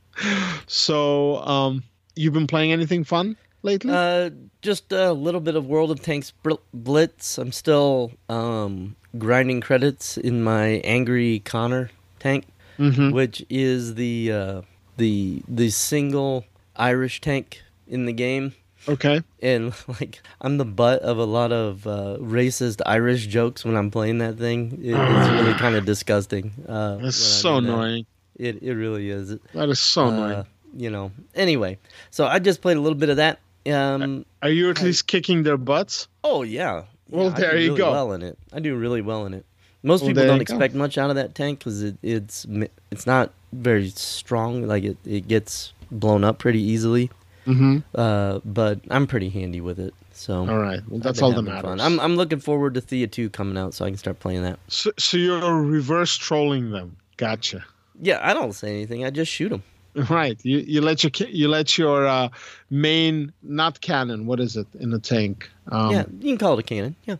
so, 0.66 1.38
um, 1.38 1.82
you've 2.14 2.32
been 2.32 2.46
playing 2.46 2.70
anything 2.72 3.02
fun 3.02 3.36
lately? 3.62 3.92
Uh, 3.92 4.30
just 4.62 4.92
a 4.92 5.12
little 5.12 5.40
bit 5.40 5.56
of 5.56 5.66
World 5.66 5.90
of 5.90 6.00
Tanks 6.02 6.32
Blitz. 6.72 7.38
I'm 7.38 7.50
still 7.50 8.12
um, 8.28 8.94
grinding 9.18 9.60
credits 9.60 10.16
in 10.16 10.44
my 10.44 10.80
Angry 10.84 11.40
Connor 11.40 11.90
tank, 12.20 12.46
mm-hmm. 12.78 13.10
which 13.10 13.44
is 13.50 13.96
the 13.96 14.32
uh, 14.32 14.62
the 14.96 15.42
the 15.48 15.70
single 15.70 16.44
Irish 16.76 17.20
tank 17.20 17.62
in 17.88 18.06
the 18.06 18.12
game. 18.12 18.54
Okay. 18.86 19.22
And 19.42 19.72
like 19.88 20.20
I'm 20.40 20.58
the 20.58 20.64
butt 20.64 21.00
of 21.02 21.18
a 21.18 21.24
lot 21.24 21.52
of 21.52 21.86
uh, 21.86 22.16
racist 22.20 22.80
Irish 22.86 23.26
jokes 23.26 23.64
when 23.64 23.76
I'm 23.76 23.90
playing 23.90 24.18
that 24.18 24.36
thing. 24.36 24.78
It, 24.82 24.94
it's 24.94 25.30
really 25.30 25.54
kind 25.54 25.74
of 25.74 25.84
disgusting. 25.84 26.52
Uh, 26.68 26.96
That's 26.96 27.16
so 27.16 27.56
annoying. 27.58 28.06
It 28.36 28.62
it 28.62 28.74
really 28.74 29.10
is. 29.10 29.36
That 29.54 29.68
is 29.68 29.80
so 29.80 30.04
uh, 30.06 30.10
annoying. 30.10 30.46
You 30.76 30.90
know. 30.90 31.12
Anyway, 31.34 31.78
so 32.10 32.26
I 32.26 32.38
just 32.40 32.60
played 32.60 32.76
a 32.76 32.80
little 32.80 32.98
bit 32.98 33.08
of 33.08 33.16
that. 33.16 33.38
Um, 33.66 34.26
Are 34.42 34.50
you 34.50 34.68
at 34.70 34.82
least 34.82 35.06
kicking 35.06 35.42
their 35.44 35.56
butts? 35.56 36.08
Oh 36.22 36.42
yeah. 36.42 36.82
Well, 37.08 37.26
yeah, 37.26 37.34
there 37.34 37.56
you 37.56 37.68
really 37.68 37.78
go. 37.78 37.92
Well 37.92 38.12
in 38.12 38.22
it, 38.22 38.38
I 38.52 38.60
do 38.60 38.76
really 38.76 39.00
well 39.00 39.24
in 39.26 39.34
it. 39.34 39.46
Most 39.82 40.00
Well, 40.00 40.10
people 40.10 40.24
don't 40.26 40.40
expect 40.40 40.72
go. 40.72 40.78
much 40.78 40.98
out 40.98 41.10
of 41.10 41.16
that 41.16 41.34
tank 41.34 41.60
because 41.60 41.82
it, 41.82 41.96
it's 42.02 42.46
it's 42.90 43.06
not 43.06 43.30
very 43.54 43.88
strong. 43.90 44.66
Like 44.66 44.84
it, 44.84 44.96
it 45.04 45.28
gets 45.28 45.72
blown 45.90 46.24
up 46.24 46.38
pretty 46.38 46.60
easily. 46.60 47.10
Mm-hmm. 47.46 47.78
Uh, 47.94 48.40
but 48.44 48.80
I'm 48.90 49.06
pretty 49.06 49.28
handy 49.28 49.60
with 49.60 49.78
it. 49.78 49.92
So 50.12 50.48
All 50.48 50.58
right. 50.58 50.80
Well, 50.88 51.00
that's 51.00 51.20
all 51.20 51.32
that 51.32 51.42
matters. 51.42 51.62
fun. 51.62 51.80
I'm 51.80 51.98
I'm 52.00 52.16
looking 52.16 52.40
forward 52.40 52.74
to 52.74 52.80
Thea 52.80 53.06
2 53.06 53.30
coming 53.30 53.58
out 53.58 53.74
so 53.74 53.84
I 53.84 53.88
can 53.88 53.98
start 53.98 54.18
playing 54.20 54.42
that. 54.44 54.58
so, 54.68 54.92
so 54.98 55.16
you're 55.16 55.60
reverse 55.62 56.16
trolling 56.16 56.70
them. 56.70 56.96
Gotcha. 57.16 57.64
Yeah, 58.00 58.18
I 58.22 58.32
don't 58.34 58.52
say 58.52 58.70
anything. 58.70 59.04
I 59.04 59.10
just 59.10 59.30
shoot 59.30 59.48
them. 59.50 59.62
Right. 60.10 60.40
You 60.42 60.58
you 60.58 60.80
let 60.80 61.04
your 61.04 61.12
you 61.28 61.46
let 61.46 61.78
your 61.78 62.04
uh, 62.04 62.28
main 62.68 63.32
not 63.44 63.80
cannon. 63.80 64.26
What 64.26 64.40
is 64.40 64.56
it 64.56 64.66
in 64.80 64.90
the 64.90 64.98
tank? 64.98 65.48
Um, 65.70 65.92
yeah, 65.92 66.04
you 66.18 66.30
can 66.30 66.38
call 66.38 66.54
it 66.54 66.60
a 66.60 66.62
cannon. 66.64 66.96
Yeah, 67.06 67.16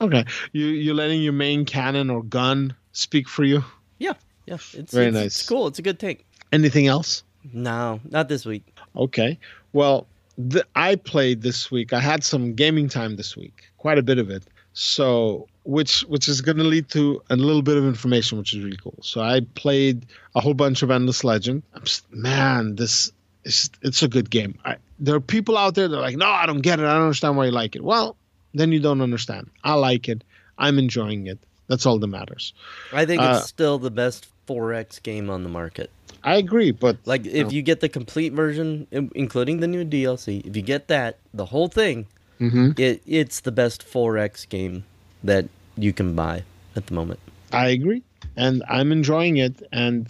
Okay. 0.00 0.24
You 0.52 0.66
you 0.66 0.94
letting 0.94 1.22
your 1.22 1.32
main 1.32 1.64
cannon 1.64 2.10
or 2.10 2.22
gun 2.22 2.76
speak 2.92 3.28
for 3.28 3.42
you? 3.42 3.64
yeah, 3.98 4.12
yeah. 4.46 4.54
It's 4.54 4.92
Very 4.92 5.06
it's, 5.06 5.14
nice. 5.14 5.40
It's 5.40 5.48
cool. 5.48 5.66
It's 5.66 5.78
a 5.78 5.82
good 5.82 5.98
tank. 5.98 6.24
Anything 6.52 6.86
else? 6.86 7.22
No, 7.52 8.00
not 8.10 8.28
this 8.28 8.46
week. 8.46 8.64
Okay. 8.96 9.38
Well, 9.72 10.06
the, 10.38 10.64
I 10.74 10.96
played 10.96 11.42
this 11.42 11.70
week. 11.70 11.92
I 11.92 12.00
had 12.00 12.24
some 12.24 12.54
gaming 12.54 12.88
time 12.88 13.16
this 13.16 13.36
week, 13.36 13.70
quite 13.78 13.98
a 13.98 14.02
bit 14.02 14.18
of 14.18 14.30
it. 14.30 14.44
So 14.72 15.46
which 15.64 16.00
which 16.02 16.28
is 16.28 16.40
going 16.40 16.56
to 16.58 16.64
lead 16.64 16.88
to 16.90 17.22
a 17.30 17.36
little 17.36 17.62
bit 17.62 17.76
of 17.76 17.84
information, 17.84 18.38
which 18.38 18.52
is 18.54 18.62
really 18.62 18.76
cool. 18.76 18.98
So 19.02 19.20
I 19.20 19.40
played 19.54 20.06
a 20.34 20.40
whole 20.40 20.54
bunch 20.54 20.82
of 20.82 20.90
Endless 20.90 21.22
Legend. 21.22 21.62
I'm 21.74 21.84
just, 21.84 22.10
man, 22.12 22.76
this 22.76 23.12
is 23.44 23.70
it's 23.82 24.02
a 24.02 24.08
good 24.08 24.30
game. 24.30 24.58
I, 24.64 24.76
there 24.98 25.14
are 25.14 25.20
people 25.20 25.56
out 25.56 25.74
there 25.74 25.86
that 25.88 25.96
are 25.96 26.00
like, 26.00 26.16
no, 26.16 26.26
I 26.26 26.46
don't 26.46 26.60
get 26.60 26.80
it. 26.80 26.86
I 26.86 26.94
don't 26.94 27.02
understand 27.02 27.36
why 27.36 27.46
you 27.46 27.52
like 27.52 27.76
it. 27.76 27.84
Well, 27.84 28.16
then 28.52 28.72
you 28.72 28.80
don't 28.80 29.00
understand. 29.00 29.50
I 29.62 29.74
like 29.74 30.08
it. 30.08 30.24
I'm 30.58 30.78
enjoying 30.78 31.26
it. 31.26 31.38
That's 31.66 31.86
all 31.86 31.98
that 31.98 32.06
matters. 32.06 32.52
I 32.92 33.06
think 33.06 33.22
Uh, 33.22 33.38
it's 33.38 33.48
still 33.48 33.78
the 33.78 33.90
best 33.90 34.26
4X 34.46 35.02
game 35.02 35.30
on 35.30 35.42
the 35.42 35.48
market. 35.48 35.90
I 36.22 36.36
agree, 36.36 36.70
but 36.70 36.96
Like 37.04 37.26
if 37.26 37.52
you 37.52 37.62
get 37.62 37.80
the 37.80 37.88
complete 37.88 38.32
version, 38.32 38.86
including 39.14 39.60
the 39.60 39.66
new 39.68 39.84
DLC, 39.84 40.46
if 40.46 40.56
you 40.56 40.62
get 40.62 40.88
that, 40.88 41.18
the 41.34 41.44
whole 41.46 41.68
thing, 41.68 42.06
Mhm. 42.40 42.78
it 42.78 43.02
it's 43.06 43.40
the 43.40 43.52
best 43.52 43.82
4X 43.82 44.48
game 44.48 44.84
that 45.22 45.46
you 45.76 45.92
can 45.92 46.14
buy 46.14 46.42
at 46.76 46.86
the 46.86 46.94
moment. 46.94 47.20
I 47.52 47.68
agree, 47.68 48.02
and 48.36 48.62
I'm 48.68 48.90
enjoying 48.92 49.36
it, 49.36 49.62
and 49.72 50.08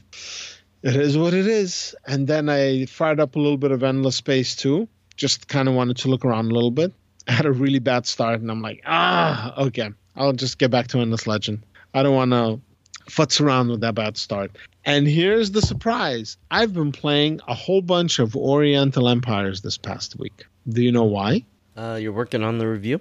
it 0.83 0.97
is 0.97 1.17
what 1.19 1.35
it 1.35 1.47
is. 1.47 1.95
And 2.07 2.27
then 2.27 2.49
I 2.49 2.87
fired 2.87 3.21
up 3.21 3.37
a 3.37 3.39
little 3.39 3.59
bit 3.59 3.71
of 3.73 3.83
Endless 3.83 4.17
Space 4.17 4.55
too. 4.57 4.89
Just 5.17 5.49
kind 5.49 5.69
of 5.69 5.75
wanted 5.75 5.97
to 5.99 6.09
look 6.09 6.25
around 6.25 6.51
a 6.51 6.55
little 6.55 6.71
bit. 6.71 6.93
I 7.29 7.33
had 7.39 7.47
a 7.47 7.53
really 7.53 7.79
bad 7.81 8.07
start, 8.07 8.41
and 8.41 8.51
I'm 8.51 8.63
like, 8.63 8.83
ah, 8.87 9.55
okay, 9.67 9.91
I'll 10.17 10.33
just 10.33 10.59
get 10.59 10.71
back 10.71 10.87
to 10.89 10.99
Endless 11.01 11.27
Legend. 11.27 11.59
I 11.93 12.03
don't 12.03 12.15
want 12.15 12.31
to 12.33 12.61
futz 13.09 13.41
around 13.41 13.69
with 13.69 13.81
that 13.81 13.95
bad 13.95 14.17
start. 14.17 14.51
And 14.85 15.07
here's 15.07 15.53
the 15.53 15.63
surprise: 15.63 16.37
I've 16.51 16.75
been 16.75 16.93
playing 16.93 17.41
a 17.49 17.55
whole 17.55 17.83
bunch 17.83 18.19
of 18.19 18.37
Oriental 18.37 19.09
Empires 19.09 19.63
this 19.63 19.79
past 19.79 20.19
week. 20.19 20.45
Do 20.69 20.83
you 20.83 20.93
know 20.93 21.05
why? 21.05 21.45
Uh, 21.77 21.99
you're 22.01 22.13
working 22.13 22.43
on 22.43 22.59
the 22.59 22.69
review. 22.69 23.01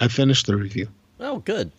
I 0.00 0.08
finished 0.08 0.46
the 0.46 0.56
review. 0.56 0.88
Oh, 1.18 1.38
good. 1.40 1.70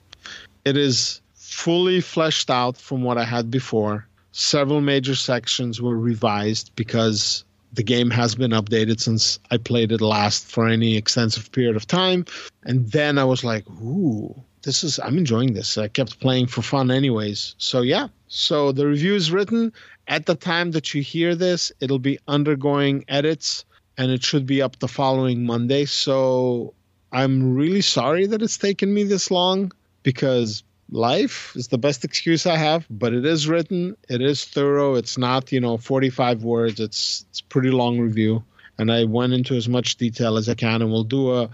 it 0.65 0.75
is 0.77 1.21
fully 1.35 2.01
fleshed 2.01 2.49
out 2.49 2.77
from 2.77 3.03
what 3.03 3.17
I 3.17 3.23
had 3.25 3.49
before. 3.51 4.05
Several 4.31 4.81
major 4.81 5.15
sections 5.15 5.81
were 5.81 5.97
revised 5.97 6.71
because 6.75 7.45
the 7.73 7.83
game 7.83 8.09
has 8.09 8.35
been 8.35 8.51
updated 8.51 8.99
since 8.99 9.39
I 9.51 9.57
played 9.57 9.91
it 9.91 10.01
last 10.01 10.45
for 10.47 10.67
any 10.67 10.95
extensive 10.97 11.51
period 11.51 11.75
of 11.75 11.87
time. 11.87 12.25
And 12.63 12.91
then 12.91 13.17
I 13.17 13.23
was 13.23 13.43
like, 13.43 13.67
ooh, 13.81 14.35
this 14.63 14.83
is, 14.83 14.99
I'm 14.99 15.17
enjoying 15.17 15.53
this. 15.53 15.77
I 15.77 15.87
kept 15.87 16.19
playing 16.19 16.47
for 16.47 16.61
fun, 16.61 16.89
anyways. 16.91 17.55
So, 17.57 17.81
yeah. 17.81 18.07
So 18.27 18.71
the 18.71 18.87
review 18.87 19.15
is 19.15 19.31
written. 19.31 19.73
At 20.07 20.25
the 20.25 20.35
time 20.35 20.71
that 20.71 20.93
you 20.93 21.01
hear 21.01 21.35
this, 21.35 21.71
it'll 21.79 21.99
be 21.99 22.19
undergoing 22.27 23.05
edits 23.07 23.65
and 23.97 24.11
it 24.11 24.23
should 24.23 24.45
be 24.45 24.61
up 24.61 24.79
the 24.79 24.87
following 24.87 25.45
Monday. 25.45 25.85
So 25.85 26.73
I'm 27.11 27.53
really 27.53 27.81
sorry 27.81 28.25
that 28.27 28.41
it's 28.41 28.57
taken 28.57 28.93
me 28.93 29.03
this 29.03 29.29
long 29.29 29.71
because 30.01 30.63
life 30.89 31.53
is 31.55 31.67
the 31.67 31.77
best 31.77 32.03
excuse 32.03 32.45
I 32.45 32.57
have, 32.57 32.85
but 32.89 33.13
it 33.13 33.25
is 33.25 33.47
written, 33.47 33.95
it 34.09 34.21
is 34.21 34.45
thorough, 34.45 34.95
it's 34.95 35.17
not, 35.17 35.51
you 35.51 35.61
know, 35.61 35.77
45 35.77 36.43
words, 36.43 36.79
it's 36.79 37.25
it's 37.29 37.41
pretty 37.41 37.69
long 37.69 37.99
review 37.99 38.43
and 38.77 38.91
I 38.91 39.03
went 39.05 39.33
into 39.33 39.55
as 39.55 39.69
much 39.69 39.97
detail 39.97 40.37
as 40.37 40.49
I 40.49 40.55
can 40.55 40.81
and 40.81 40.91
we'll 40.91 41.03
do 41.03 41.33
a 41.33 41.49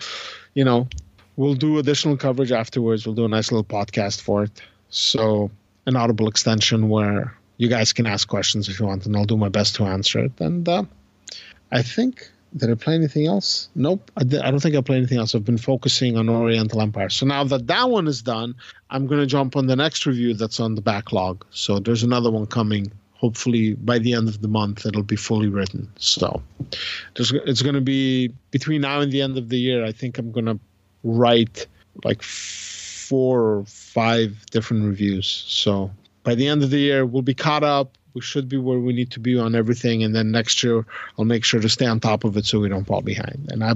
you 0.53 0.63
know, 0.63 0.87
we'll 1.39 1.55
do 1.55 1.77
additional 1.77 2.17
coverage 2.17 2.51
afterwards. 2.51 3.05
We'll 3.05 3.15
do 3.15 3.23
a 3.23 3.29
nice 3.29 3.49
little 3.49 3.63
podcast 3.63 4.21
for 4.21 4.43
it. 4.43 4.61
So, 4.89 5.49
an 5.85 5.95
audible 5.95 6.27
extension 6.27 6.89
where 6.89 7.33
you 7.57 7.69
guys 7.69 7.93
can 7.93 8.05
ask 8.05 8.27
questions 8.27 8.67
if 8.67 8.79
you 8.79 8.85
want 8.85 9.05
and 9.05 9.15
I'll 9.15 9.23
do 9.23 9.37
my 9.37 9.49
best 9.49 9.75
to 9.75 9.85
answer 9.85 10.19
it. 10.19 10.33
And 10.39 10.67
uh, 10.67 10.83
I 11.71 11.81
think 11.81 12.29
did 12.57 12.69
I 12.69 12.73
play 12.73 12.95
anything 12.95 13.25
else? 13.25 13.69
Nope. 13.75 14.11
I, 14.17 14.21
I 14.21 14.51
don't 14.51 14.59
think 14.59 14.75
I 14.75 14.81
played 14.81 14.97
anything 14.97 15.17
else. 15.17 15.33
I've 15.33 15.45
been 15.45 15.57
focusing 15.57 16.17
on 16.17 16.27
Oriental 16.29 16.81
Empire. 16.81 17.09
So 17.09 17.25
now 17.25 17.43
that 17.45 17.67
that 17.67 17.89
one 17.89 18.07
is 18.07 18.21
done, 18.21 18.55
I'm 18.89 19.07
going 19.07 19.21
to 19.21 19.27
jump 19.27 19.55
on 19.55 19.67
the 19.67 19.75
next 19.75 20.05
review 20.05 20.33
that's 20.33 20.59
on 20.59 20.75
the 20.75 20.81
backlog. 20.81 21.45
So 21.51 21.79
there's 21.79 22.03
another 22.03 22.31
one 22.31 22.47
coming. 22.47 22.91
Hopefully 23.13 23.75
by 23.75 23.99
the 23.99 24.13
end 24.13 24.29
of 24.29 24.41
the 24.41 24.47
month, 24.47 24.85
it'll 24.85 25.03
be 25.03 25.17
fully 25.17 25.47
written. 25.47 25.89
So 25.97 26.41
it's 27.15 27.61
going 27.61 27.75
to 27.75 27.81
be 27.81 28.33
between 28.51 28.81
now 28.81 29.01
and 29.01 29.11
the 29.11 29.21
end 29.21 29.37
of 29.37 29.49
the 29.49 29.59
year. 29.59 29.85
I 29.85 29.91
think 29.91 30.17
I'm 30.17 30.31
going 30.31 30.45
to 30.45 30.59
write 31.03 31.67
like 32.03 32.21
four 32.21 33.41
or 33.41 33.65
five 33.65 34.45
different 34.51 34.85
reviews. 34.85 35.27
So 35.47 35.91
by 36.23 36.35
the 36.35 36.47
end 36.47 36.63
of 36.63 36.69
the 36.69 36.79
year, 36.79 37.05
we'll 37.05 37.21
be 37.21 37.33
caught 37.33 37.63
up. 37.63 37.97
We 38.13 38.21
should 38.21 38.49
be 38.49 38.57
where 38.57 38.79
we 38.79 38.93
need 38.93 39.11
to 39.11 39.19
be 39.19 39.37
on 39.37 39.55
everything. 39.55 40.03
And 40.03 40.15
then 40.15 40.31
next 40.31 40.63
year 40.63 40.85
i'll 41.17 41.25
make 41.25 41.45
sure 41.45 41.59
to 41.59 41.69
stay 41.69 41.85
on 41.85 41.99
top 41.99 42.23
of 42.23 42.37
it 42.37 42.45
so 42.45 42.59
we 42.59 42.69
don't 42.69 42.85
fall 42.85 43.01
behind. 43.01 43.49
And 43.51 43.63
i 43.63 43.73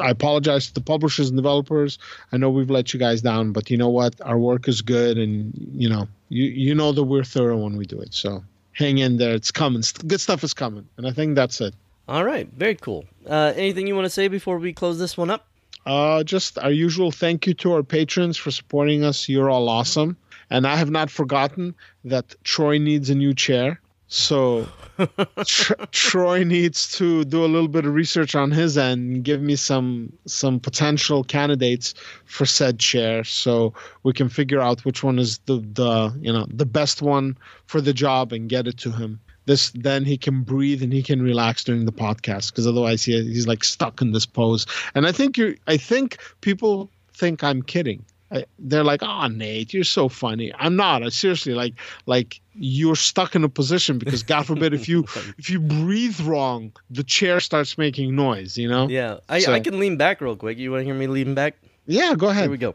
i 0.00 0.10
apologize 0.10 0.68
to 0.68 0.74
the 0.74 0.80
publishers 0.80 1.28
and 1.28 1.36
developers. 1.36 1.98
I 2.30 2.36
know 2.36 2.48
we've 2.48 2.70
let 2.70 2.94
you 2.94 3.00
guys 3.00 3.22
down 3.22 3.52
but 3.52 3.70
you 3.70 3.76
know 3.76 3.88
what? 3.88 4.20
Our 4.22 4.38
work 4.38 4.68
is 4.68 4.82
good 4.82 5.18
and 5.18 5.52
you 5.74 5.88
know 5.88 6.08
you 6.28 6.44
you 6.44 6.74
know 6.74 6.92
that 6.92 7.04
we're 7.04 7.24
thorough 7.24 7.58
when 7.58 7.76
we 7.76 7.84
do 7.84 8.00
it. 8.00 8.14
So 8.14 8.44
hang 8.72 8.98
in 8.98 9.16
there. 9.16 9.34
It's 9.34 9.50
coming. 9.50 9.82
Good 10.06 10.20
stuff 10.20 10.44
is 10.44 10.54
coming. 10.54 10.86
And 10.96 11.06
i 11.06 11.10
think 11.10 11.34
that's 11.34 11.60
it. 11.60 11.74
All 12.06 12.24
right, 12.24 12.48
very 12.54 12.74
cool. 12.74 13.06
Uh, 13.26 13.52
anything 13.56 13.86
you 13.86 13.94
want 13.94 14.04
to 14.04 14.10
say 14.10 14.28
before 14.28 14.58
we 14.58 14.72
close 14.72 14.98
this 14.98 15.16
one 15.16 15.30
up? 15.30 15.46
Uh, 15.86 16.24
just 16.24 16.58
our 16.58 16.70
usual 16.70 17.10
thank 17.10 17.46
you 17.46 17.54
to 17.54 17.72
our 17.72 17.82
patrons 17.82 18.36
for 18.36 18.50
supporting 18.50 19.04
us 19.04 19.28
you're 19.28 19.50
all 19.50 19.68
awesome 19.68 20.16
and 20.50 20.66
I 20.66 20.76
have 20.76 20.90
not 20.90 21.10
forgotten 21.10 21.74
that 22.04 22.34
Troy 22.44 22.78
needs 22.78 23.10
a 23.10 23.14
new 23.14 23.34
chair. 23.34 23.80
So 24.06 24.68
Tr- 25.46 25.72
Troy 25.90 26.44
needs 26.44 26.96
to 26.98 27.24
do 27.24 27.44
a 27.44 27.46
little 27.46 27.68
bit 27.68 27.86
of 27.86 27.94
research 27.94 28.34
on 28.34 28.50
his 28.50 28.78
end 28.78 29.14
and 29.14 29.24
give 29.24 29.40
me 29.40 29.56
some 29.56 30.12
some 30.26 30.60
potential 30.60 31.24
candidates 31.24 31.94
for 32.26 32.46
said 32.46 32.78
chair, 32.78 33.24
so 33.24 33.72
we 34.02 34.12
can 34.12 34.28
figure 34.28 34.60
out 34.60 34.84
which 34.84 35.02
one 35.02 35.18
is 35.18 35.38
the 35.46 35.56
the 35.72 36.16
you 36.20 36.32
know 36.32 36.46
the 36.48 36.66
best 36.66 37.02
one 37.02 37.36
for 37.66 37.80
the 37.80 37.94
job 37.94 38.32
and 38.32 38.48
get 38.48 38.68
it 38.68 38.76
to 38.78 38.92
him. 38.92 39.18
This 39.46 39.70
then 39.74 40.04
he 40.04 40.16
can 40.16 40.42
breathe 40.42 40.82
and 40.82 40.92
he 40.92 41.02
can 41.02 41.20
relax 41.22 41.64
during 41.64 41.84
the 41.84 41.92
podcast 41.92 42.50
because 42.50 42.66
otherwise 42.66 43.04
he, 43.04 43.12
he's 43.24 43.46
like 43.46 43.62
stuck 43.64 44.00
in 44.00 44.12
this 44.12 44.26
pose. 44.26 44.66
And 44.94 45.06
I 45.06 45.12
think 45.12 45.36
you 45.36 45.56
I 45.66 45.76
think 45.76 46.18
people 46.40 46.90
think 47.12 47.44
I'm 47.44 47.62
kidding. 47.62 48.04
I, 48.30 48.46
they're 48.58 48.82
like, 48.82 49.02
"Oh, 49.02 49.28
Nate, 49.28 49.74
you're 49.74 49.84
so 49.84 50.08
funny." 50.08 50.50
I'm 50.58 50.76
not. 50.76 51.02
I 51.02 51.10
seriously 51.10 51.52
like, 51.52 51.74
like 52.06 52.40
you're 52.54 52.96
stuck 52.96 53.36
in 53.36 53.44
a 53.44 53.48
position 53.50 53.98
because 53.98 54.22
God 54.22 54.46
forbid 54.46 54.72
if 54.72 54.88
you 54.88 55.04
if 55.38 55.50
you 55.50 55.60
breathe 55.60 56.18
wrong, 56.20 56.72
the 56.90 57.04
chair 57.04 57.38
starts 57.38 57.76
making 57.76 58.16
noise. 58.16 58.56
You 58.56 58.68
know? 58.68 58.88
Yeah, 58.88 59.18
I, 59.28 59.40
So- 59.40 59.52
I 59.52 59.60
can 59.60 59.78
lean 59.78 59.98
back 59.98 60.20
real 60.22 60.36
quick. 60.36 60.58
You 60.58 60.70
want 60.72 60.80
to 60.80 60.84
hear 60.86 60.94
me 60.94 61.06
lean 61.06 61.34
back? 61.34 61.56
Yeah. 61.86 62.14
Go 62.16 62.28
ahead 62.28 62.44
Here 62.44 62.50
we 62.50 62.56
go. 62.58 62.74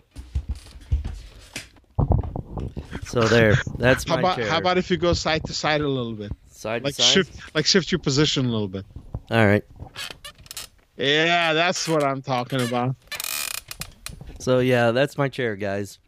So 3.05 3.21
there, 3.21 3.55
that's 3.77 4.07
my 4.07 4.13
How 4.13 4.19
about 4.19 4.35
chair. 4.37 4.47
how 4.47 4.57
about 4.59 4.77
if 4.77 4.91
you 4.91 4.97
go 4.97 5.13
side 5.13 5.43
to 5.45 5.53
side 5.53 5.81
a 5.81 5.87
little 5.87 6.13
bit, 6.13 6.31
side 6.59 6.83
like 6.83 6.95
to 6.95 7.01
side? 7.01 7.13
shift 7.13 7.55
like 7.55 7.65
shift 7.65 7.91
your 7.91 7.99
position 7.99 8.45
a 8.45 8.49
little 8.49 8.67
bit. 8.67 8.85
All 9.31 9.45
right. 9.45 9.63
Yeah, 10.97 11.53
that's 11.53 11.87
what 11.87 12.03
I'm 12.03 12.21
talking 12.21 12.61
about. 12.61 12.95
So 14.39 14.59
yeah, 14.59 14.91
that's 14.91 15.17
my 15.17 15.29
chair, 15.29 15.55
guys. 15.55 15.99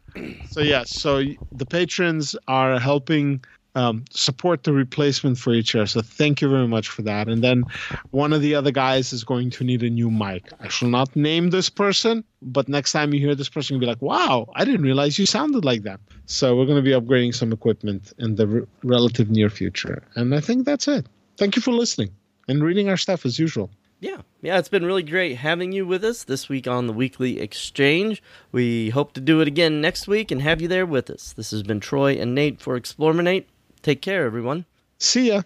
So 0.50 0.60
yeah, 0.60 0.84
so 0.84 1.22
the 1.52 1.64
patrons 1.64 2.36
are 2.46 2.78
helping 2.78 3.42
um, 3.74 4.04
support 4.10 4.64
the 4.64 4.72
replacement 4.72 5.38
for 5.38 5.52
your 5.52 5.62
chair. 5.62 5.86
So 5.86 6.02
thank 6.02 6.40
you 6.40 6.48
very 6.48 6.68
much 6.68 6.88
for 6.88 7.02
that. 7.02 7.28
And 7.28 7.42
then 7.42 7.64
one 8.10 8.32
of 8.32 8.40
the 8.40 8.54
other 8.54 8.70
guys 8.70 9.12
is 9.12 9.24
going 9.24 9.50
to 9.50 9.64
need 9.64 9.82
a 9.82 9.90
new 9.90 10.10
mic. 10.10 10.50
I 10.60 10.68
shall 10.68 10.88
not 10.88 11.14
name 11.16 11.50
this 11.50 11.70
person, 11.70 12.24
but 12.42 12.68
next 12.68 12.92
time 12.92 13.14
you 13.14 13.20
hear 13.20 13.34
this 13.34 13.48
person, 13.48 13.74
you'll 13.74 13.80
be 13.80 13.86
like, 13.86 14.02
"Wow, 14.02 14.50
I 14.54 14.64
didn't 14.64 14.82
realize 14.82 15.18
you 15.18 15.26
sounded 15.26 15.64
like 15.64 15.82
that." 15.82 16.00
So 16.26 16.56
we're 16.56 16.66
going 16.66 16.82
to 16.82 16.82
be 16.82 16.90
upgrading 16.90 17.34
some 17.34 17.52
equipment 17.52 18.12
in 18.18 18.36
the 18.36 18.66
relative 18.82 19.30
near 19.30 19.50
future. 19.50 20.02
And 20.16 20.34
I 20.34 20.40
think 20.40 20.64
that's 20.66 20.88
it. 20.88 21.06
Thank 21.36 21.56
you 21.56 21.62
for 21.62 21.72
listening 21.72 22.10
and 22.48 22.62
reading 22.62 22.88
our 22.88 22.96
stuff 22.96 23.24
as 23.24 23.38
usual. 23.38 23.70
Yeah, 24.00 24.22
yeah, 24.40 24.58
it's 24.58 24.68
been 24.68 24.84
really 24.84 25.04
great 25.04 25.36
having 25.36 25.70
you 25.70 25.86
with 25.86 26.02
us 26.02 26.24
this 26.24 26.48
week 26.48 26.66
on 26.66 26.88
the 26.88 26.92
Weekly 26.92 27.38
Exchange. 27.38 28.20
We 28.50 28.90
hope 28.90 29.12
to 29.12 29.20
do 29.20 29.40
it 29.40 29.46
again 29.46 29.80
next 29.80 30.08
week 30.08 30.32
and 30.32 30.42
have 30.42 30.60
you 30.60 30.66
there 30.66 30.84
with 30.84 31.08
us. 31.08 31.32
This 31.32 31.52
has 31.52 31.62
been 31.62 31.78
Troy 31.78 32.14
and 32.14 32.34
Nate 32.34 32.60
for 32.60 32.74
Explorminate. 32.74 33.44
Take 33.82 34.00
care, 34.00 34.24
everyone. 34.24 34.64
See 34.98 35.28
ya. 35.28 35.42